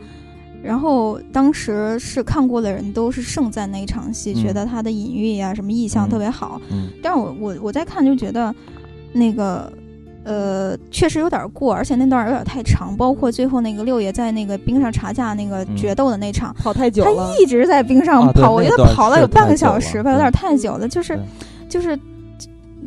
[0.62, 6.60] 然后当时是看过的人都是盛赞那一场戏，觉得他的隐喻呀、什么意象特别好。
[6.70, 8.54] 嗯，但是我我我在看就觉得，
[9.12, 9.72] 那个
[10.22, 12.96] 呃确实有点过，而且那段有点太长。
[12.96, 20.86] 包括最后那个六爷在那个冰上查架那个决斗的那场，跑太久了，他一直在冰上跑，我觉得跑了有半个小时吧，有点太久了。
[20.88, 21.18] 就是
[21.68, 21.98] 就是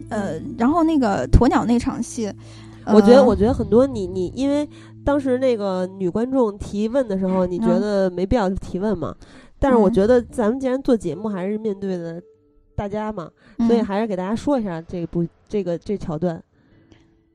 [0.08, 2.32] 呃，然后那个鸵鸟那场戏，
[2.86, 4.66] 我觉得我觉得很多你你因为。
[5.06, 9.16] 当时那个女观众提问的时候，你觉得没必要提问嘛？
[9.60, 12.22] 但是我觉得咱们既然做节目，还是面对的
[12.76, 13.30] 大家嘛，
[13.68, 16.44] 所以还是给大家说一下这部这个这桥段。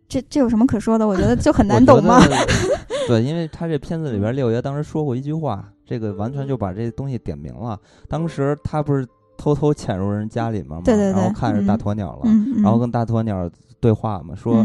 [0.08, 1.06] 这这有什么可说的？
[1.06, 2.20] 我觉得就很难懂吗？
[3.06, 7.78] 对，因为他这片子里边六爷当时说过一句话，这个完全就把这东西点明了。
[8.08, 9.06] 当时他不是
[9.36, 12.30] 偷偷潜入人家里面嘛，然后看着大鸵鸟了，
[12.62, 13.48] 然后跟大鸵鸟。
[13.80, 14.64] 对话嘛，说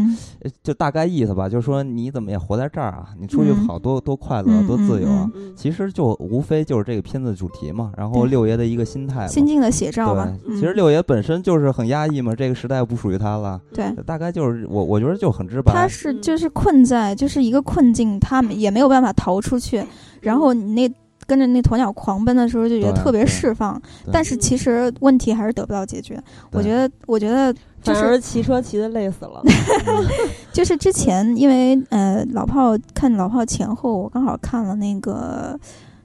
[0.62, 3.08] 就大概意思吧，就是说你怎么也活在这儿啊？
[3.18, 5.30] 你出去跑多多快乐，多自由啊！
[5.56, 7.92] 其实就无非就是这个片子主题嘛。
[7.96, 10.30] 然后六爷的一个心态，心境的写照吧。
[10.48, 13.60] 其实六爷本身就是很压抑嘛，这个时代不属于他了。
[13.72, 15.72] 对，大概就是我我觉得就很直白。
[15.72, 19.84] 他是就是困在就是一个困境，他也没有办法逃出去。
[20.20, 20.94] 然后你那。
[21.26, 23.80] 跟着那鸵鸟狂奔的时候，就觉得特别释放，
[24.12, 26.22] 但是其实问题还是得不到解决。
[26.52, 27.52] 我觉得，我觉得
[27.82, 29.42] 就是骑车骑的累死了。
[30.52, 35.58] 就是之前因为呃老炮看老炮前后，我刚好看了那个，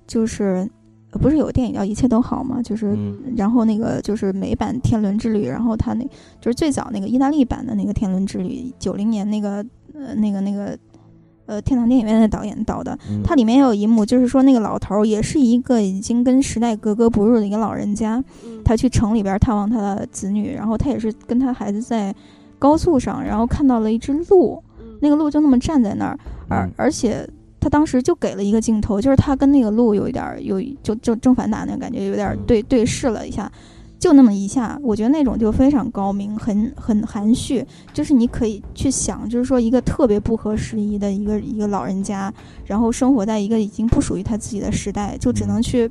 [0.08, 0.68] 就是
[1.12, 2.62] 不是有个电影叫《一切都好》吗？
[2.64, 2.98] 就是
[3.38, 6.04] 然后那个就是美版《天伦之旅》，然后他那
[6.40, 9.64] 就是最早那个意大利版的那个《天伦之旅》，九零年那个
[9.94, 10.78] 呃那个那个。
[11.52, 18.24] 呃，天堂电影院的导演导的，它里面有一幕，就是说那个老头儿也是一个已经跟时代格格不入的一个老人家，
[18.64, 22.16] 他去城里边探望他的子女，然后他也是跟他孩子在
[22.58, 24.64] 高速上，然后看到了一只鹿，
[25.02, 27.28] 那个鹿就那么站在那儿，而而且
[27.60, 33.52] 他当时就给了一个镜头，就是他跟那个鹿有一点有就就正反打那个感觉，有点对对视了一下。
[34.02, 37.64] 就那么一下，我觉得那种就非常高明，很很含蓄。
[37.94, 42.34] 就是你可以去想，就是说一个特别不合时宜的一个一个老人家，
[42.66, 45.88] 然后生活在一个已经不属于他自己的时代，就只能去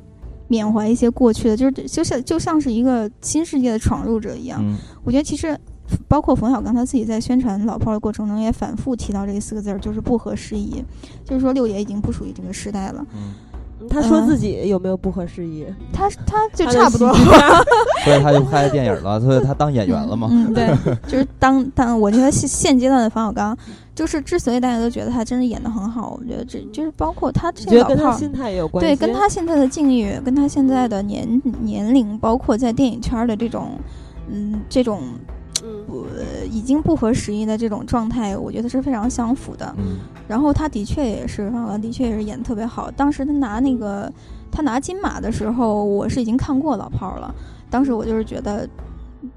[0.49, 4.61] 缅怀一些过去的，就是就像就像是一个新世界的闯入者一样。
[5.05, 5.57] 我觉得其实
[6.09, 10.85] 包括冯小刚他自己在宣传老炮儿的过程中，也反复提到这四个字儿，就是不合时宜，
[11.25, 13.07] 就是说六爷已经不属于这个时代了。
[13.91, 15.67] 他说自己有没有不合时宜？
[15.93, 17.13] 他他就差不多，
[18.05, 20.29] 所以他就拍电影了，所以他当演员了嘛。
[20.31, 20.73] 嗯，对，
[21.09, 23.57] 就是当当，我觉得现现阶段的冯小刚，
[23.95, 33.71] 就是之所以大家都觉得他真的演的很好，我觉得这就是包括他这个跟他心态也有关系，对，跟他现在的境遇，跟他现在的年年龄，包括在电影圈的这种，
[34.29, 35.01] 嗯，这种。
[36.25, 39.75] 不，已经不合时宜的这种状态，我觉得是非常相符的。
[39.79, 39.99] 嗯，
[40.29, 42.91] 然后他的确也是，方小刚的确也是演的特别好。
[42.91, 44.13] 当时他拿那个
[44.51, 47.35] 他拿金马的时候，我是已经看过老炮儿了。
[47.71, 48.69] 当时我就是觉得。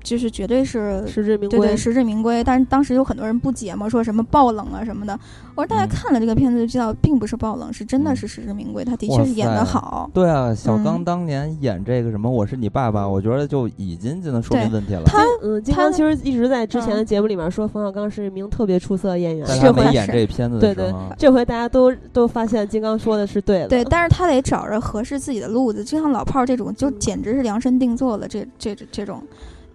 [0.04, 2.44] 就是绝对是实至名归，对对，实至名归。
[2.44, 5.18] 但是当时有很多人不解嘛，说什么爆冷啊什么的。
[5.56, 8.84] 我说大家看了这个片子就知道，并不是爆冷，是真的是实至名归。
[8.84, 10.10] 他的确是演得好。
[10.14, 15.04] 对啊，小刚当年演这个什么《我是你爸爸》，我觉得就已经就能说明问题了。
[15.06, 19.48] 他嗯，金刚其实一直在之前的节目里面说冯小刚是一名特别出色的演员。
[19.62, 23.68] 这回演这片子，对对，这回大家都都发现金刚说的是对的。
[23.68, 28.28] 对，但是他得找着合适自己的路子，就像老炮儿这种，就简直是量身定做了。
[28.28, 29.22] 这这这种。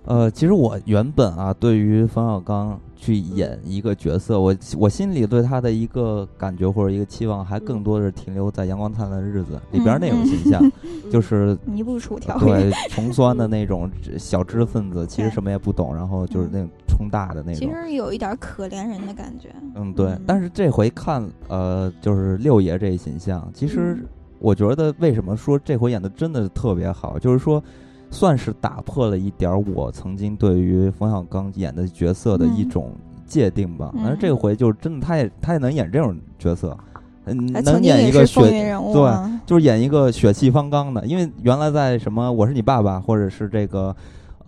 [0.08, 10.62] 呃，其实我原本啊，对于冯小刚去演一个角色，我我心里对他的一个感觉或者一个期望，还更多的是停留在《阳光灿烂的日子》里边那种形象，
[11.12, 19.54] 就是泥不薯条，对，穷酸的那种小知识分子，其实什么也不懂，然后就是那种冲大的那种，其实有一点可怜人的感觉。
[19.74, 20.16] 嗯，对。
[20.26, 24.02] 但是这回看，呃，就是六爷这一形象，其实
[24.38, 27.62] 我觉得为什么说这回演的真的是特别好，就是说。
[28.10, 32.92] 算是打破了一点我曾经对于冯小刚演的角色的一种
[33.26, 33.92] 界定吧。
[33.96, 36.76] 但是这回就是真的，他也他也能演这种角色，
[37.24, 41.04] 嗯，能演一个血对，就是演一个血气方刚的。
[41.06, 43.94] 因为原来在什么《我是你爸爸》或者是这个。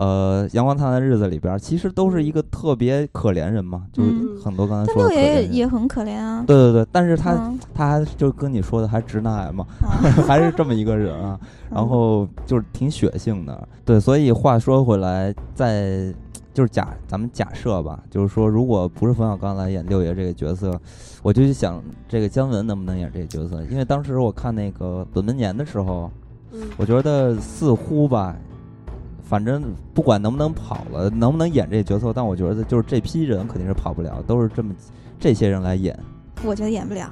[0.01, 4.11] 呃，阳光灿烂的日子里边，其实都是一个特别可怜人嘛，就是
[4.43, 5.07] 很多刚才说。
[5.07, 6.43] 六爷也很可怜啊。
[6.47, 9.67] 对对对，但是他他还就跟你说的还直男癌嘛，
[10.27, 11.39] 还是这么一个人啊。
[11.69, 14.01] 然后就是挺血性的，对。
[14.01, 16.11] 所以话说回来，在
[16.55, 20.81] 就是假咱们假设吧，就是说，如果不是冯小刚来演六爷这个角色，
[21.23, 21.79] 我就去想
[22.09, 26.11] 这个姜文能不能演这个角色，因为当时我看那个本命年的时候，
[26.79, 28.35] 我觉得似乎吧。
[29.31, 29.62] 反正
[29.95, 34.74] 不管能不能跑了，能不能演这角色，但我觉得就是这批人肯定是跑不了，都是这么
[35.20, 35.97] 这些人来演。
[36.45, 37.09] 我觉得演不了，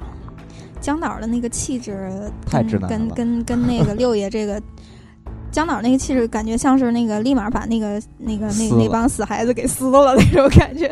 [0.81, 2.11] 江导的那个气质
[2.45, 2.97] 太直男了。
[2.97, 4.61] 跟跟跟那个六爷这个
[5.49, 10.91] 江导那个气质，感觉像是那个立马把那个那个那那帮死孩子给撕了那种感觉。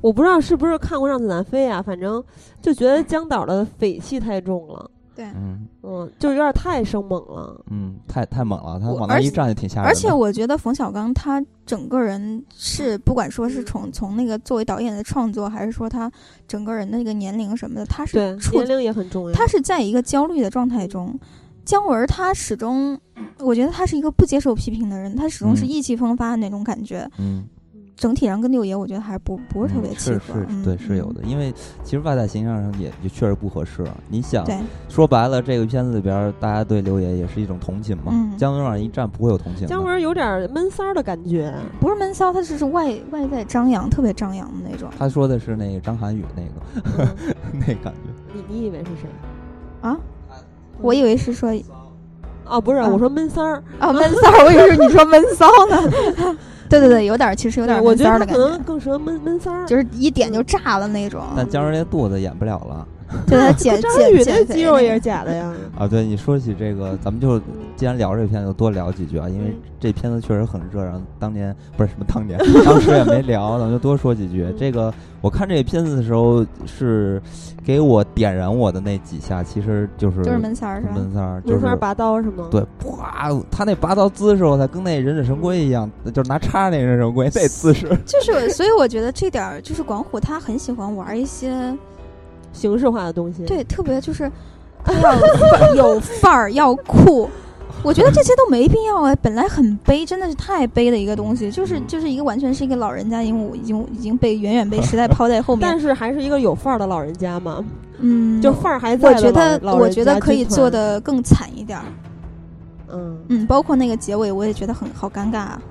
[0.00, 2.20] 我不知道是不是看过《让子弹飞》啊，反正
[2.60, 4.90] 就觉得江导的匪气太重了。
[5.16, 9.88] 对，嗯嗯，就有点太生猛了，嗯，太太猛了，他往那一站就挺吓人。
[9.88, 16.12] 而且我觉得冯小刚他整个人是，不管说是从从那个作为导演的创作，还是说他
[16.46, 19.32] 整个人的那个年龄什么的，他是年龄也很重要。
[19.32, 21.18] 他是在一个焦虑的状态中，
[21.64, 23.00] 姜文他始终，
[23.38, 27.10] 我觉得他是一个不接受批评的人，他始终是意气风发的那种感觉。
[27.18, 27.44] 嗯。
[27.96, 30.18] 整体上跟六爷，我觉得还是不不是特别契合。
[30.18, 31.22] 是是，对，是有的。
[31.22, 33.82] 因为其实外在形象上也也确实不合适。
[34.08, 34.44] 你想，
[34.88, 38.12] 说白了，这个片子里边，大家对六爷也是一种同情嘛。
[38.36, 39.66] 姜文往一站，不会有同情。
[39.66, 44.90] 姜文有点闷骚的感觉，不是闷骚，他只是外外在张扬，特别张扬的那种。
[44.98, 47.14] 他说的是那个张涵予那个
[47.52, 48.34] 那感觉。
[48.34, 49.08] 你你以为是谁？
[49.80, 49.96] 啊？
[50.82, 51.50] 我以为是说，
[52.44, 56.36] 哦，不是，我说闷骚儿啊，闷骚儿，我以为是你说闷骚呢。
[56.68, 58.34] 对对对，有点，其实有点闷骚的感觉。
[58.34, 61.22] 可能更适合闷闷骚，就是一点就炸了那种。
[61.36, 62.86] 但姜文那肚子演不了了。
[63.26, 65.52] 对 他减减减肌肉也是假的呀。
[65.76, 67.38] 啊，对你说起这个，咱们就
[67.76, 74.46] 既然聊这片，就多聊几句啊，因为这片子确实很热，然后当年不是什么当年， 当时也没聊，咱们就多说几句。
[74.58, 77.20] 这个我看这个片子的时候，是
[77.64, 80.92] 给我点燃我的那几下，其实就是就是门三儿是吧？
[80.94, 82.48] 门三儿，闷三儿拔刀是吗？
[82.50, 87.86] 对，啪，他那拔刀姿势，我才跟那忍者神龟一样，就是拿叉那忍者神龟那姿势。
[88.06, 91.76] 就是，所以我觉得这点儿就是广虎，他很喜欢玩一些。
[92.56, 94.30] 形式化的东西，对，特别就是
[95.02, 97.28] 要有 范儿，要酷。
[97.82, 105.60] 我觉得这些都没必要啊，本来很悲，真的是太悲的一个东西，就是就是一个完全是一个老人家，因为我已经已经被远远被时代抛在后面。
[105.62, 107.64] 但是还是一个有范儿的老人家嘛，
[107.98, 109.10] 嗯，就范儿还在。
[109.10, 111.84] 我觉得我觉得可以做的更惨一点儿，
[112.92, 115.62] 嗯嗯，包括那个结尾，我也觉得很好尴尬啊。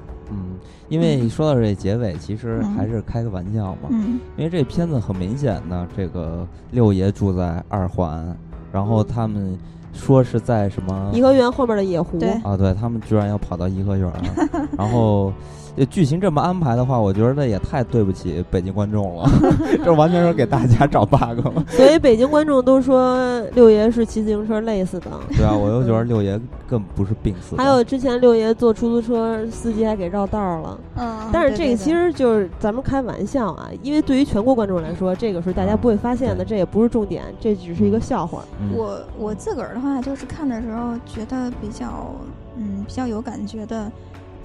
[0.89, 3.89] 因为说到这结尾，其实还是开个玩笑嘛。
[3.89, 4.19] 嗯。
[4.37, 8.35] 因为这片子很明显的，这个六爷住在二环，
[8.71, 9.57] 然后他们
[9.93, 12.19] 说是在什么颐和园后面的野湖。
[12.19, 12.29] 对。
[12.43, 14.11] 啊，对他们居然要跑到颐和园，
[14.77, 15.33] 然后。
[15.77, 19.29] 这剧情这么安排的话，我觉得也太对不起北京观众了，
[19.83, 21.65] 这完全是给大家找 bug 了。
[21.67, 25.11] 所以北京观众都说六爷是骑自行车累死的。
[25.35, 27.55] 对啊，我又觉得六爷更不是病死。
[27.61, 30.79] 还有之前六爷坐出租车，司机还给绕道了。
[30.95, 31.29] 嗯。
[31.33, 38.43] 但是这个其实就是咱们开玩笑啊，因为对于全国观众来说，这个是大家不会发现的，这也不是重点，这只是一个笑话。
[38.73, 42.15] 我我自个儿的话，就是看的时候觉得比较
[42.55, 43.91] 嗯比较有感觉的。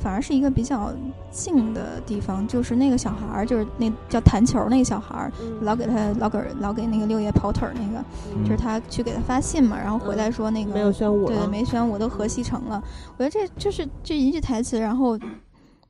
[0.00, 0.92] 反而是一个比较
[1.30, 8.02] 静的地方，就是那个小孩儿，就是那叫弹球那个小孩儿，老给他老给老给那个六爷跑腿儿那个，
[8.44, 12.82] 就是他去给他发信嘛，然后回来说那个没有宣武，对，没宣武都河西城了。
[13.16, 15.18] 我觉得这就是这一句台词，然后，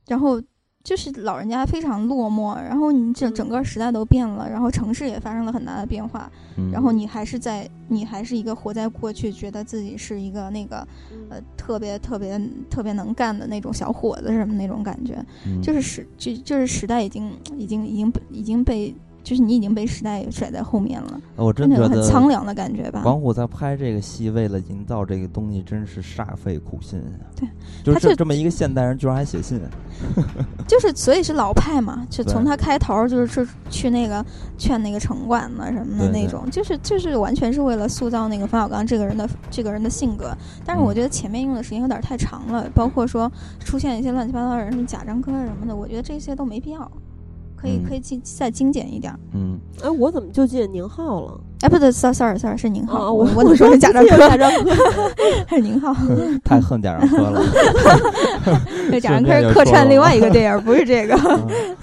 [0.07, 0.41] 然后。
[0.83, 6.29] 就是老人家非常落寞，然后你整整个时代都变了，然后城市也发生了很大的变化，
[6.71, 10.87] 然后你还是在你还是一个活在过去，觉得自己是一个那个
[11.29, 15.23] 呃特别特别特别能干的那种小伙子什么那种感觉，
[15.61, 18.93] 就是时就就是时代已经已经已经已经被。
[19.23, 23.01] 就是你已经被时代甩在后面了，我真觉得很苍凉的感觉吧。
[23.05, 27.01] 王虎在拍这个戏，为了营造这个东西，真是煞费苦心。
[27.35, 27.47] 对，
[27.83, 29.61] 就是这么一个现代人，居然还写信。
[30.67, 34.25] 就是所以是老派嘛，就从他开头就是去去那个
[34.57, 40.35] 劝那个城管呢什么的那种，就是就是完全是为了塑造那个冯小刚这个人的这个人的性格。
[40.65, 46.91] 但是我觉得前面用的时间有点太长了，包括说出现一些乱七八糟的人，什么贾樟柯什么的，我觉得这些都没必要。
[47.61, 49.13] 可以可以精再精简一点。
[49.33, 51.39] 嗯，哎，我怎么就记得宁浩了？
[51.61, 53.13] 哎，不对，sorry sorry，是宁浩。
[53.13, 54.17] 我我怎么说是贾樟柯？
[54.17, 54.71] 贾樟柯
[55.45, 55.93] 还是宁浩？
[56.43, 57.43] 太恨贾樟柯了。
[58.89, 61.15] 这贾樟柯是客串另外一个 电影，不是这个。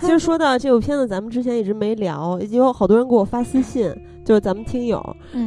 [0.00, 5.00] 其实说到这部片子，咱们之前一直没聊，有好多人给我发私信，就是咱们听友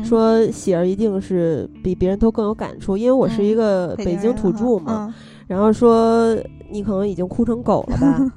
[0.03, 5.13] 说喜儿一定是比别人都更有感触，因为我是一个北京土著嘛。
[5.47, 6.33] 然后说
[6.69, 8.31] 你可能已经哭成狗了吧？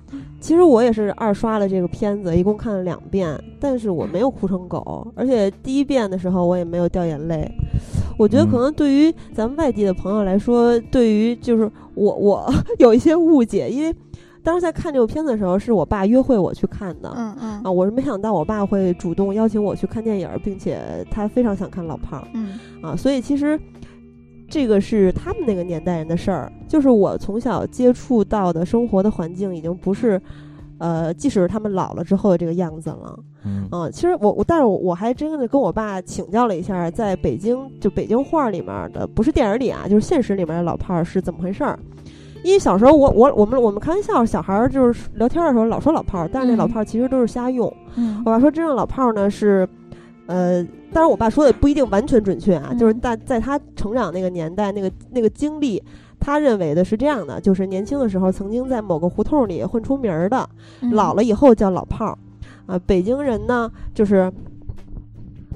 [0.45, 7.51] 其实我也是二刷了这个片子，一共看了两遍，但是我没有哭成狗，而且第一遍的时候我也没有掉眼泪。
[8.19, 11.63] 我觉得可能对于咱们外地的朋友来说，对于就是
[11.95, 13.97] 我 我有一些误解，因为
[14.43, 17.11] 当时在看这部片子的时候，是我爸约会我去看的。
[17.17, 20.79] 嗯嗯啊，我是没想到我爸会主动邀请我去看电影，并且
[21.11, 22.29] 他非常想看老炮儿。
[22.35, 23.59] 嗯啊，所以其实。
[24.49, 30.21] 这个是他们那个年代人的事儿，就是我从小接触到的生活的环境已经不是，
[30.79, 33.19] 呃，即使是他们老了之后的这个样子了。
[33.45, 41.79] 嗯，其实我我，但是我我还真的跟我爸请教了一下，在北京就北京话里面的，不是电影里啊，就是现实里面的老炮儿是怎么回事儿。
[42.45, 47.73] 因为小时候我我我们我们开玩笑，小孩儿就是聊天的时候老说老炮儿，但是那老炮儿其实都是瞎用。
[47.97, 49.69] 嗯，我爸说真正老炮儿呢是。
[50.27, 55.83] 呃，当然，我爸说的不一定完全准确啊，就是在在他成长那个年代，那个那个经历，
[56.21, 60.49] 他认为的是这样的，就是年轻的时候曾经在某个胡同里混出名儿的，
[60.93, 62.19] 老了以后叫老炮儿，
[62.67, 64.33] 啊，北京人呢，就是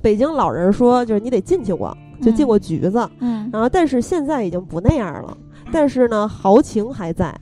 [0.02, 5.38] 北京老人说，就是你得进去过，就进过局子，嗯，然后但是现在已经不那样了，
[5.72, 7.32] 但是呢，豪情还在，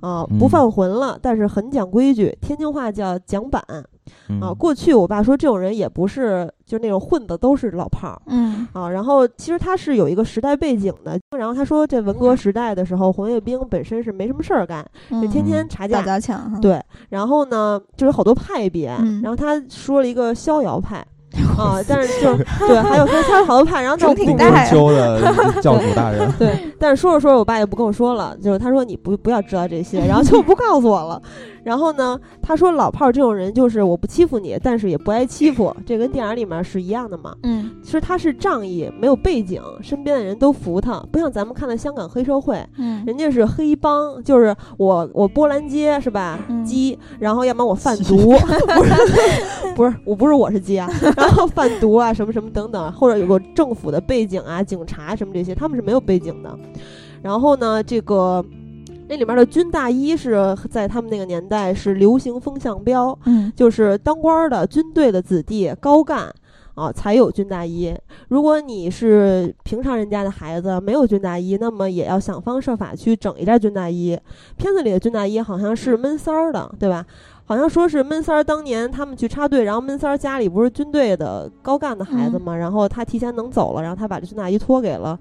[0.00, 3.62] 啊，不犯浑了，但是很讲规矩，天津话叫讲板。
[4.40, 8.20] 啊，过去我爸说这种人也不是，就是那种混的都是老炮儿。
[8.26, 11.18] 嗯，啊，然后其实他是有一个时代背景的。
[11.36, 16.60] 然后他说，这文革时代的时候，红卫兵本身是没什么事儿干，就天天查架、打砸抢。
[16.60, 16.80] 对，
[17.10, 18.88] 然后呢，就有好多派别。
[19.22, 21.04] 然后他说了一个逍遥派。
[21.58, 22.34] 啊，但是就
[22.66, 24.36] 对，还有他他好多派，然后就挺
[24.66, 25.20] 秋的
[25.60, 26.26] 教主大人。
[26.38, 31.20] 对，但是说着说着，我爸也不跟我说了，就是他说你不不要知道这些，然后就不告诉我了。
[31.62, 37.34] 然后呢，他说老炮儿这种人就是我不欺负你，但是也不挨欺负，这跟电影里面是一样的嘛。
[37.42, 46.38] 嗯，其实他是仗义，没有背景，身边的人都服他，不像咱们看的香港黑社会，嗯，人家是黑帮，就是我我波兰街是吧？
[46.64, 48.16] 鸡，然后要么我贩毒，
[48.74, 48.94] 不是
[49.74, 50.88] 不是，我不是我是鸡啊。
[51.16, 56.58] 然后贩毒啊，什么什么等等，或者有个政府的背景啊，警察什么这些，他们是没有背景的。
[57.22, 58.44] 然后呢，这个
[59.08, 66.32] 那里面的军大衣是在他们那个年代是流行风向标，嗯，就是当官的军队的子弟高干
[66.74, 67.96] 啊才有军大衣。
[68.28, 74.18] 如果你是平常人家的孩子，没有军大衣，那么也要想方设法去整一件军大衣。
[74.56, 77.04] 片子里的军大衣好像是闷三儿的，对吧？
[77.46, 85.18] 好像说是闷三儿当年他们去插队，然后闷三儿家里不是军队的高干的孩子嘛，然后他提前能走了，然后他把这军大衣托给了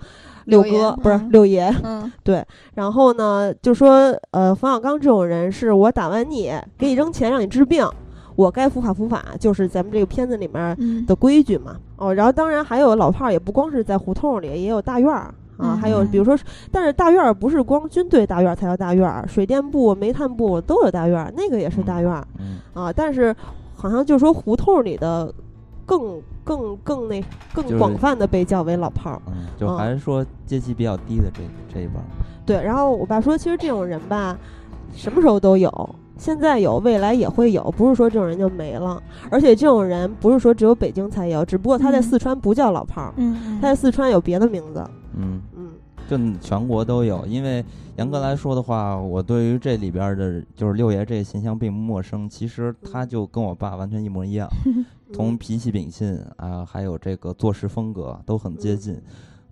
[0.48, 7.88] 六哥，不是六爷，嗯， 对，然后呢就说，呃，冯小刚这种人是我打完你，给你扔钱让你治病，
[8.36, 15.34] 我该伏法伏法，就是咱们这个片子里面的规矩嘛，哦，然后当然还有老炮儿，也不光是在胡同里，也有大院儿。
[15.57, 16.38] 啊，还有比如说，
[16.72, 22.28] 但是大院儿不是光军队大院儿才叫大院儿，水电部、煤炭部都有大院儿，那个也是大院儿。
[22.76, 23.36] 啊，但是
[23.74, 25.34] 好像就说胡同里的
[25.84, 27.22] 更更更那
[27.53, 29.22] 更广泛的被叫为老炮儿。
[29.28, 31.41] 嗯，就还是说阶级比较低的这
[31.72, 32.02] 这一帮。
[32.45, 34.38] 对，然后我爸说，其实这种人吧，
[34.95, 39.03] 什么时候都有，现在有，未来也会有，不是说这种人就没了。
[39.30, 44.82] 而且这种人不是说只有北京才有，只不过他在四川不叫老炮儿，嗯，他在四川有别的名字。
[45.19, 45.41] 嗯
[46.09, 47.63] 嗯，就全国都有，因为
[47.97, 52.29] 严格来说的话，我对于这里边的，就是六爷这个形象并不陌生。
[52.29, 54.49] 其实他就跟我爸完全一模一样，
[55.13, 59.01] 从脾气秉性啊，还有这个做事风格都很接近。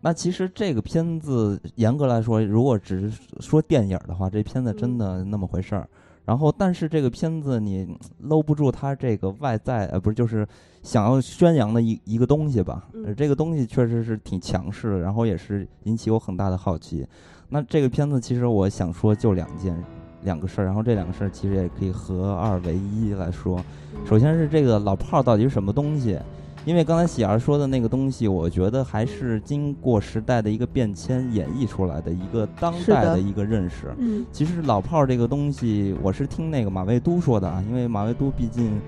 [0.01, 5.89] 那其实这个片子严格来说，如果只是说电影的话，这片子真的那么回事儿。
[6.25, 7.87] 然后，但是这个片子你
[8.19, 10.47] 搂不住它这个外在，呃，不是，就是
[10.85, 12.83] 想要宣扬的一一个东西吧？
[13.17, 17.05] 这个东西确实是挺强势的，然后也是引起我很大的好奇。
[17.49, 19.75] 那这个片子其实我想说就两件
[20.21, 23.59] 两个事儿，然后这两个事儿其实也可以合二为一来说。
[24.05, 26.19] 首先是这个老炮儿到底是什么东西？
[26.65, 33.91] 因为刚才喜儿说的那个东西，我觉得还是经过时代的一个变迁演绎出来的一个当代的一个认识。
[33.97, 38.79] 嗯，其实老炮儿这个东西，我是听那个马未都说的啊，因为马未都毕竟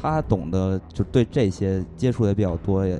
[0.00, 2.98] 他懂得就对这些接触的比较多，也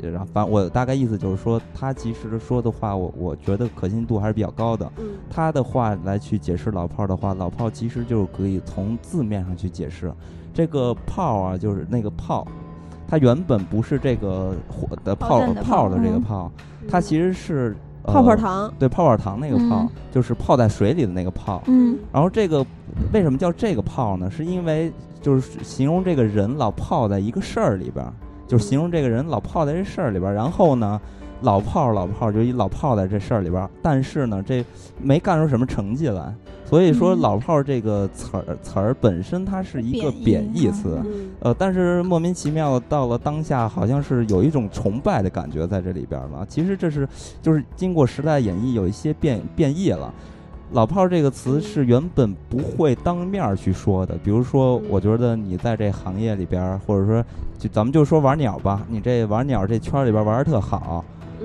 [0.00, 4.90] 也然后反正我大概意思就是说，他其实说的话，我我觉得可信度还是比较高的。
[4.98, 10.12] 嗯，他的话来去解释老炮儿的话，老炮儿其实就是可以从字面上去解释
[10.54, 12.46] 这个炮啊，就是那个炮。
[13.08, 16.50] 它原本不是这个火的泡泡的这个泡，
[16.88, 18.72] 它其实是泡泡糖。
[18.78, 21.62] 对，泡泡糖那个泡，就是泡在水里的那个泡。
[21.66, 21.96] 嗯。
[22.12, 22.66] 然后这个
[23.12, 24.28] 为什么叫这个泡呢？
[24.28, 24.92] 是因为
[25.26, 28.06] 就是形容这个人老泡在一个事儿里边，
[28.46, 30.32] 就是形容这个人老泡在这事儿里边。
[30.32, 31.00] 然后呢，
[31.40, 34.64] 老炮老炮就一老泡在这事儿里边儿，但是呢，这
[35.02, 36.32] 没干出什么成绩来。
[36.64, 41.02] 所以说“老炮儿”这个词儿词儿本身它是一个贬义词，
[41.40, 46.46] 呃，但是莫名其妙到了当下，好像是有一种崇拜的感觉在这里边了。
[46.48, 47.08] 其实这是
[47.42, 50.14] 就是经过时代演绎，有一些变变异了。
[50.72, 54.16] “老炮儿”这个词是原本不会当面去说的。
[54.24, 57.24] 比如说，我觉得你在这行业里边，或者说
[57.58, 61.04] 就咱们就说玩鸟吧，你这玩鸟这圈里边玩的特好。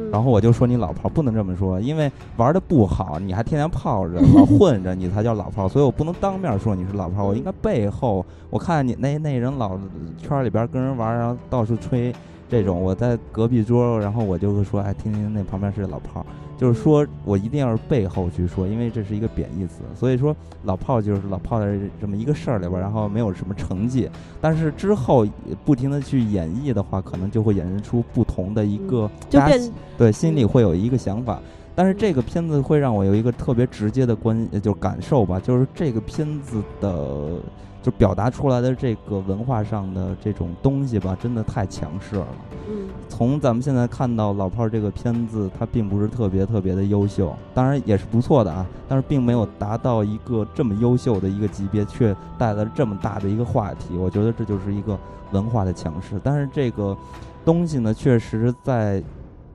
[0.10, 5.68] 然后我就说你老炮不能这么说，因为玩的不好，你还天天泡着 老混着，你才叫老炮。
[5.68, 9.77] 所以我不能当面说你是老炮，我应该背后我看你那那人老
[10.18, 12.14] 圈里边跟人玩，然后到处吹
[12.49, 16.26] 这种，我在隔壁桌，然后我就会说，哎，听听那旁边是老炮。
[16.61, 24.07] 就是说我一定要是背后去说，因为这是一个贬义词，所以说老炮就是老炮在这么一个事儿里边，然后没有什么成绩，
[24.39, 25.25] 但是之后
[25.65, 29.59] 不停的去演绎的话，可能就会衍生出不同的一个，就变
[29.97, 31.41] 对心里会有一个想法。
[31.73, 37.39] 但是这个片子会让我有一个特别直接的关，就感受吧，就是这个片子的，
[37.82, 42.28] 就表达出来的这个文化上的这种东西吧，真的太强势了。
[42.70, 53.98] 嗯，从咱们现在看到老炮儿这个片子，它并不是特别特别的优秀，当然也是不错的啊，但是并没有达到一个这么优秀的一个级别，却带来了这么大的一个话题。
[53.98, 54.98] 我觉得这就是一个
[55.32, 56.20] 文化的强势。
[56.24, 56.95] 但是这个
[57.44, 59.03] 东西呢，确实在。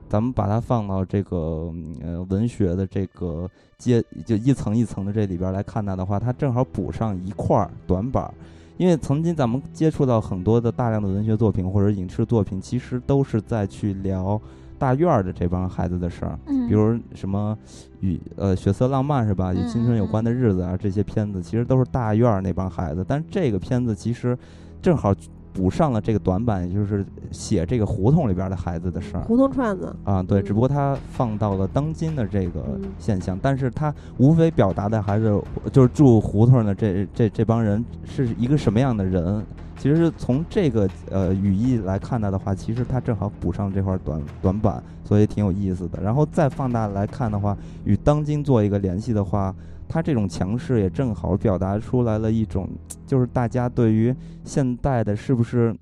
[0.09, 8.33] 咱们把它放到这个呃文学的这个阶，就一层一层的这里边来看它的话，它正好补上一块短板。
[8.77, 14.39] 因为曾经咱们接触到很多的大量的文学作品或者影视作品，其实都是在去聊
[14.77, 17.57] 大院儿的这帮孩子的事儿，比如什么
[18.01, 19.53] 与呃血色浪漫是吧？
[19.53, 23.03] 与青春有关的日子啊，这些片子其实都是大院儿那帮孩子。
[23.07, 24.37] 但这个片子其实
[24.81, 25.13] 正好。
[25.57, 29.23] 补上了这个短板，也就是写这个胡同里边的孩子的事儿。
[29.23, 39.43] 胡同串子啊，对，只不过他放到了当今的这个现象，但是他无非表达的还是就是住胡同的这这这帮人是一个什么样的人。
[39.79, 45.99] 其实从这个呃语义来看待的话，其实他正好补上这块短短板，所以挺有意思的。
[46.03, 49.55] 然后再放大来看的话，与当今做一个联系的话。
[49.87, 52.67] 他这种强势也正好表达出来了一种，
[53.07, 55.75] 就是大家对于现代的是不是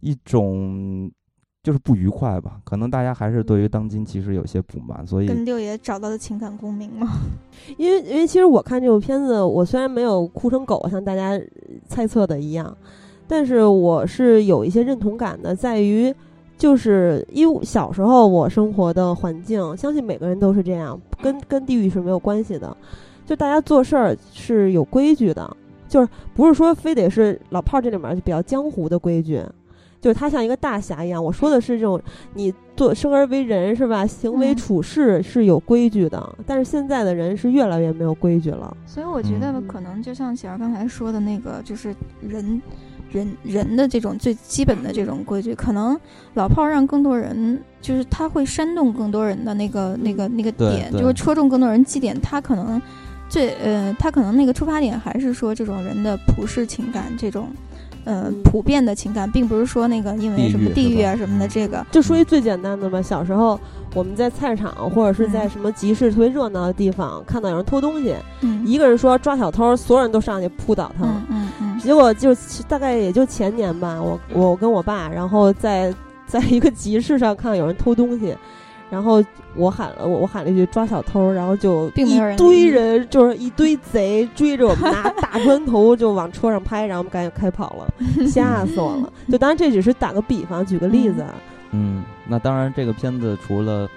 [0.00, 1.10] 一种
[1.62, 2.60] 就是不愉快吧？
[2.64, 7.06] 可能大家还是对于当今其实有些不满，所以跟六爷找到了情感共鸣吗？
[7.76, 11.38] 因 为因为其实我看这部片子，我虽然没有哭成狗，像大家
[11.86, 12.74] 猜测的一样，
[13.28, 16.14] 但是我是有一些认同感的，在于
[16.56, 22.74] 就是因为小时候我生活的环境，相信每个人都是这样，跟跟地域是没有关系的。
[23.30, 29.40] 就大家做事儿是有规矩的，就是不是说非得是老炮儿这里面就比较江湖的规矩，
[30.00, 31.24] 就是他像一个大侠一样。
[31.24, 32.02] 我说的是这种
[32.34, 34.04] 你做生而为人是吧？
[34.04, 38.76] 行为处事是有规矩的，但是现在的人是越来越没有规矩了。
[38.84, 42.60] 所以我觉得可能就像喜儿刚才说的那个，就是人
[43.12, 45.96] 人人的这种最基本的这种规矩，可能
[46.34, 52.82] 老炮儿让更多人就是他会煽动更多人的那个那个那个点，就会戳中更多人基点，他可能。
[53.30, 57.48] 最呃，他可能那个出发点还是说这种人的普世情感，这种
[58.04, 61.46] 呃普遍的情感，并不是说那个因为什么地域啊什么的。
[61.46, 63.58] 这个就说一最简单的吧，小时候
[63.94, 68.14] 我们在菜市场或者是在什么集市特别热闹的地方，看到有人偷东西，
[68.64, 71.06] 一个人说抓小偷，所有人都上去扑倒他。
[71.28, 71.78] 嗯嗯。
[71.78, 72.34] 结果就
[72.68, 75.94] 大概也就前年吧，我我跟我爸，然后在
[76.26, 78.34] 在一个集市上看到有人偷东西。
[78.90, 79.22] 然后
[79.54, 87.94] 我喊了，我我喊了一句抓小偷，然后就一堆人，就是一堆贼追着我们，拿 大砖头就往车上拍，然后我们赶紧开跑了，
[88.26, 89.12] 吓死我了。
[89.30, 91.34] 就当然这只是打个比方，举个例子啊。
[91.70, 93.88] 嗯，那当然这个片子除了。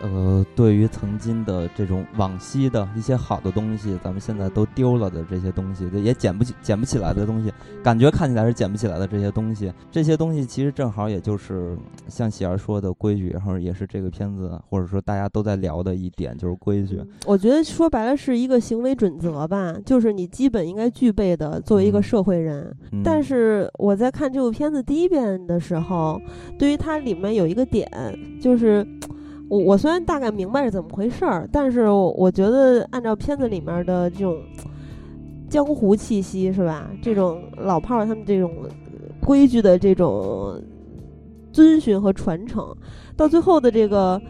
[0.00, 7.52] 呃，对于曾经的这种往昔的一些好的东西，咱们现在都丢了的这些东西，也捡不起、捡不起来的东西，
[7.82, 11.76] 感觉看起来是捡不起来的这些东西，这些东西其实正好也就是
[12.06, 17.02] 像喜儿说的规矩，然后也是这个片子或者说大家都在聊的一点，就是规矩。
[17.26, 22.72] 我觉得说白了是一个行为准则吧，就是你基本应该具备的，作为一个社会人。
[23.02, 26.20] 但是我在看这部片子第一遍的时候，
[26.56, 27.90] 对于它里面有一个点
[28.40, 28.86] 就是。
[29.48, 34.36] 我我虽然大概明白是怎么回事儿，但是我觉得按照片子里面的这种
[35.48, 36.90] 江湖气息是吧？
[37.02, 38.52] 这种老炮儿他们这种
[39.20, 40.60] 规矩的这种
[41.52, 42.74] 遵循和传承，
[43.16, 44.20] 到最后的这个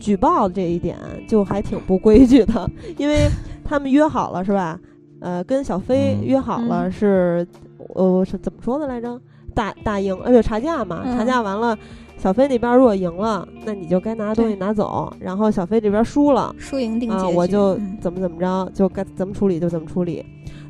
[0.00, 3.28] 举报这一点就还挺不规矩的，因为
[3.62, 4.80] 他们约好了是吧？
[5.20, 7.46] 呃，跟小飞约好了是
[7.94, 9.20] 呃是怎么说的来着？
[9.54, 11.78] 打打赢呃查价嘛，查价完了。
[12.24, 15.14] 小飞那边如果赢了，那你就该拿东西拿走。
[15.20, 20.24] 然后小飞这边输了，输赢定啊，我就怎么怎么着，就该怎么处理就怎么处理。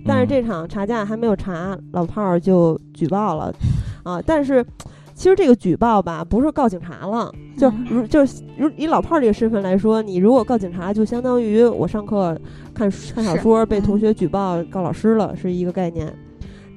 [0.04, 3.54] 但是这场查价还没有查，老炮儿就举报了
[4.02, 4.20] 啊。
[4.26, 4.66] 但是
[5.14, 12.36] 其实这个举报吧，不是告警察了，就如就是如以老炮儿这个身份来说，你如果告警察，就相当于我上课
[12.74, 16.12] 看看小说被同学举报告老师了，是一个概念。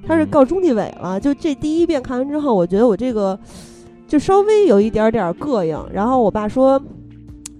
[0.05, 1.19] 他是告中纪委了。
[1.19, 3.39] 就这第一遍看完之后，我觉得我这个。
[4.07, 6.81] 就稍微有一点点膈应，然后我爸说，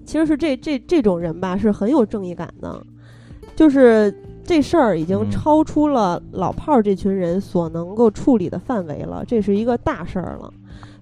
[0.06, 2.82] 其实是这这这种人吧，是很有正义感的，
[3.54, 4.12] 就是
[4.42, 10.50] 这事儿已经超出了老炮儿这群人所能够处理的范围了，这是一个大事儿了，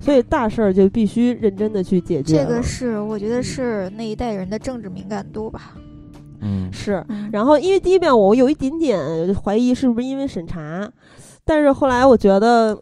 [0.01, 2.39] 所以大事儿就必须认真的去解决。
[2.39, 5.75] 这个是我觉得是那一代人的政治敏感度吧。
[6.41, 7.07] 嗯，是。
[7.31, 10.91] 然后因为第一遍我有一点点怀疑是不是因为审查，
[11.45, 12.77] 但是后来我觉得。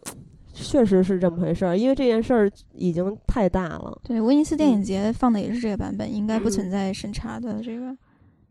[0.55, 3.99] 确实是这么回事儿，因为这件事儿已经太大了。
[4.03, 7.95] 对，威尼斯电影节放的也是这个版本，应该不存在审查的这个。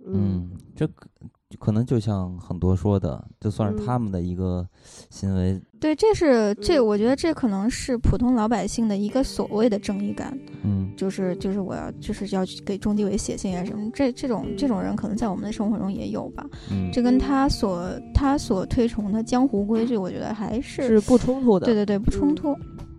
[0.07, 1.07] 嗯，这个。
[1.59, 4.67] 可能就像很多说的，就算是他们的一个
[5.11, 5.61] 行为。
[5.81, 10.39] 对，这是这，我觉得这可能是普通老百姓的一个所谓的正义感。
[10.63, 16.45] 嗯，就是就是我要就是要给中纪委写信啊什么，这这种这种人可能在我们的生活中也有吧。
[16.71, 21.67] 嗯，这跟他所他所推崇的江湖规矩，我觉得还是是不冲突的。
[21.67, 22.57] 对对对，不冲突。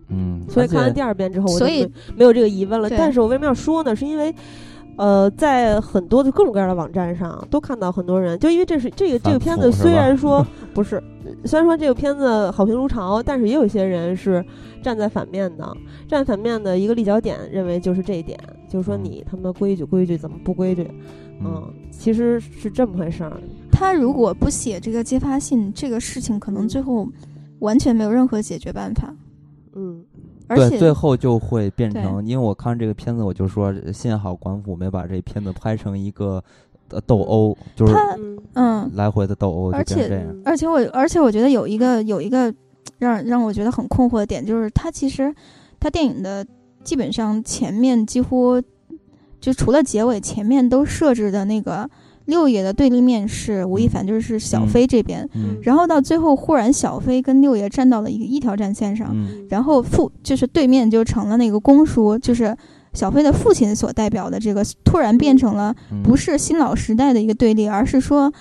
[0.08, 1.84] 嗯，所以看完第二遍之后，所以
[2.14, 2.88] 没有这个疑问了。
[2.88, 3.96] 但是我为什么要说呢？
[3.96, 4.32] 是因为。
[4.96, 11.02] 呃，在很多的各种各样的网站上，都看到很多人，就因为这是这个这个片子，虽然说 不是，
[11.44, 14.44] 虽然说这个片子好评如潮，但是也有一些人是
[14.82, 15.76] 站在反面的，
[16.08, 20.90] 站反面的一个立脚点，认为就是这一点，就是说你他妈规矩规矩怎么不规矩？
[21.44, 23.32] 嗯，其实是这么回事儿。
[23.70, 27.06] 他如果不写这个揭发信，这个事情可能最后
[27.58, 29.14] 完全没有任何解决办法。
[29.74, 30.02] 嗯。
[30.48, 36.42] 对，最后就会变成，因为我看这个片子，我就说幸好管府没把这片子拍成一个
[37.06, 37.94] 斗殴，就是
[38.54, 40.26] 嗯来回的斗殴，而且。
[40.44, 42.52] 而且我而且我觉得有一个有一个
[42.98, 45.34] 让让我觉得很困惑的点，就是他其实
[45.80, 46.46] 他电影的
[46.84, 48.62] 基本上前面几乎
[49.40, 51.88] 就除了结尾，前面都设置的那个。
[52.26, 55.28] 六爷的对立面是吴亦凡，就是小飞这边，
[55.62, 59.16] 然后到最后忽然小飞跟六爷站到了一个一条战线上，
[59.48, 62.56] 然后父就是对面就成了那个公叔，就是
[62.92, 65.74] 小飞的父亲所代表的这个，突然变成了
[66.04, 68.32] 不是新老时代的一个对立，而是说，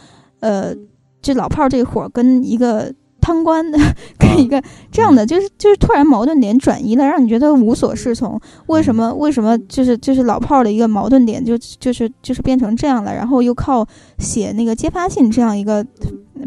[0.42, 0.76] 呃，
[1.22, 2.94] 这老炮这伙跟一个。
[3.26, 3.80] 贪官的
[4.20, 4.62] 跟一个
[4.92, 8.40] 这样的，就是就是突然矛盾点转移了，让你觉得无所适从。
[8.68, 9.12] 为什么？
[9.16, 9.58] 为什么？
[9.68, 13.12] 就是就是老炮儿的一个矛盾点，就就是就是变成这样了。
[13.16, 13.84] 然后又靠
[14.20, 15.84] 写那个揭发信这样一个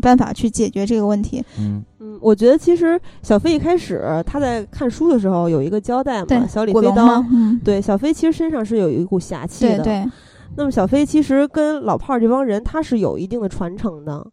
[0.00, 1.44] 办法去解决这个问题。
[1.58, 7.24] 嗯嗯，我觉得其实小飞一开始他在看书的时候有一个交代嘛，小李飞刀，
[7.64, 9.82] 对小飞其实身上是有一股侠气的。
[9.82, 10.04] 对。
[10.56, 14.26] 那么小飞其实跟老炮儿这帮人他是有一定的传承的。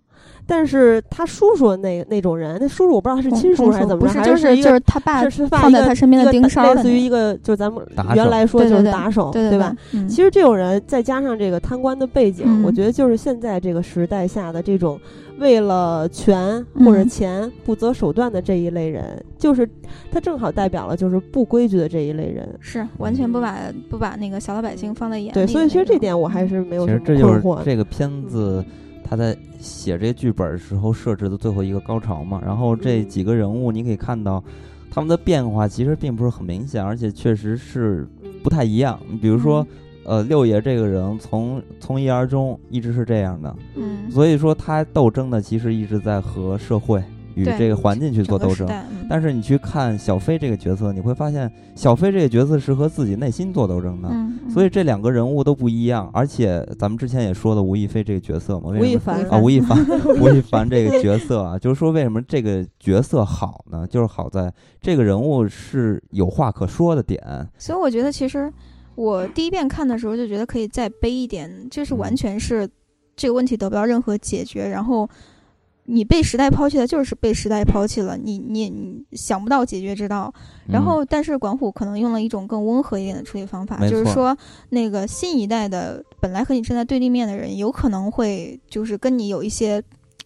[0.48, 9.76] 但是他叔叔那那种人，那叔叔我不知道他是亲叔还是怎么着，就是就是他爸是放在他身边的盯梢类似于一个就是咱们原来说就是打手，对吧？
[10.08, 15.00] 其实这种人再加上这个贪官的背景，我觉得就是现在这个时代下的这种
[15.40, 19.68] 为了权或者钱不择手段的这一类人，就是
[20.12, 23.58] 他正好代表了就是不规矩的这一类人，是完全不把
[23.90, 25.34] 不把那个小老百姓放在眼里。
[25.34, 27.64] 对，所以其实这点我还是没有什么困惑。
[27.64, 28.64] 这个片子。
[29.08, 34.44] 他在写这剧本的时候设置的最后一个高潮嘛，然后这几个人物你可以看到，
[34.90, 38.08] 他们的变化其实并不是很明显，而且确实是
[38.44, 39.00] 不太一样。
[39.22, 39.66] 比如说，
[40.06, 47.04] 呃，六爷这个人从从一而终一直是这样的，嗯，所以说他斗争的其实一直在和社会。
[47.36, 48.68] 与这个环境去做斗争，
[49.10, 54.10] 但是你去看小飞这个角色，你会发现小飞这个角色是和自己内心做斗争的，
[54.50, 56.10] 所以这两个人物都不一样。
[56.14, 59.78] 而且咱们之前也说了吴亦菲这个角色嘛，吴亦凡啊，吴亦凡，
[60.20, 63.86] 吴亦凡这个角色啊，就是说为什么这个角色好呢？
[63.86, 64.52] 就是好在
[64.82, 67.22] 这个人物是有话可说的点。
[67.58, 68.52] 所以我觉得，其实
[68.96, 72.68] 我第一遍看的时候就觉得可以再悲一点，就是完全是
[73.16, 75.10] 这个问题得不到任何解决，然后。
[75.88, 78.18] 你被时代抛弃了，就是被时代抛弃了。
[78.18, 80.34] 你你你想不到解决之道，
[80.68, 84.36] 然后但是管虎可能用了一种更温和一点的处理方法，就是说
[84.70, 89.82] 那个新一代的本来和你站在对立面的人，有可能会就是跟你有一些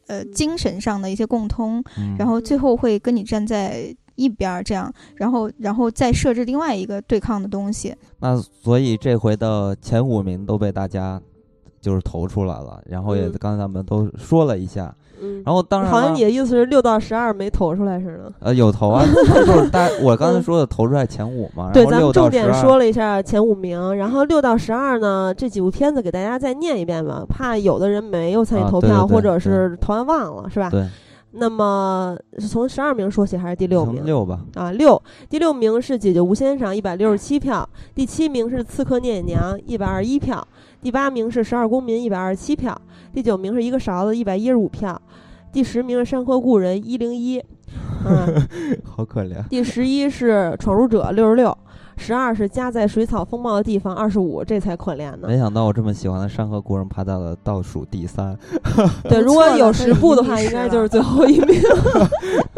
[0.08, 1.84] 呃精神上的一些共通，
[2.18, 7.94] 然后最后会跟你站在一边儿，这样，然后然后再设置另外一个对抗的东西。
[8.20, 11.22] 那所以这回的前五名都被大家
[11.82, 14.86] 就是投出来了，然后也刚才咱们都说了一下。
[14.88, 14.99] 嗯，
[15.46, 18.32] 然后当然，好像你的意思是六到十二没投出来似的。
[18.40, 21.72] 呃，有投啊， 就是大我刚才说的投出来前五嘛。
[21.74, 30.70] 对，咱们重点说了一下前五名，然后六到十二呢，这几部片子给大家再念一遍吧，怕有的人没有参与投票，或者是投完忘了，是吧？
[30.70, 30.86] 对。
[31.32, 34.04] 那么是从十二名说起还是第六名？
[34.04, 34.40] 六吧。
[34.56, 40.44] 啊，六，第六名是《姐姐吴先生》一百六十七票，第七名是《刺客聂隐娘》一百二十一票，
[40.82, 42.80] 第八名是《十二公民》一百二十七票。
[43.12, 44.96] 第九名是一个勺子，一百一十五票；
[45.52, 47.44] 第十名是山河故人一零一，
[48.06, 48.48] 嗯，
[48.86, 49.46] 好可怜。
[49.50, 51.56] 第十一是闯入者六十六，
[52.00, 55.28] 十二是夹在水草丰茂的地方二十五，这才可怜呢。
[55.28, 58.36] 没想到我这么喜欢的山河故人排到了倒数第三。
[59.04, 61.62] 对，如果有十部的话，应该就是最后一名。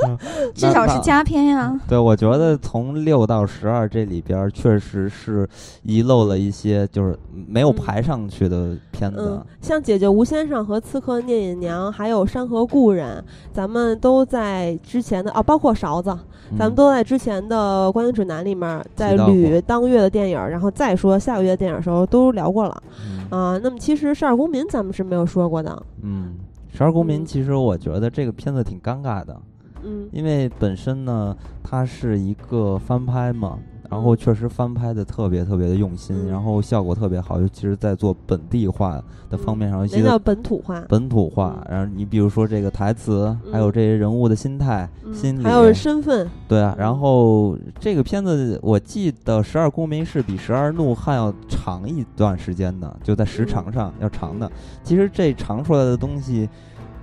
[0.55, 1.79] 至少是佳片呀。
[1.87, 5.47] 对，我觉得从六到十二这里边确实是
[5.83, 9.17] 遗漏了一些，就是没有排上去的片子。
[9.19, 13.19] 嗯像《姐姐吴先生》和《刺客聂隐娘》，还有《山河故人》，
[13.53, 16.09] 咱们都在之前的啊，包括勺子，
[16.57, 22.83] 咱们都在之前的观影指南里面，在捋当月的电影，然后再说下个月的电影的时候都聊过了。
[23.29, 25.83] 啊，那么其实《十二公民》咱们是没有说过的。
[26.01, 26.35] 嗯。
[26.73, 29.37] 十二公民，其实我觉得这个片子挺尴尬的，
[29.83, 33.59] 嗯，因为本身呢，它是一个翻拍嘛，
[33.91, 41.61] 然后确实翻拍的特别特别的用心，然后效果特别好，尤其是在做本地化的方面上，那叫本土化，本土化。
[41.69, 46.73] 然后你比如说这个台词，还有这些人物的心态、心理，还有身份，对啊。
[46.79, 54.49] 然后这个片子，我记得《十二公民》是比《十二怒汉》要长一段时间的，就在时长上要长的。
[54.85, 56.49] 其实这长出来的东西。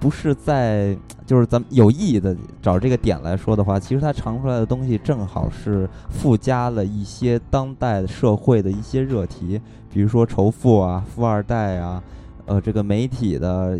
[0.01, 0.97] 不是在，
[1.27, 9.61] 就是咱们有意义的找这个点来说的话，其实它尝出来的东西正好是附加了一些当代社会的一些热题，
[9.93, 12.03] 比如说仇富啊、富二代啊，
[12.47, 13.79] 呃，这个媒体的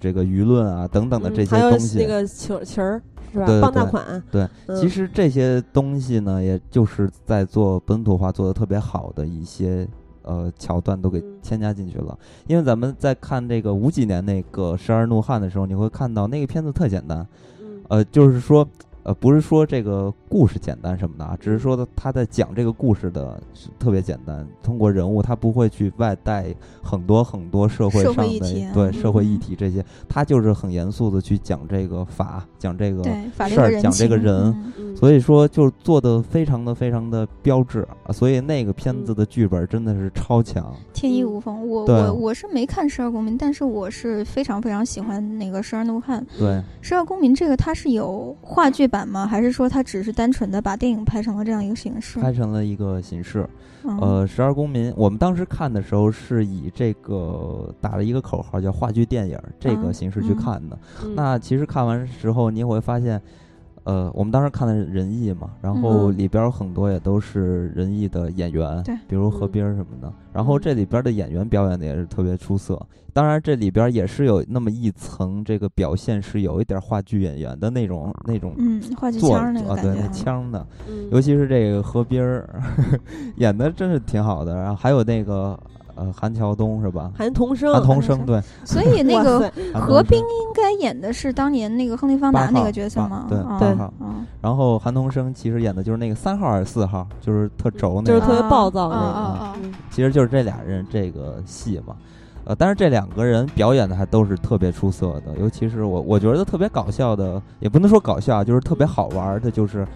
[0.00, 1.98] 这个舆论啊等等的这些东西。
[1.98, 3.02] 那个球球儿
[3.32, 3.46] 是吧？
[3.60, 4.22] 傍大款。
[4.30, 4.48] 对，
[4.80, 9.88] 其实这些东西呢，也就是在做本土化做的特别好的一些。
[10.22, 17.26] 呃，桥段都给添加进去了，因为咱们在看这个五几年那个《十二怒汉》的时候，你会看到那个片子特简单，
[17.88, 18.66] 呃，就是说。
[19.04, 23.40] 呃，不是说这个故事简单什么的啊，只是说他在讲这个故事的
[23.76, 33.02] 特别简单，通过人物他不会去外带很多很多社会上的对社会议题这些，他就是很严肃的去讲这个法，讲这个
[33.48, 41.68] 事儿，讲这个人，所以说就做的非常的非常的标志，所以那个片子的剧本真的是超强，天衣无缝。
[41.68, 46.24] 我我我是没看《十二公民》，但是我是非常非常喜欢那个《十二怒汉》。
[46.38, 46.48] 对，
[46.80, 48.88] 《十二公民》这个它是有话剧。
[48.92, 49.26] 版吗？
[49.26, 52.20] 还是说他只是单纯的把电影拍成了这样一个形式？
[52.20, 53.48] 拍成了一个形式。
[54.00, 60.78] 呃，十二公民，我们当时看的时候是以这个打了一个口号，叫话剧电影这个形式去看的。
[61.16, 63.18] 那其实看完之后，你会发现。
[63.84, 70.12] 呃，我们当时看的是仁义嘛，然后里边很多也都是仁义的演员，对，比如何冰什么的。
[70.32, 72.80] 然后这里边的演员表演的也是特别出色。
[73.12, 80.66] 当然，这里边也是有那么一层这个表现，是有一点话剧演员的那种那种嗯话剧腔那个对，那腔的，
[81.10, 82.62] 尤其是这个何冰儿
[83.36, 84.56] 演的真是挺好的。
[84.56, 85.58] 然后还有那个。
[85.94, 87.10] 呃，韩乔东是吧？
[87.16, 88.40] 韩童生，韩童生对。
[88.64, 93.26] 所以那个何冰应该演的是当年那个亨利·方达那个角色吗？
[93.28, 93.76] 对，对。
[94.40, 99.68] 然后韩童生其实演的就是那个三号还是四号，就是特轴那个，就是特别暴躁那个。
[99.90, 101.94] 其实就是这俩人这个戏嘛，
[102.44, 109.86] 呃，但是这两个人表演的还都是特别出色的，尤其是我我觉得特别搞笑的，也不能说搞笑，就是特别好玩的，就是。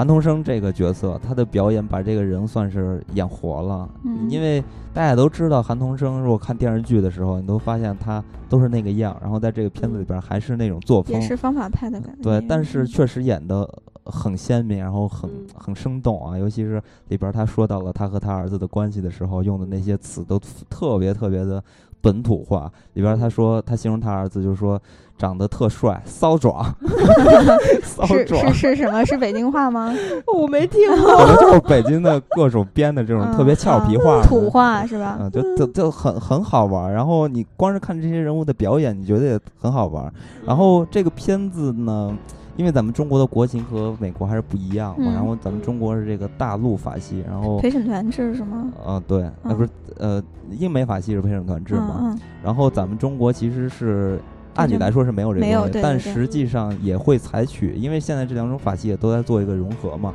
[0.00, 3.86] 韩童生这个角色，他的表演把这个人算是演活了。
[4.02, 4.64] 嗯，因为
[4.94, 12.22] 大家都知道韩童生，如果看电视剧的时候，你都发现他都是那个样，然后在这个片子里边还是那种作风，也是方法派的感觉。
[12.22, 13.68] 对，但是确实演的
[14.06, 16.38] 很鲜明，然后很很生动啊。
[16.38, 20.40] 尤其是里边他说到了他和他儿子的关系的时候，用的那些词都
[20.70, 21.62] 特别特别的
[22.00, 22.70] 本土化。
[22.94, 24.80] 里边他说他形容他儿子就是说。
[25.20, 26.64] 长得特帅，骚壮，
[27.84, 29.04] 骚壮是是什么？
[29.04, 29.94] 是北京话吗？
[30.34, 35.18] 我没听过，可能就是北京的各种编的这种 特别俏皮话、土话是吧？
[35.20, 36.90] 嗯，就就就很很好玩。
[36.90, 40.10] 然后你光是看这些人物的表演，你觉得也很好玩。
[40.46, 42.16] 然后这个片子呢，
[42.60, 45.10] 因为咱们中国的国情和美国还是不一样嘛。
[45.12, 48.70] 然后咱们中国是这个大陆法系，然后陪审团制是吗？
[48.84, 52.14] 啊，对，呃，不是，呃，英美法系是陪审团制嘛。
[52.44, 54.20] 然后咱们中国其实是。
[54.56, 60.12] 按理来说是没有这个东西，但实际上也会采取，因为现在这两种法系也都在做一个融合嘛。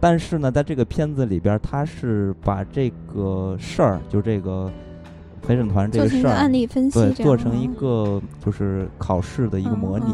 [0.00, 4.72] 但是呢，在这个片子里边，他是把这个事儿，就这个
[5.46, 10.06] 陪审团这个事儿，案例分析，对，做成一个就是考试的一个模拟。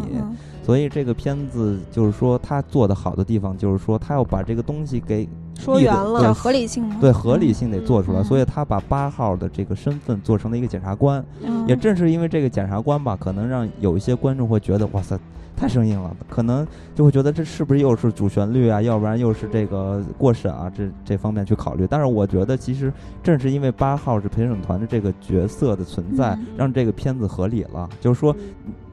[0.71, 5.29] 所以这个片子就是说，他做的好的地方，就是说他要把这个东西给。
[5.59, 6.97] 说圆了，合理性吗？
[7.01, 11.23] 对，合理性得做出来，所以他把八号的这个身份做成了一个检察官。
[11.67, 15.19] 也正是因为这个检察官吧，可能让有一些观众会觉得，哇塞，
[15.57, 16.65] 太生硬了，可能
[16.95, 18.81] 就会觉得这是不是又是主旋律啊？
[18.81, 20.71] 要不然又是这个过审啊？
[20.75, 21.85] 这这方面去考虑。
[21.91, 22.93] 但是我觉得，其实
[23.25, 27.87] 正是因为八号是陪审团的这个角色的存在，让这个片子合理了。
[28.01, 28.35] 就是说，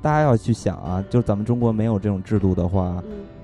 [0.01, 3.03] 大家要去想啊，就是咱们中国没有这种制度的话。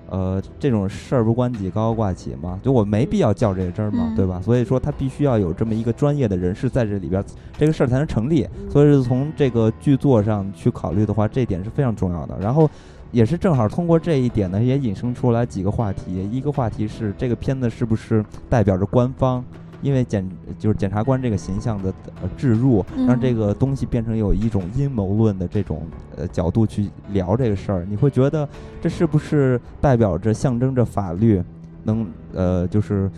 [0.09, 4.39] 呃，这种事儿不关己，高高挂起嘛，就我没必要较这个真儿嘛，对吧？
[4.39, 7.23] 所以说他必须要有这么一个专业的人士在这里边，
[7.57, 8.47] 这个事儿才能成立。
[8.69, 12.37] 所以是从这个剧作上去考虑的话，这点是非常重要的。
[12.39, 12.69] 然后，
[13.11, 16.29] 也是正好通过这一点呢，也引申出来几个话题。
[16.31, 19.43] 一个话题是这个片子是不是代表着官方？
[19.83, 20.27] 因为检
[20.57, 25.85] 就是检察官这个形象的呃置入，让这个东西变成有一种阴谋论的这种
[26.15, 28.47] 呃角度去聊这个事儿，你会觉得
[28.81, 31.43] 这是不是代表着象征着法律
[31.83, 33.11] 能呃就是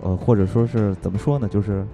[0.00, 1.46] 呃或者说是怎么说呢？
[1.46, 1.84] 就是。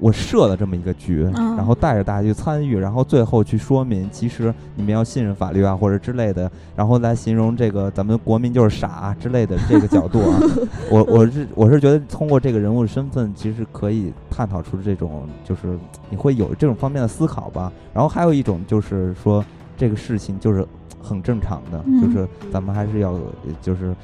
[0.00, 10.40] 我设了这么一个局，然后带着大家去参与，然后最后去说明，其实你们要信任法律啊，或者之类的，然后来形容这个咱们国民就是傻之类的 这个角度啊。
[10.90, 15.78] 我我是我是觉得通过这个人物的身份，其实可以探讨出这种，就是
[16.08, 17.70] 你会有这种方面的思考吧。
[17.92, 19.44] 然后还有一种就是说，
[19.76, 20.66] 这个事情就是
[21.02, 23.18] 很正常的，就是咱们还是要
[23.60, 23.94] 就是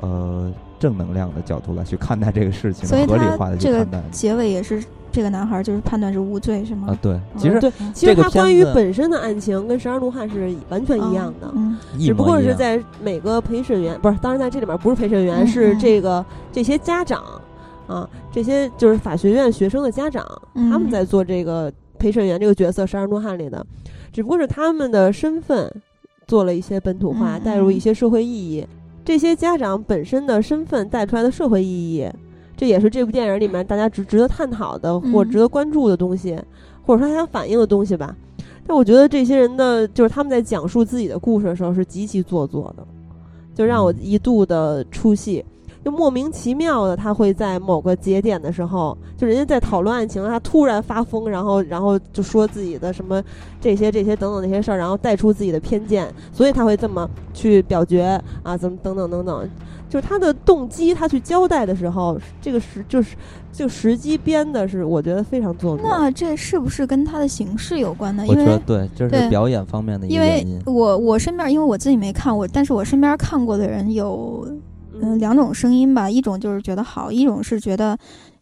[0.00, 4.02] 呃正能量的角度来去看待这个事情，合理化的去看待。
[4.10, 4.82] 结尾也是。
[5.12, 6.88] 这个男孩就是判断是无罪，是吗？
[6.88, 11.52] 啊，对，其实对，其实他关于本身的案情跟《十二怒汉》是完全一样的，
[12.00, 17.22] 只不过是在每个陪审员不是，当然在这里面不是陪审员，是这个这些家长
[17.86, 23.64] 啊，这些就是法学院学生的家长，他们在做这个陪审员这个角色，《十二怒汉》里的，
[24.10, 25.70] 只不过是他们的身份
[26.26, 28.66] 做了一些本土化，带入一些社会意义，
[29.04, 32.08] 这些家长本身的身份带出来的社会意义。
[32.62, 36.38] 这也是这部电影里面大家值值得探讨的或值得关注的东西，
[36.86, 38.14] 或者说他想反映的东西吧。
[38.64, 42.86] 但我觉得这些人的就是他们在讲述自己的故事的时候是极其做作的，
[43.52, 45.44] 就让我一度的出戏。
[45.84, 53.20] 就莫名其妙的，他会在某个节点的时候，就人家在讨论案情，他突然发疯，然后然后就说自己的什么
[53.60, 59.50] 这些这些等等那些事儿，然后带出自己的偏见，所以他会这么去表决啊，怎么等等等等。
[59.92, 63.14] 就是他的动机，他去交代的时候，这个时就是
[63.52, 65.86] 就时机编的是，我觉得非常做作。
[65.86, 68.24] 那这是不是跟他的形式有关呢？
[68.26, 70.58] 我觉得对，就是表演方面的一个原因。
[70.64, 74.48] 我我身边，因为我自己没看过，但是我身边看过的人有
[74.98, 77.94] 嗯两种声音吧，一种就是觉得好，一种是觉得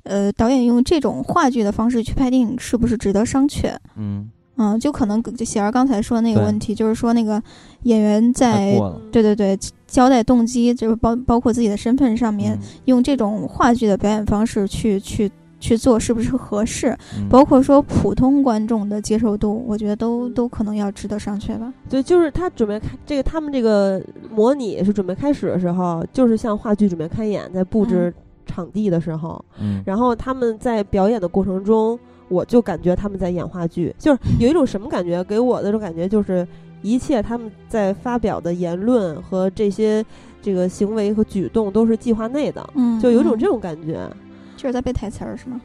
[0.04, 3.74] 呃导演用这种话剧的方式去拍电影是不是值得商榷？
[3.96, 4.30] 嗯。
[4.56, 7.42] 嗯，就可能就喜儿刚才说那个问题，就是说那个
[7.84, 8.78] 演员在
[9.10, 9.58] 对对对
[9.90, 16.96] 交代动机，就是包包括自己的身份上面，用这种话剧的表演方式去去去做，是不是合适？
[17.28, 21.72] 包括说普通观众的接受度，我觉得都都可能要值得商榷吧。
[21.88, 24.00] 对，就是他准备开这个，他们这个
[24.30, 28.14] 模拟是准备开始的时候，就是像话剧准备开演，在布置
[28.46, 31.98] 场地的时候，嗯，然后他们在表演的过程中。
[32.30, 35.24] 我就感觉他们在演话剧，就是有一种什么感觉？
[35.24, 36.46] 给我的这种感觉就是，
[36.82, 40.04] 一切他们在发表的言论和这些
[40.42, 44.08] 这个行为和举动都是计划内的，嗯，就有种这种感觉，
[44.56, 45.60] 就是在背台词儿是吗？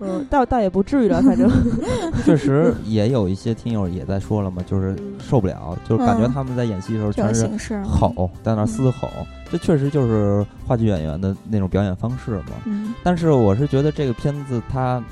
[0.00, 1.50] 嗯，倒倒也不至于了，反正
[2.24, 9.08] 确实也有一些听友也在说了嘛，就是受不了，就是感觉他们在演戏的时候全是吼，在那嘶吼，
[9.50, 12.52] 这确实就是话剧演员的那种表演方式嘛。
[12.64, 15.02] 嗯，但是我是觉得这个片子它。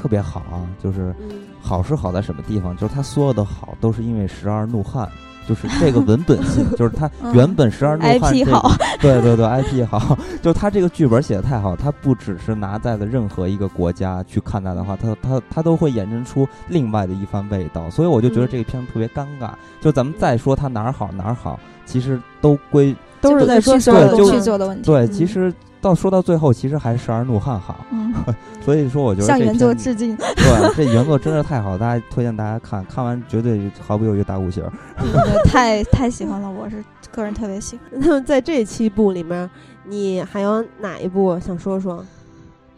[0.00, 1.14] 特别好啊，就是
[1.60, 2.74] 好是好在什么地方？
[2.76, 5.06] 就是他所有的好都是因为《十二怒汉》，
[5.48, 19.50] 就是这个文本性， 就是他原本《十二怒汉》IP 好， 对对对，IP 好， 就他这个剧本写的太好，他不只是拿在了任何一个国家去看待的话，他他他都会衍生出另外的一番味道，所以我就觉得这个片子特别尴尬。
[19.82, 24.84] 就咱们再说他哪儿好哪儿好，其实都归都是在说剧作的问题。
[24.86, 25.52] 对，其实。
[25.80, 27.84] 到说到最后，其实还是《十二怒汉》好，
[28.62, 30.16] 所以说我觉得向原作致敬。
[30.16, 34.62] 对，这原作真是太好，大家推荐大家看看完绝对毫不犹豫打五星。
[35.46, 37.84] 太太喜欢了，我是个人特别喜欢。
[38.00, 39.48] 那么在这七部里面，
[39.84, 42.04] 你还有哪一部想说说？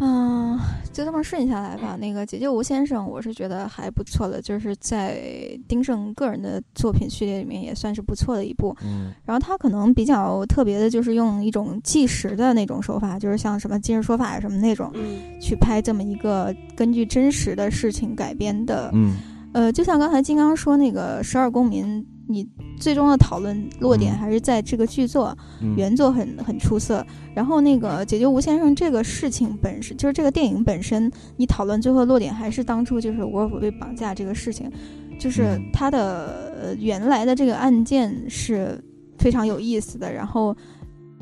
[0.05, 0.59] 嗯，
[0.93, 1.97] 就这么顺下来吧。
[1.97, 8.77] 那个《解救吴先生》，我是觉得还不错的，就是在丁晟个人的作品序列里面也算是不错的一部。
[8.85, 14.93] 嗯，然后他可能比较特别的，就是用一种纪实的那种手法，就是像什么《今日说法》什么那种，
[15.41, 18.91] 去拍这么一个根据真实的事情改编的。
[18.93, 19.15] 嗯，
[19.55, 22.03] 呃，就像刚才金刚说那个《十二公民》。
[22.33, 22.49] 你
[22.79, 25.37] 最终的讨论落点还是在这个剧作，
[25.77, 27.05] 原作很很出色。
[27.35, 34.71] 然后那个解决吴先生这个事情本身，就是这个电影本身，你讨论最后落点还是当初就是沃尔夫被绑架这个事情，
[35.19, 38.79] 就是他的原来的这个案件是
[39.19, 40.13] 非常有意思的。
[40.13, 40.55] 然后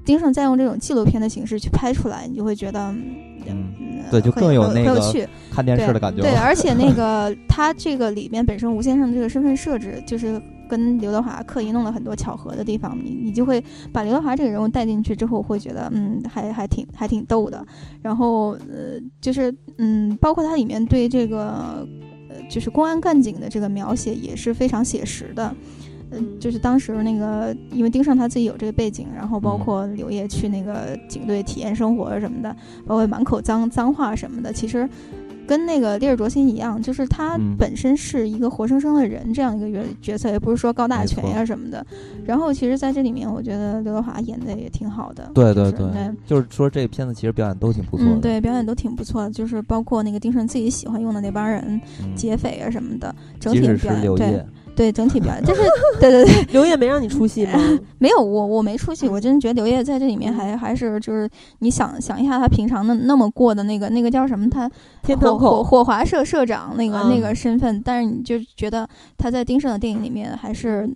[0.05, 2.81] 丁晟再用这种纪录片的形式去拍出来，你就会觉得，
[3.47, 3.73] 嗯，
[4.11, 5.01] 对，就更有那个
[5.53, 6.23] 看电视的感觉。
[6.23, 10.43] 对，而且那 个他这个里面本身吴先生这个身份设置就是。
[10.71, 17.67] 跟刘德华刻意弄了很多巧合的地方，你你就会把刘德华这个人物带进去之后，会觉得嗯，还还挺还挺逗的。
[18.01, 21.85] 然后呃，就是嗯，包括它里面对这个
[22.29, 25.53] 呃，就是公安干警的这个描写也是非常写实的。
[26.13, 32.51] 嗯，就是当时那个，因为丁晟他自己有这个背景，然后包括刘烨去那个警队体验生活什么的，
[32.85, 34.89] 包括满口脏脏话什么的，其实
[35.51, 41.85] 跟那个烈日灼心一样，就是他本身是一个活生生的人这样一个角角色，也不是说高大全呀什么的。
[42.25, 45.29] 然后其实在这里面，我觉得刘德华演的也挺好的。
[45.35, 45.89] 对对对，
[46.25, 48.21] 就是说这个片子其实表演都挺不错的。
[48.21, 51.81] 对，表演都挺不错的，就是包括那个丁晟自己喜欢用的那帮人，
[52.15, 54.47] 劫匪啊什么的，整体表演对。
[54.81, 55.61] 对整体表演，就是
[56.01, 57.53] 对 对对， 刘烨没让你出戏吗？
[58.01, 61.29] 没有，我我没出戏，我真的觉得刘烨在这里面还还是就是
[61.59, 64.49] 你想想一下他平常的那么过的那个那个叫什么？
[64.49, 64.71] 他
[65.03, 68.89] 天堂火火华社社长那个那个身份，但是你就觉得
[69.19, 70.89] 他在丁晟的电影里面还是，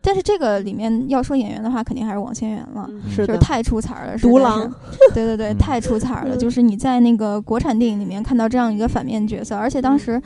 [0.00, 4.72] 但是这个里面要说演员的话，肯定还是王千源了，是就是太出彩了，独狼，
[5.12, 10.18] 对对对，太出彩了，就是你在那个国产电影里面看到这样一个反面角色，而且当时。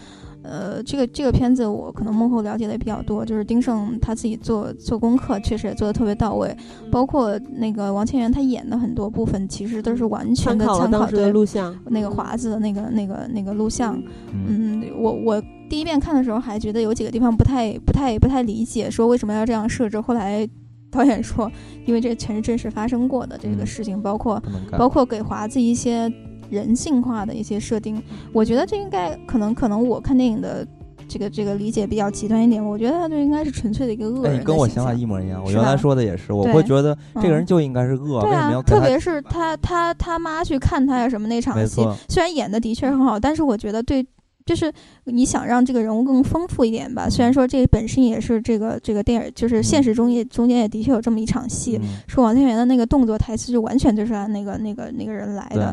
[0.42, 6.54] 呃，这个这个片子我可能幕后了解的也比较多，就是丁晟他自己做做功课，确实也做的特别到位。
[6.90, 13.96] 包括那个王千源他演的很多部分，其实都是完全的参考对录像那个华子的那个那个那个录像。
[14.32, 20.00] 嗯，我我第一遍看的时候还觉得有几个地方不太不太不太理解，说为什么要这样设置。
[20.00, 20.48] 后来
[20.90, 21.50] 导演说，
[21.86, 24.42] 因为这全是真实发生过的这个事情，包括
[24.76, 26.12] 包括给华子一些。
[26.52, 28.00] 人性化的一些设定，
[28.32, 30.64] 我觉得这应该可能可能我看电影的
[31.08, 34.38] 这个这个理解比较极端一点，我觉得他就应该是纯粹的一个恶人。
[34.38, 38.20] 你跟我想法一模一样，我原来说的也是，我会觉得这个人就应该是恶。
[38.20, 44.06] 对啊，特别是他他他妈去看他呀什么那场戏，虽然演的的确很好，但是我觉得对。
[44.44, 44.72] 就是
[45.04, 55.72] 你想让这个人物更丰富一点吧，虽然说这本身也是这个这个电影，就是现实中也中间也的确有这么一场戏，说王千源的那个动作台词就完全就是按那个那个那个人来的，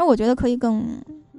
[0.00, 0.82] 那我觉得可以更。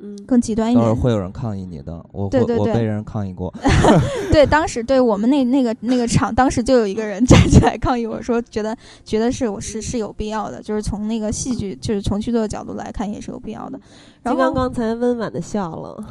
[0.04, 0.96] 嗯，更极端一点。
[0.96, 3.54] 会有人抗议你的，我对对对我被人抗议过。
[4.34, 8.76] 对，当时对我们那那个那个场，当时就有一个人站起来抗议，我说觉得
[9.06, 13.80] 觉得是我是是有必要的，就是从那个戏剧，就是从剧作的角度来看也是有必要的。
[14.24, 16.04] 金刚刚才温婉的笑了。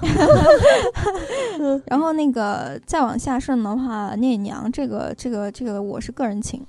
[1.86, 6.64] 然后那个再往下顺的话，聂隐娘这个这个这个我是个人情。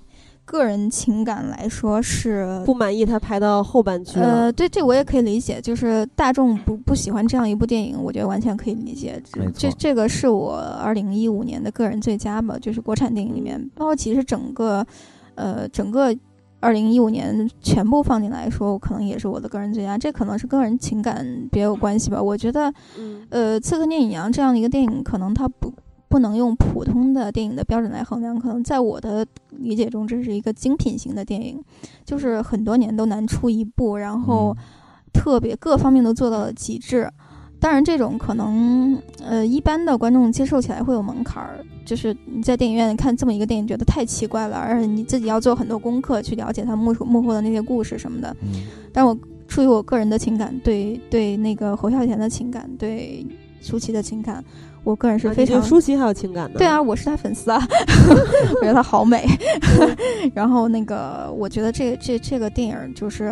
[0.52, 9.22] 个人情感来说是不满意，他排到后半区呃，对，这我也可以理解，就是大众不不喜欢这样一部电影，我觉得完全可以理解。
[9.56, 14.86] 这这个是我二零一五年的个人最佳吧，就是国产电影里面，包括其实整个，
[15.36, 16.14] 呃，整个
[16.60, 19.98] 二零一五年全部放进来说，可能也是我的个人最佳。
[19.98, 22.22] 这可能是个人情感别有关系吧。
[22.22, 22.74] 我觉得，
[23.30, 25.74] 呃，《刺客聂隐娘》这样的一个电影，可能它不。
[26.12, 31.64] 不能用普通的电影的标准来衡量，可能在我的理解中，这是一个精品型的电影，
[32.04, 34.54] 就是很多年都难出一部，然后
[35.14, 37.10] 特别各方面都做到了极致。
[37.62, 48.36] 当然，这种可能呃一般的观众接受起来会有门槛儿，就是你在电影院看这么一个电影，觉得太奇怪了，而且你自己要做很多功课去了解它幕幕后的那些故事什么的。
[48.92, 49.18] 但我
[49.48, 53.26] 出于我个人的情感，对对那个侯孝贤的情感，对
[53.62, 54.44] 舒淇的情感。
[54.84, 57.62] 我个人是非常舒淇还有情感的，对啊，我是她粉丝啊，
[58.10, 59.28] 我觉得她好美。
[60.34, 63.32] 然后那个，我觉得这这这个电影就是，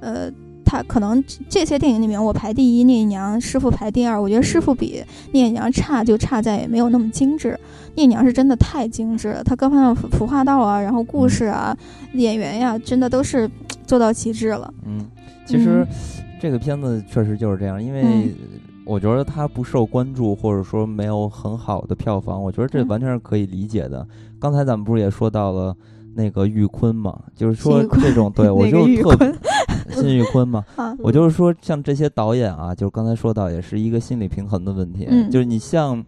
[0.00, 0.30] 呃，
[0.64, 4.20] 他可能这些电影里面我排第一，聂隐娘师傅排第二。
[4.20, 5.02] 我觉得师傅比
[5.32, 7.58] 聂隐娘差，就差在没有那么精致。
[7.96, 11.76] 聂隐娘是真的太精致了，他各方面服化道啊，然后故事啊，
[12.12, 13.50] 演员呀，真的都是
[13.86, 14.72] 做到极致了。
[14.86, 15.04] 嗯，
[15.46, 15.84] 其实
[16.40, 18.32] 这个片子确实就是这样，因为。
[18.86, 24.06] 我觉得他不受关注，或者说没有很好的票房，我觉得这完全是可以理解的。
[24.38, 25.74] 刚才咱们不是也说到了
[26.14, 29.34] 那个玉坤嘛，就是说这种对 我就特
[29.90, 30.64] 辛玉 坤嘛，
[31.02, 35.28] 我就是说像这些导演啊，就是刚才说到也是一个心理平衡的问题，嗯。
[35.30, 36.02] 就是你像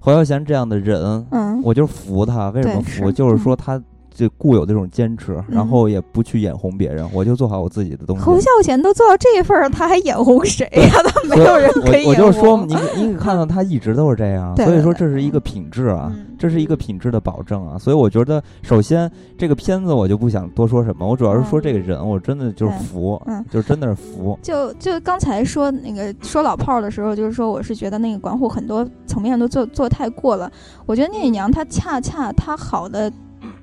[0.00, 1.62] 侯孝贤这样的人，嗯。
[1.62, 3.12] 我就服他，为什么服？
[3.12, 3.80] 就是说他。
[4.14, 8.22] 就固有这种坚持，然后也不去眼红别人，我就做好我自己的东西。
[8.22, 10.88] 侯孝贤都做到这份儿，他还眼红谁呀？
[11.02, 17.76] 他没有人可以我就说，你你看到他一直都是这样，所以说这是一个品质啊，这是一个品质的保证啊。
[17.76, 23.20] 所以我觉得，首先这个片子我就不想多说什么，我主要是说这个人，我真的就是服，
[23.50, 24.38] 就真的是服。
[24.42, 30.48] 就就刚才说那个说老炮儿的时候，就是说我是觉得那个管虎很多层面都做做太过了。
[30.86, 33.12] 我觉得聂隐娘她恰恰她好的。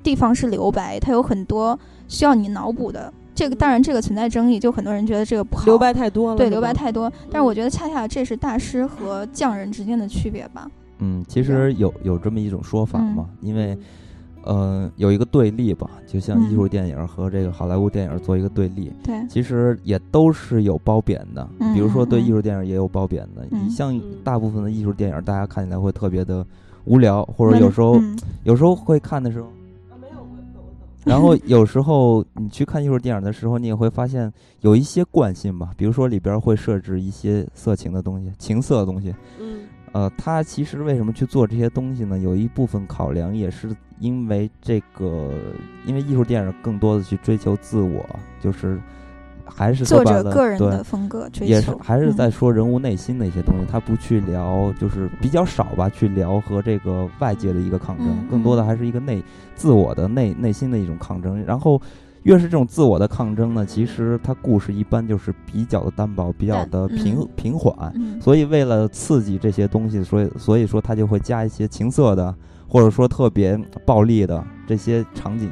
[0.02, 3.12] 地方是留白，它有很多需要你脑补的。
[3.34, 6.36] 这个当然这个存在争议，就很多人觉得这个不好，留白太多了。
[6.36, 7.10] 对，留白太多。
[7.30, 10.70] 但是我觉得恰恰这是大师和匠人之间的区别吧。
[10.98, 13.76] 嗯，其实有有这么一种说法嘛，因为，
[14.44, 18.92] 呃，有一个对立吧，就像艺术电影和这个好莱坞电影做一个对立。
[19.02, 21.48] 对，其实也都是有褒贬的。
[21.72, 23.46] 比如说对艺术电影也有褒贬的。
[23.50, 26.46] 你像大部分的艺术电影，大家看起来会特别的
[26.84, 27.98] 无聊，或者有时候
[28.44, 29.48] 有时候会看的时候。
[31.06, 39.14] 然后有时候你去看艺术电影的时候，你也会发现有一些惯性吧，比如说里边会设置一些色情的东西、情色的东西。
[39.40, 39.60] 嗯。
[39.92, 42.18] 呃，他其实为什么去做这些东西呢？
[42.18, 45.30] 有一部分考量也是因为这个，
[45.84, 48.02] 因为艺术电影更多的去追求自我，
[48.40, 48.80] 就是
[49.44, 53.66] 还是作者个人的风格，也是还是在说人物内心的一些东西。
[53.70, 59.22] 他不去聊，就是比较少吧，去聊和这个外界的一个抗争，更多的还是一个内
[59.54, 61.42] 自我的内内心的一种抗争。
[61.44, 61.80] 然后。
[62.24, 67.92] 越是这种自我的抗争呢，其实他故事一般就是比较的单薄，比较的平平缓。
[68.20, 72.32] 所以为了刺激这些东西，所以所以说他就会加一些情色的，
[72.68, 75.50] 或者说特别暴力的这些场景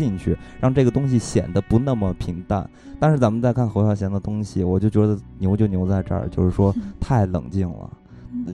[0.00, 2.66] 进去，让这个东西显得不那么平淡。
[2.98, 7.90] 但是咱们再看侯孝贤的东西，我就觉得牛就牛在这儿，就是说太冷静了，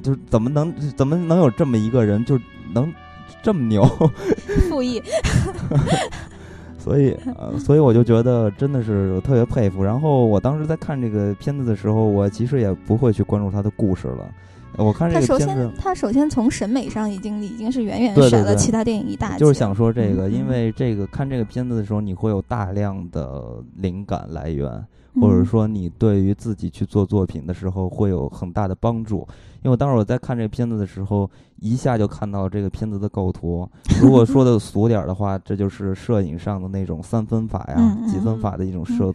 [0.02, 2.36] 就是怎么能怎么能有这么一个人，就
[2.74, 2.92] 能
[3.42, 3.84] 这么牛？
[4.68, 5.00] 复议。
[6.78, 9.82] 所以，呃，所以我就觉得真的是特别佩服。
[9.82, 14.28] 然后我当时在看这个片子的时候，我其实也不会去关注他的故事了。
[14.78, 19.38] 我看这个片子，他首先从审美上已经已经是远远甩了其他电影一大截。
[19.38, 24.70] 就是想说这个，因为这个看这个片子的时候，你会有大量的灵感来源，
[25.20, 29.26] 或者说你对于自己去做作品的时候会有很大的帮助。
[29.62, 31.28] 因为当时我在看这个片子的时候，
[31.58, 33.68] 一下就看到这个片子的构图。
[34.00, 39.12] 如果说的俗点儿的话，这就是摄影上的那种三分法呀、几分法的一种摄，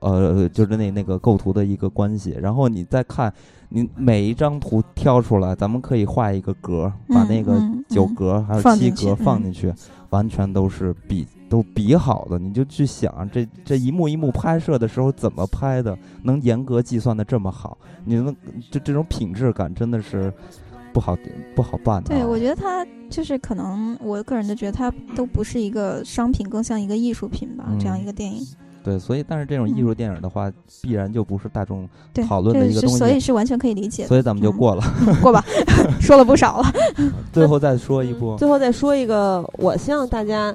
[0.00, 2.36] 呃，就是那那个构图的一个关系。
[2.38, 3.32] 然后你再看，
[3.74, 9.74] 你每一张图挑出来，咱们可以画一个格，把那个九格还有七格放进去，
[10.10, 11.26] 完全都是比。
[11.46, 18.34] 都比好的，你就去想这这一幕一幕拍摄的时候怎么拍的，能严格计算的这么好，你能
[18.72, 20.32] 这这种品质感真的是
[20.92, 21.16] 不好
[21.54, 22.02] 不好办。
[22.02, 28.44] 对，我觉得它就是可能我个人就觉得它都不是一个商品，更像一个艺术品吧，这样一个电影。
[28.84, 30.52] 对，所以但是这种艺术电影的话，
[30.82, 31.88] 必然就不是大众
[32.28, 34.06] 讨论的一个东西，所以是完全可以理解。
[34.06, 34.84] 所以咱们就过了，
[35.22, 35.44] 过吧，
[36.00, 36.72] 说了不少了。
[37.32, 40.54] 最后再说一部，最后再说一个，我希望大家。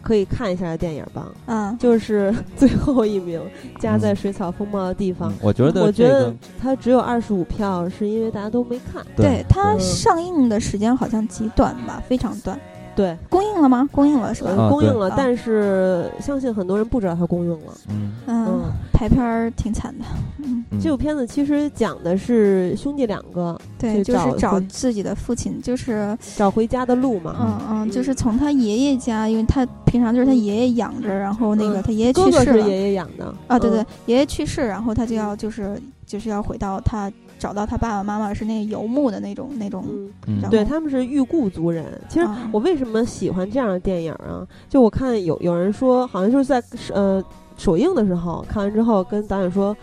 [0.00, 3.42] 可以看一下的电影吧，嗯，就是最后一名，
[3.80, 5.30] 夹在水草丰茂的地方。
[5.42, 9.04] 我觉得，我觉得它只有二十五票，是因为大家都没看。
[9.16, 12.58] 对它上映的时间好像极短吧，非常短。
[12.98, 13.88] 对，公映了吗？
[13.92, 14.68] 公映了是吧？
[14.68, 17.72] 公映了，但是相信很多人不知道它公映了。
[17.88, 18.12] 嗯。
[18.26, 20.04] 嗯，排片儿挺惨的。
[20.38, 27.36] 嗯，这部片子其实讲的是兄弟两个，对，就是找自己的父亲，就是找回家的路嘛。
[27.40, 33.32] 嗯嗯，就是从他爷爷家，因为他平常就是他爷爷养着，然后那个他爷爷去世了，爷爷养的。
[33.46, 37.12] 啊，对对，爷爷去世，然后他就要就是就是要回到他。
[37.38, 39.84] 找到他爸爸妈妈是那个游牧的那种那种，
[40.50, 41.86] 对他们是遇故族人。
[42.08, 44.44] 其实我为什么喜欢这样的电影啊？
[44.68, 46.60] 就我看有有人说，好像就是在
[46.92, 47.22] 呃
[47.56, 49.76] 首映的时候看完之后，跟导演说，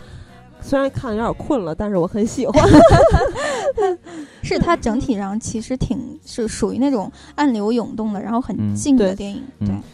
[0.60, 2.62] 虽然看的有点困了，但是我很喜欢。
[4.44, 9.42] 是它整体上其实挺是属于那种暗流涌动的，然后很静的电影。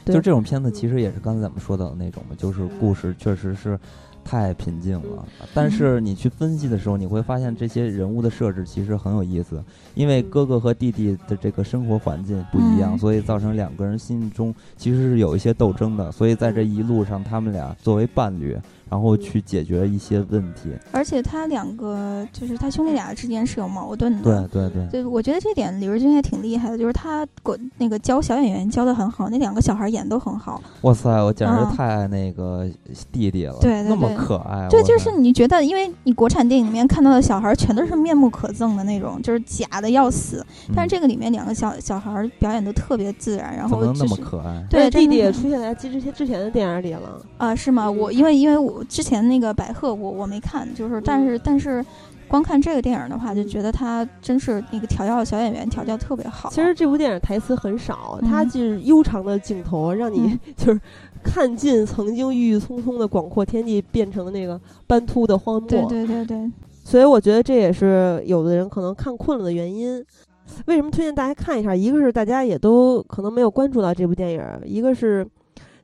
[0.04, 3.78] 对，就这种片子其实也是刚才咱们说到的那种嘛，就是故事确实是。
[4.24, 9.62] 太平静了，但是你去分析的时候，你会发现这些人物的设置其实很有意思，
[9.94, 18.56] 因为哥哥和弟弟的这个生活环境不一样，所以造成两个人心中其实是有一些斗争的，所以在这一路上，他们俩作为伴侣。
[18.92, 24.46] 然后去解决一些问题，而且他两个就是他兄弟俩之间是有矛盾的。
[24.48, 30.62] 对对对，对，我觉得这点李瑞军也挺厉害的，就是他管那个教小演员教的很好，那两个小孩演都很好。
[30.82, 32.68] 哇塞，我简直太爱那个
[33.10, 34.68] 弟弟了，对，那么可爱。
[34.68, 40.44] 对，就是你觉得，因为你国产电影里面看到的小孩全都是面目可憎的那种，就是假的要死。
[40.76, 44.62] 但是这个里面两个小小孩表演的特别自然，然后那么可爱。
[44.68, 47.54] 对，弟弟也出现在之前之前的电影里了啊？
[47.56, 47.90] 是吗？
[47.90, 48.81] 我因为因为我。
[48.84, 51.84] 之前那个白鹤，我我没看，就是但是但是，
[52.28, 56.48] 光看这个电影的话，就觉得他真是那个调教小演员调教特别好。
[56.50, 60.80] 其实这部电影台词很少，它就是悠长的镜头，让你 就是
[61.22, 65.68] 看尽曾经郁郁葱葱的广阔天地，变成那个斑秃的荒漠。
[65.68, 66.50] 对对对对。
[66.84, 70.04] 所以我觉得这也是有的人可能看困了的原因。
[70.66, 71.74] 为什么推荐大家看一下？
[71.74, 75.26] 一个是大家也都可能没有关注到这部电影，一个是。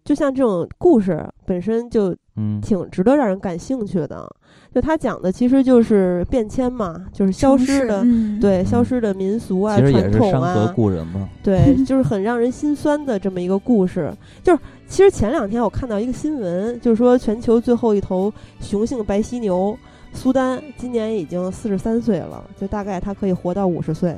[0.09, 2.17] 就像这种故事本身就
[2.63, 4.27] 挺值得让人感兴趣的。
[4.75, 8.03] 就他讲的其实就是变迁嘛，就是消失的，
[8.41, 10.73] 对消失的民俗啊、传统啊。
[10.75, 11.29] 故人嘛。
[11.43, 14.11] 对， 就是很让人心酸的这么一个故事。
[14.43, 18.33] 就是其实前两天我看到一个新闻，就是说全球最后一头
[18.63, 19.77] 雄性白犀牛
[20.15, 24.17] 苏丹今年已经四十三岁了，就大概它可以活到五十岁。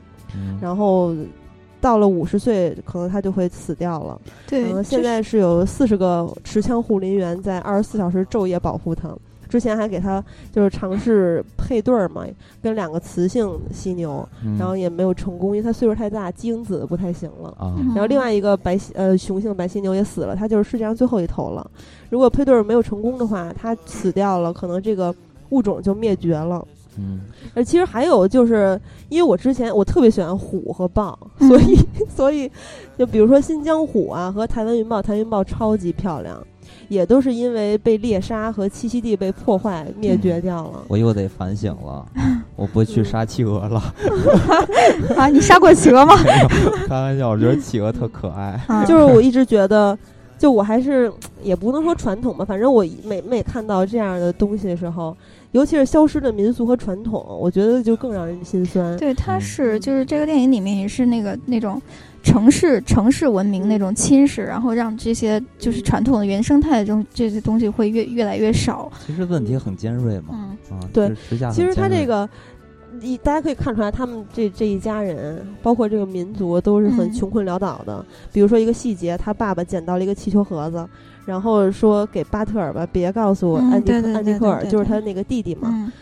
[0.63, 1.13] 然后
[1.81, 4.21] 到了五十岁，可能他就会死掉了。
[4.47, 9.09] 对，现在是有四十个持枪护林员在二十四小时昼夜保护他。
[9.49, 12.25] 之前还给他就是尝试配对儿嘛，
[12.63, 14.25] 跟两个雌性犀牛，
[14.57, 17.53] 然后也没有成功，因为它岁数太大，精子不太行了。
[17.89, 21.69] 然后另外一个白呃雄性白犀牛也死了，它就是世界上最后一头了。
[22.11, 25.13] 如果配对儿没有成功的话，它死掉了，可能这个
[25.49, 26.65] 物种就灭绝了。
[27.01, 27.21] 嗯，
[27.55, 28.79] 呃其实还有就是，
[29.09, 31.79] 因为我之前我特别喜欢虎和豹，所以
[32.15, 32.51] 所以
[32.99, 36.39] 就比如说新疆虎啊和台湾云豹，台湾云豹超级漂亮，
[36.89, 40.83] 也都是因为被猎杀和栖息地被破坏灭绝掉了。
[40.89, 42.07] 我又得反省了，
[42.57, 43.83] 我不去杀企鹅了。
[45.17, 46.15] 啊，你杀过企鹅吗？
[46.87, 48.61] 开玩笑，我觉得企鹅特可爱。
[48.87, 49.97] 就是我一直觉得。
[50.41, 51.13] 就我还是
[51.43, 55.15] 也不能说传统吧，反正我每每看到这样的东西的时候，
[55.53, 58.97] 尤其是消失的民俗和传统，我觉得就更让人心酸。
[58.97, 61.81] 对，它是就是这个电影里面也是那个那种
[62.23, 68.91] 城市城市文明那种侵蚀，然后让这些就是传统的原生态的这种这些东西会越越来越少。
[69.07, 71.13] 其实问题很尖锐嘛，啊，对，
[71.53, 72.29] 其实他这个。
[73.03, 78.05] 一大家可以看出来，他们这这一家人，包括这个民族，都是很穷困潦倒的。
[78.31, 80.87] 比如说一个细节，他爸爸捡到了一个气球盒子，
[81.31, 85.93] 然后说给巴特尔吧，别告诉安迪安迪克尔，就是他那个弟弟嘛。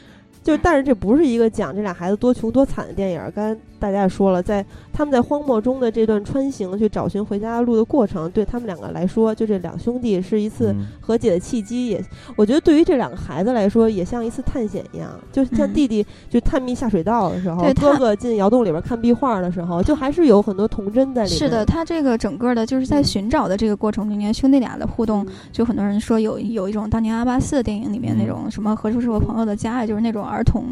[0.42, 3.20] 就但是这不是一个讲这俩孩子多穷多惨的电影。
[3.34, 11.88] 刚才大家也说了，在他们在荒漠中的这段穿行去找寻回家的路的过程，对他们两个来说，就这两兄弟是一次和解的契机。
[11.88, 12.04] 也
[12.36, 15.08] 我觉得对于这两个孩子来说，也像一次探险一样。
[15.32, 21.38] 就像弟弟就探秘下水道的时候，哥哥进窑洞里边看壁画的时候，就还是有很多童真在里面。
[21.38, 30.64] 是的，他这个整个的就是在寻找的这个过程中间，兄弟俩的互动，就很多人说有有一种当年阿巴斯的电影里面那种什么何处是我朋友的家呀，就是那种儿童。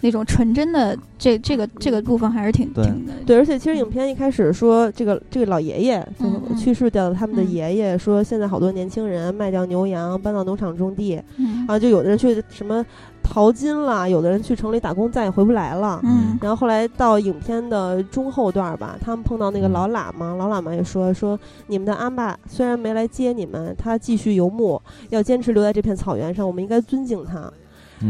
[0.00, 6.08] 那种纯真的这这个这个部分还是挺挺的，对，而且其实影片一开始说这个这个老爷爷
[6.56, 11.20] 去世掉了，他们的爷爷说现在好多年轻人卖掉牛羊搬到农场种地，
[11.66, 12.84] 啊，就有的人去什么
[13.22, 24.80] 淘金了，有的人去城里打工再也回不来了，嗯，然后后来到影片的中后段吧，他们碰到那个老喇嘛，老喇嘛也说说你们的阿爸虽然没来接你们，他继续游牧，
[25.10, 27.52] 要坚持留在这片草原上，我们应该尊敬他。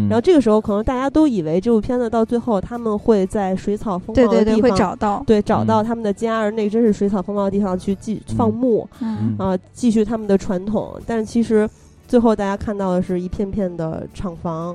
[0.09, 8.89] 然后这个时候，可能大家都以为这部片子到最后他们会在水草丰茂的地方，会找到，对，找到他们的家，而那真是水草丰茂的地方去继放牧，
[9.39, 10.99] 啊，继续他们的传统。
[11.07, 11.69] 但是其实
[12.07, 14.75] 最后大家看到的是一片片的厂房，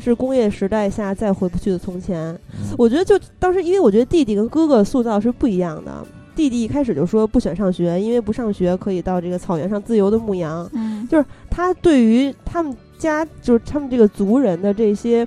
[0.00, 2.38] 是工业时代下再回不去的从前。
[2.76, 6.06] 我觉得就当时，因为我觉得弟弟跟哥哥塑造是不一样的。
[6.36, 10.66] 弟弟一开始就说不喜欢上学，因为不上学可以到这个草原上自由的牧羊。
[10.72, 15.26] 嗯，就是他对于他们家，就是他们这个族人的这些，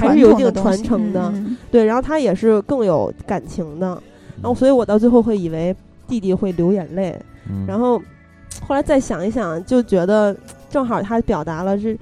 [0.00, 1.32] 还是有一定传承的。
[1.70, 3.86] 对，然后他也是更有感情的。
[4.42, 5.76] 然后，所以我到最后会以为
[6.08, 7.16] 弟弟会流眼泪。
[7.68, 7.98] 然后
[8.66, 10.34] 后来再想一想，就觉得
[10.68, 11.96] 正好他表达了是。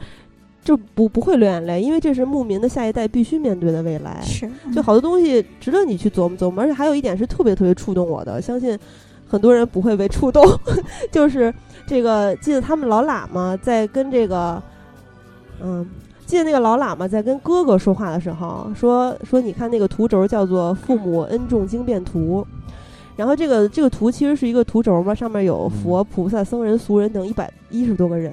[0.64, 4.20] 就不不会流眼泪，因为这是牧民的下一代必须面对的未来。
[4.22, 6.62] 是，就好多东西值得你去琢磨琢磨。
[6.62, 8.78] 而且还有一点是特别特别触动我的，相信
[9.26, 10.40] 很多人不会被触动，
[11.10, 11.52] 就是
[11.84, 14.62] 这个记得他们老喇嘛在跟这个，
[15.62, 15.86] 嗯，
[16.26, 22.44] 记得那个老喇嘛在跟哥哥说话的时候说说，你看那个图轴叫做“父母恩重经变图”，
[23.16, 28.32] 然后这个这个图其实是一个图轴嘛，上面有佛菩萨、僧人、俗人等一百一十多个人。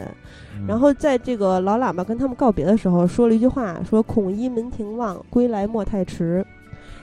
[0.67, 6.45] 然后在这个老喇嘛跟他们告别的时候，说了一句话，说“孔一门庭望，归来莫太迟”。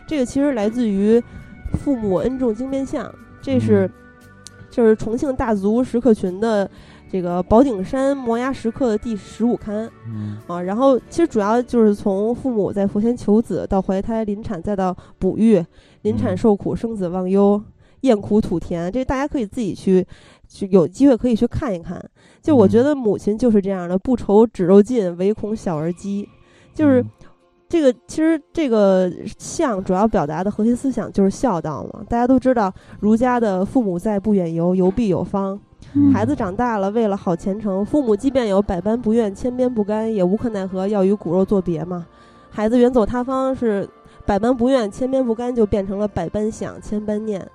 [0.06, 1.22] 这个其实来自于
[1.72, 3.90] “父母恩重经变相”，这是
[4.70, 6.68] 就是重庆大族石刻群的
[7.16, 9.88] 这个宝顶山摩崖石刻的第十五龛。
[10.46, 15.64] 啊，然后其实主要就是从父母在佛前求子，到怀胎临产，再到哺育、
[16.02, 17.62] 临产受苦、生子忘忧、
[18.02, 20.06] 厌苦吐甜，这大家可以自己去。
[20.48, 22.00] 去有机会可以去看一看，
[22.40, 26.28] 就我觉得母亲就是这样的，不愁纸肉尽，唯恐小儿饥。
[26.72, 27.04] 就是
[27.68, 32.04] 这个，其实这个像主要表达的核心思想就是孝道嘛。
[32.08, 35.58] 大家都知道，儒家的父母在，不远游，游必有方。
[36.12, 42.06] 孩子长大了，为了好前程，父母即便有百般不愿，千般不甘，也无可奈何，要与骨肉作别嘛。
[42.50, 43.88] 孩子远走他方，是
[44.24, 47.46] 百般不愿，千般不甘，就变成了百般想，千般念。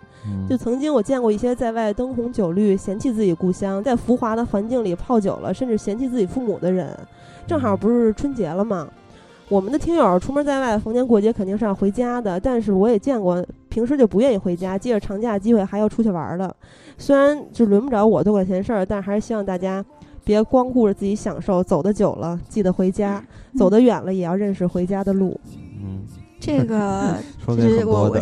[0.48, 6.96] 就曾经我见过一些在外灯红酒绿、嫌弃自己故乡，在浮华的环境里泡久了，甚至嫌弃自己父母的人。
[7.48, 8.88] 正好不是春节了吗？
[9.52, 12.40] 我们的听友出门在外，逢年过节肯定是要回家的。
[12.40, 16.56] 但是我也见过平时就不愿意回家，借着长假机会还要出去玩的。
[16.98, 19.84] 虽然就轮不着我多管闲事儿，但还是希望大家
[20.24, 21.62] 别光顾着自己享受。
[21.62, 23.22] 走得久了，记得回家；
[23.58, 25.38] 走得远了，也要认识回家的路。
[25.84, 26.00] 嗯。
[26.40, 28.18] 这个 就是我我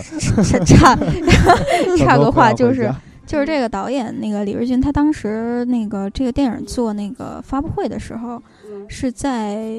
[0.66, 0.98] 差
[1.96, 2.92] 差个话就是。
[3.28, 8.42] 就是这个导演那个李瑞军，他当时那个这个电影做那个发布会的时候，
[8.88, 9.72] 是在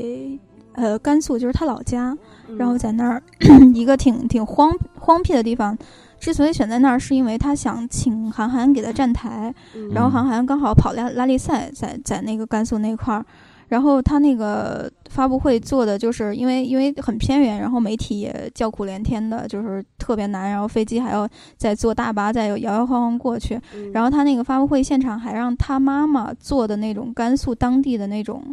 [0.81, 2.17] 呃甘肃，就是他老家，
[2.57, 3.23] 然后在那儿
[3.75, 5.77] 一个挺挺荒荒僻的地方。
[6.19, 9.55] 之所以选在那儿，是因为他想请韩寒给他站台，
[9.93, 13.25] 然后韩寒刚好跑拉拉力赛，在在那个甘肃那块儿。
[13.69, 21.27] 然后他那个发布会做的就是因为因为很偏远，然后媒体也叫苦连天的，就是特别难，然后飞机还要
[21.57, 23.59] 再坐大巴再摇摇晃晃过去。
[23.93, 28.45] 然后他那个发布会现场还让他妈妈做的那种甘肃当地的那种，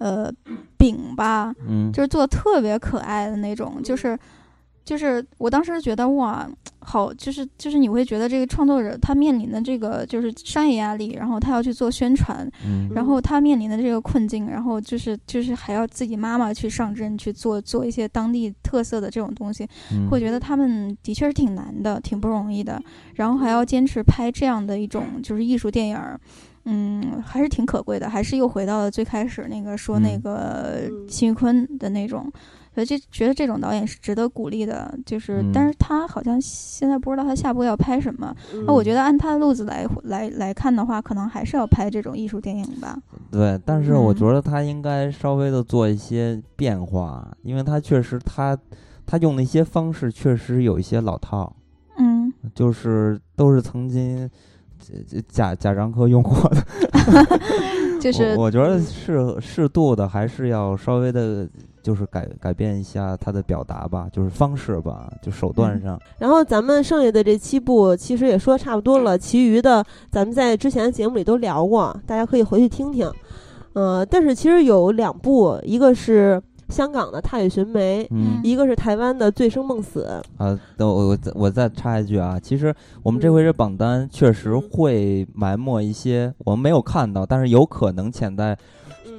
[0.00, 0.28] 呃，
[0.76, 4.18] 饼吧，嗯，就是做的特别可爱的那种，就是。
[4.82, 6.50] 就是我当时觉得哇，
[6.80, 12.50] 好，就是就是你会觉得这个创作者他面临的这个就是商业压力，然后他要去做宣传，
[12.92, 19.68] 然后他面临的这个困境，然后就是就是还要自己妈妈去上阵去做做一些当地特色的这种东西，
[20.10, 22.82] 会觉得他们的确是挺难的，挺不容易的，
[23.14, 25.98] 然后还要坚持拍这样的一种就是艺术电影，
[26.64, 32.30] 嗯，还是挺可贵的，还是又回到了最开始那个说那个辛玉坤的那种。
[32.72, 38.32] 所以这觉得这种导演是值得鼓励的，就是，但是他好像现在不知道他下部要拍什么。
[38.64, 42.96] 那我觉得按他的路子来来来看的话，可能还是要拍这种艺术电影吧。
[43.28, 48.56] 对，但是我觉得他应该稍微的做一些变化，因为他确实他
[49.04, 51.52] 他用的一些方式确实有一些老套。
[51.98, 54.30] 嗯，就是都是曾经
[55.28, 56.64] 贾贾樟柯用过的。
[58.00, 61.48] 就是我觉得适适度的还是要稍微的。
[61.82, 65.98] 就是改改变一下他的表达吧，就是方式吧，就手段上。
[66.18, 73.10] 然后咱们剩下的这七部其实也说差不多了，其余的咱们在之前的节目里都聊过，大家可以回去听听。
[73.72, 76.38] 呃，但是其实有两部，一个是
[76.70, 80.08] 香港的《踏雪寻梅》，嗯，一个是台湾的《醉生梦死》。
[80.42, 88.56] 啊，等我我我再插一句啊，其实我们这回这榜单确实会埋没一些我们没有看到，但是有可能潜在。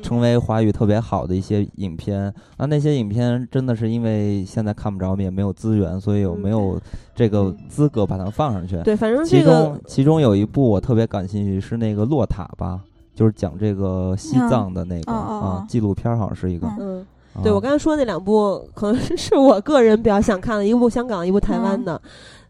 [0.03, 6.79] 成为华语特别好的一些影片，那那些影片真的是因为现在看不着，我们也没有资源，所以有没有
[7.13, 8.81] 这个资格把它放上去？
[8.81, 12.79] 对，反正其中其中有一部我特别感兴趣，是那个《洛塔》吧，
[13.13, 16.67] 就是讲这个西藏的那个啊纪录片，好像是一个。
[16.79, 17.05] 嗯，
[17.43, 22.01] 对我刚才说那两部，可能是我个人比较想看的，一部香港，一部台湾的，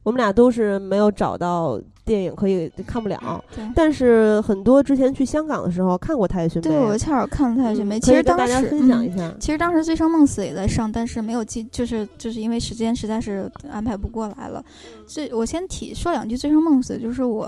[0.04, 1.80] 我们俩都是没有找到。
[2.04, 3.42] 电影可以看不了，
[3.76, 6.78] 但是很多之前去香港的时候看过《太雪寻梅》。
[6.82, 7.98] 对，我恰好看了《太雪寻梅》。
[8.02, 14.62] 其实当时分享一下，其实当时《醉生梦死》也在上，但是没有记，就是就是因为时间实在是安排不过来了。
[15.06, 17.48] 所以我先提说两句《醉生梦死》，就是我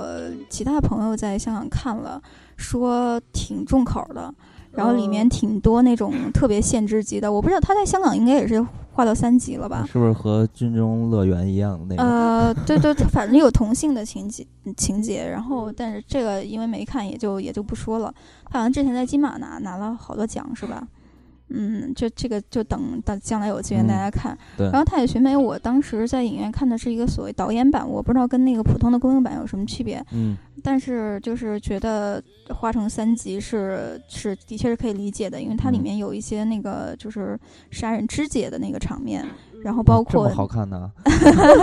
[0.49, 2.21] 其他朋友在香港看了，
[2.55, 4.33] 说挺重口的。
[4.73, 9.85] 然后里面挺多那种特别限制级的，我不知道他在香港应该也是划到三级了吧？
[9.91, 12.03] 是不是和《军中乐园》一样那个？
[12.03, 14.45] 呃， 对对，反正有同性的情节
[14.77, 15.27] 情节。
[15.27, 18.13] 然后，但是这个因为没看，也就也就不说了。
[18.45, 20.87] 他好像之前在金马拿拿了好多奖，是吧？
[21.53, 24.37] 嗯，就这个就等到将来有资源大家看。
[24.57, 24.65] 对。
[24.71, 30.03] 然后《太雪寻梅》，我当时在影院看的是一个所谓导演版，我不知道跟那个普通的公映版有什么区别。
[30.11, 30.35] 嗯。
[30.63, 37.37] 但是就是觉得画成三集是是的确是可以理解的，因为它里面有一些那个就是
[37.69, 39.25] 杀人肢解的那个场面，
[39.63, 40.89] 然后包括好看呢，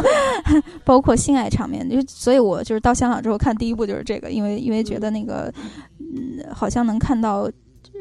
[0.85, 1.89] 包括性爱场面。
[1.89, 5.53] 就所以，我就是到香港之后看第一部就是这个，因为因为觉得那个
[5.99, 7.51] 嗯，好像能看到。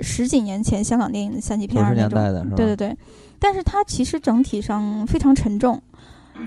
[0.01, 2.19] 十几年前香港电影的三级片儿那种，
[2.55, 2.97] 对对对，
[3.39, 5.81] 但是它其实整体上非常沉重，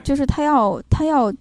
[0.02, 1.32] 就是他要他要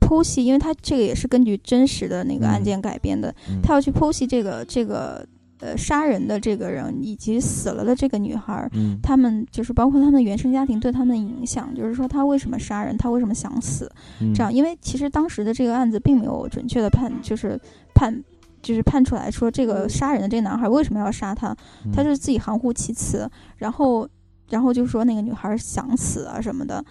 [0.00, 5.26] 剖析，因为它这个也是根据真实的那个案件改编的，他要去剖析这个这个
[5.60, 8.68] 呃杀人的这个人以及死了的这个女孩，
[9.02, 13.90] 他们就是包括他们的原生家庭对他们的影响，就是说他为什么杀人，他为什么想死，
[14.34, 17.58] 这样，因为其实当时的这个案子并没有准确的判，就是
[17.94, 18.22] 判。
[18.62, 21.54] 就是判出来说，这个杀人的这个男孩为什么要杀他？
[21.92, 24.08] 他是自己含糊其辞，然后，
[24.48, 26.82] 然后就说那个女孩想死啊什么的。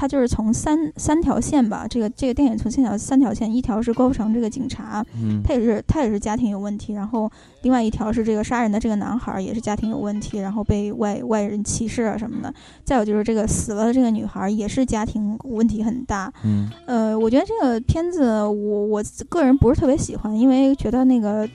[0.00, 5.04] 他就是从三三条线吧，这个这个电影从线条三条线，一条是郭富城这个警察，
[5.44, 7.30] 他也是他也是家庭有问题，然后
[7.64, 21.46] 另外一条是这个杀人的这个男孩也是家庭有问题，然后被外外人歧视啊什么的，再有就是这个死了的这个女孩也是家庭问题很大，嗯，呃，我觉得这个片子我我个人不是特别喜欢，因为觉得那个。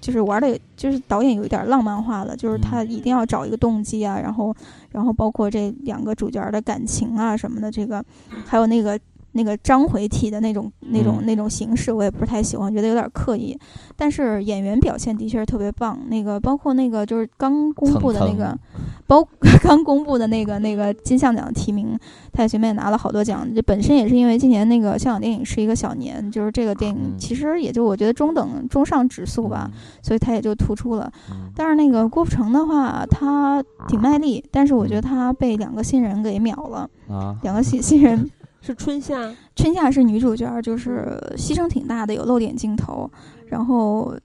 [0.00, 4.54] 就是玩的，就是导演有一点浪漫化了，就是他一定要找一个动机啊，然后，
[4.90, 8.04] 然后包括这两个主角的感情啊什么的，这个，
[8.46, 8.98] 还有那个
[9.32, 13.58] 那个章回体的那种那种那种形式，我也不是太喜欢，觉得有点刻意。
[13.96, 18.58] 但是演员表现的确是特别棒，那个包括那个就是刚公布的那个，
[19.06, 19.26] 包
[19.62, 21.98] 刚公布的那个那个金像奖提名，
[22.32, 23.46] 他也随便拿了好多奖。
[23.54, 29.70] 这本身也是因为今年那个香港电影是一个小年，就是这个电影其实也就我觉得中等中上指数吧，
[30.02, 31.12] 所以他也就突出了。
[31.54, 37.36] 但是那个郭富城的话，他挺卖力，但是我觉得他被两个新人给秒了啊。
[37.42, 38.28] 两个新新人
[38.60, 43.10] 是春夏，春夏是女主角，就是牺牲挺大的，有露点镜头。
[43.46, 44.16] 然后，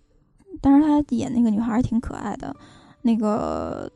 [0.61, 2.55] 但是她演那个女孩还挺可爱的，
[3.01, 3.91] 那个。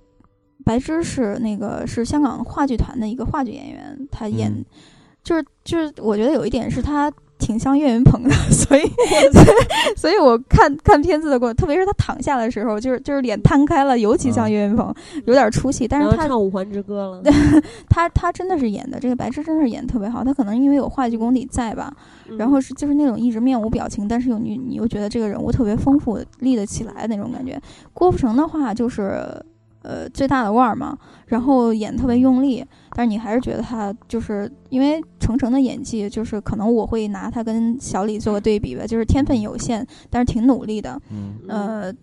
[0.65, 4.53] 白芝是那个是香港话剧团的一个话剧演员，她演
[5.23, 8.81] 就是就是，我觉得有一点是他挺像岳云鹏的， 所以
[9.97, 14.93] 所以我看看片子的过程，特别是他躺下的时候，就是就是脸摊开了，尤其像岳云鹏，
[15.25, 15.87] 有点出戏。
[15.87, 17.23] 但是他唱五环之歌了，
[17.89, 21.91] 他他真的是演的这个白痴真的是演的特别好，他可能因为有话剧功底在吧，
[22.37, 27.59] 然后是就是那种一直面无表情，但是又你你又觉得这个人物特别丰富，立得起来的那种感觉。
[27.93, 29.23] 郭富城的话就是。
[29.89, 30.95] 呃，最大的腕儿嘛，
[31.25, 41.93] 然后演特别用力，但是你还是觉得他就是因为程程的演技，就是可能我会拿他跟小李做个对比吧，就是天分有限，但是挺努力的，嗯，呃。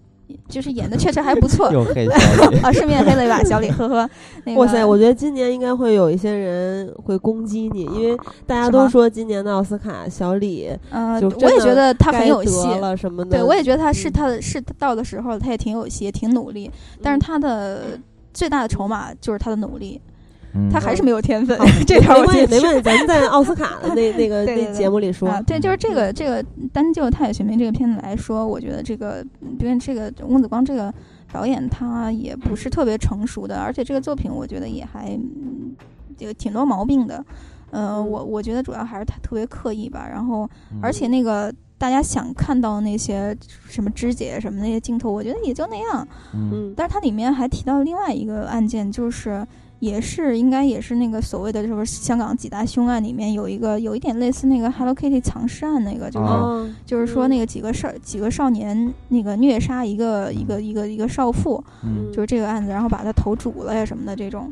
[0.49, 2.07] 就是演的确实还不错，又黑
[2.63, 4.09] 啊，顺便黑了一把小李，呵呵。
[4.57, 8.17] 哇塞，我觉得今年应该会有一些人会攻击你，因为
[8.47, 13.31] 大家都说今年的奥斯卡小李，嗯，我也觉得他很有戏了什么的。
[13.31, 16.71] 对，我也觉得他是他的是到的时候，他也挺有戏，挺努力。
[17.03, 17.99] 但是他的
[18.33, 20.01] 最大的筹码就是他的努力。
[20.73, 22.83] 他还是没有天分， 这条我没问。
[22.83, 29.25] 咱们在奥斯卡的那那个 那节目里说，对，就是这个这个单就《太学明》这个片子来说，我觉得这个
[29.59, 30.93] 因为这个翁子光这个
[31.33, 35.19] 导演他也不是特别成熟的，而且这个作品我觉得也还
[36.17, 37.25] 就挺多毛病的。
[37.71, 40.07] 呃，我我觉得主要还是他特别刻意吧。
[40.09, 40.49] 然后，
[40.81, 43.37] 而且那个大家想看到那些
[43.69, 46.07] 什么肢解什么那些镜头，我觉得也就那样。
[46.33, 49.47] 嗯，但是它里面还提到另外一个案件，就是。
[49.79, 61.63] 也是应该也是那个所谓的，就是香港几大凶案里面有一个有一点类似那个 Hello Kitty 藏尸案那个，就是就是说那个几个少几个少年那个虐杀一个一个一个一个少妇，
[62.11, 64.51] 就是这个案子，然后把他头煮了呀什么的这种，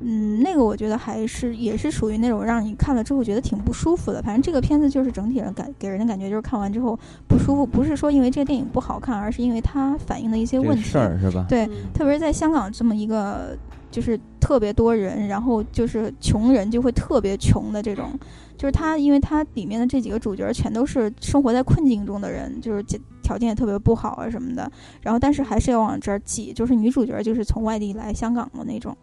[0.00, 4.20] 嗯，那个我觉得还是也是属于那种让你看了之后觉得挺不舒服的。
[4.22, 6.98] 反正这个片子就是整体上感给人的感觉就是看完之后
[7.28, 11.46] 不舒服，不是说因为这个电影不好看，而是因为它反映的一些问题事儿，是吧？
[11.48, 11.64] 对，
[11.94, 13.56] 特别是在香港这么一个。
[13.94, 18.10] 就是特别多人，然后就是穷人就会特别穷的这种，
[18.58, 22.82] 就是他，因为他里面的这几个主角全都是生活在困境中的人，就是
[23.22, 24.68] 条件也特别不好啊什么的，
[25.00, 28.96] 然后但是还是要往这儿挤，就是女主角就是从外地来香港的那种，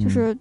[0.00, 0.34] 就是。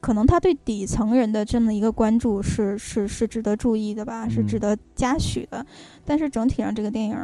[0.00, 5.66] 可能他对底层人的这么一个关注是是是值得注意的吧，是值得嘉许的。
[6.04, 7.16] 但是整体上这个电影，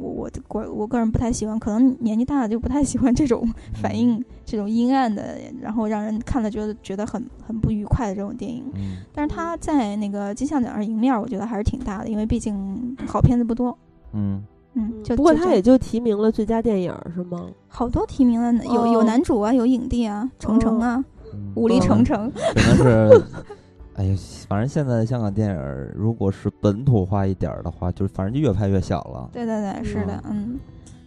[0.00, 3.46] 我我我我个人不太喜欢，可能年纪大了就不太喜欢这种
[3.76, 8.64] 反映这种阴暗的，然后让人看了觉得觉得很很不愉快的这种电影。
[9.12, 13.76] 但是他在那个金像奖上赢面，我觉得还是挺大的，因为毕竟好片子不多。
[14.12, 14.44] 嗯
[14.74, 17.46] 嗯，就不过他也就提名了最佳电影是吗？
[17.68, 21.04] 好多提名了，有有男主啊，有影帝啊，程程啊。
[21.56, 23.22] 武力程程，可能是，
[23.94, 24.16] 哎呀，
[24.48, 29.28] 反正现在的香港电影，如果是本土化一点的话，就是反正就越拍越小了。
[29.32, 30.56] 对对对，是的，嗯，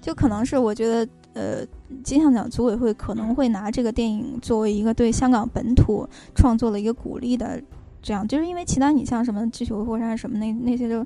[0.02, 1.64] 就可能是我觉得，呃，
[2.04, 7.62] 金像奖组委会可能会拿这个电影作为一个对香港本土创作的一个鼓励的，
[8.02, 11.06] 这样，就是因为其他你像什么《巨球火山》什么那那些就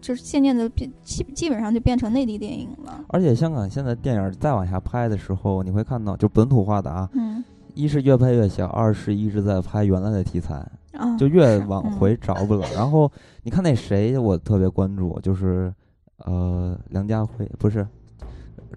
[0.00, 3.04] 就是渐渐的变基基本上就变成内地电影了。
[3.08, 7.42] 而且香港现在电影再往下拍的时候，你会看到就本土化的啊，嗯。
[7.76, 10.64] 一是越拍越小，二是一直在拍原来的题材，
[11.18, 12.64] 就越往回找不了。
[12.72, 13.10] 然后
[13.42, 15.74] 你看那谁，我特别关注，就是
[16.18, 17.84] 呃梁家辉，不是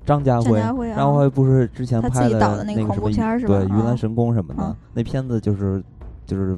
[0.07, 0.59] 张家辉，
[0.95, 5.84] 张家辉不是之前拍的那个恐怖片对《云南神功》什么的，那片子就是
[6.25, 6.57] 就是。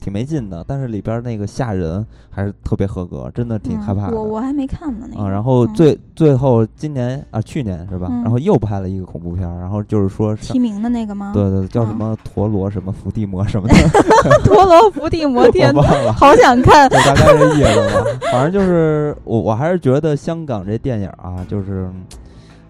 [0.00, 4.14] 挺没劲的，但是里边那个吓人还是特别合格，真的挺害怕的。
[4.14, 5.30] 我我还没看呢那个。
[5.30, 8.08] 然后最最后今年啊，去年是吧？
[8.22, 11.30] 然后又拍了一个恐怖片，然后就是说提名的那个吗？
[11.32, 13.74] 对对，叫什么 陀螺什么伏地魔什么的。
[14.44, 15.80] 陀螺伏地魔， 天哪，
[16.12, 16.86] 好想看。
[16.90, 18.04] 大概这意思吧。
[18.30, 21.88] 反正就是我我还是觉得香港这电影啊，就是。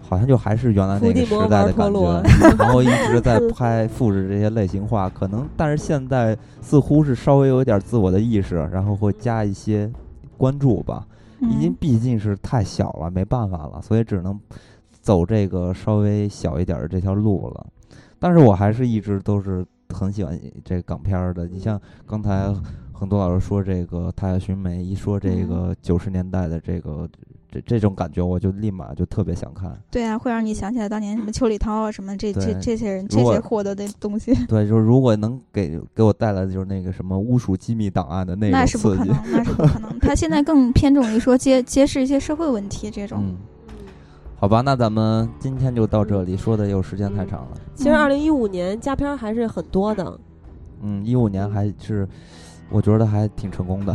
[0.07, 2.21] 好像就还是原来那个时代的感觉，
[2.57, 9.91] 然后一直在拍复制这些类型化，可能但是现在似乎是稍微有点自我的意识，然后会加一些
[10.37, 11.05] 关注吧，
[11.39, 14.39] 因为毕竟是太小了，没办法了，所以只能
[15.01, 17.65] 走这个稍微小一点的这条路了。
[18.19, 22.53] 但是我还是一直都是很喜欢这港片的，你像刚才
[22.97, 27.07] 很多老师说这个《太阳寻梅》，一说这个九十年代的这个。
[27.51, 29.79] 这这种感觉，我就立马就特别想看。
[29.89, 34.33] 对啊，会让你想起来当年什么邱礼涛啊，什么这这这些人这些获得的东西。
[34.45, 39.97] 对，就是如果能给给我带来的就是那个什么巫术机密档案的那种那是不可能，那是不可能。
[39.99, 43.19] 他现在更偏重于说揭揭示一些社会问题这种。
[43.21, 43.37] 嗯，
[44.35, 47.57] 好吧，那咱们今天就到这里，说的又时间太长了。
[47.73, 50.19] 其实二零一五年佳片还是很多的。
[50.81, 52.05] 嗯，一五年还是。
[52.69, 53.93] 我觉得还挺成功的，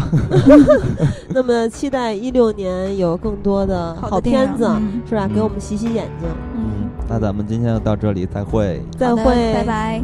[1.34, 4.64] 那么期待一六年有更多的好片子，
[5.09, 5.28] 是吧？
[5.28, 6.28] 给我们洗洗眼睛。
[6.56, 9.24] 嗯，那咱们今天就到这里，再会，再会，
[9.55, 10.02] 拜拜。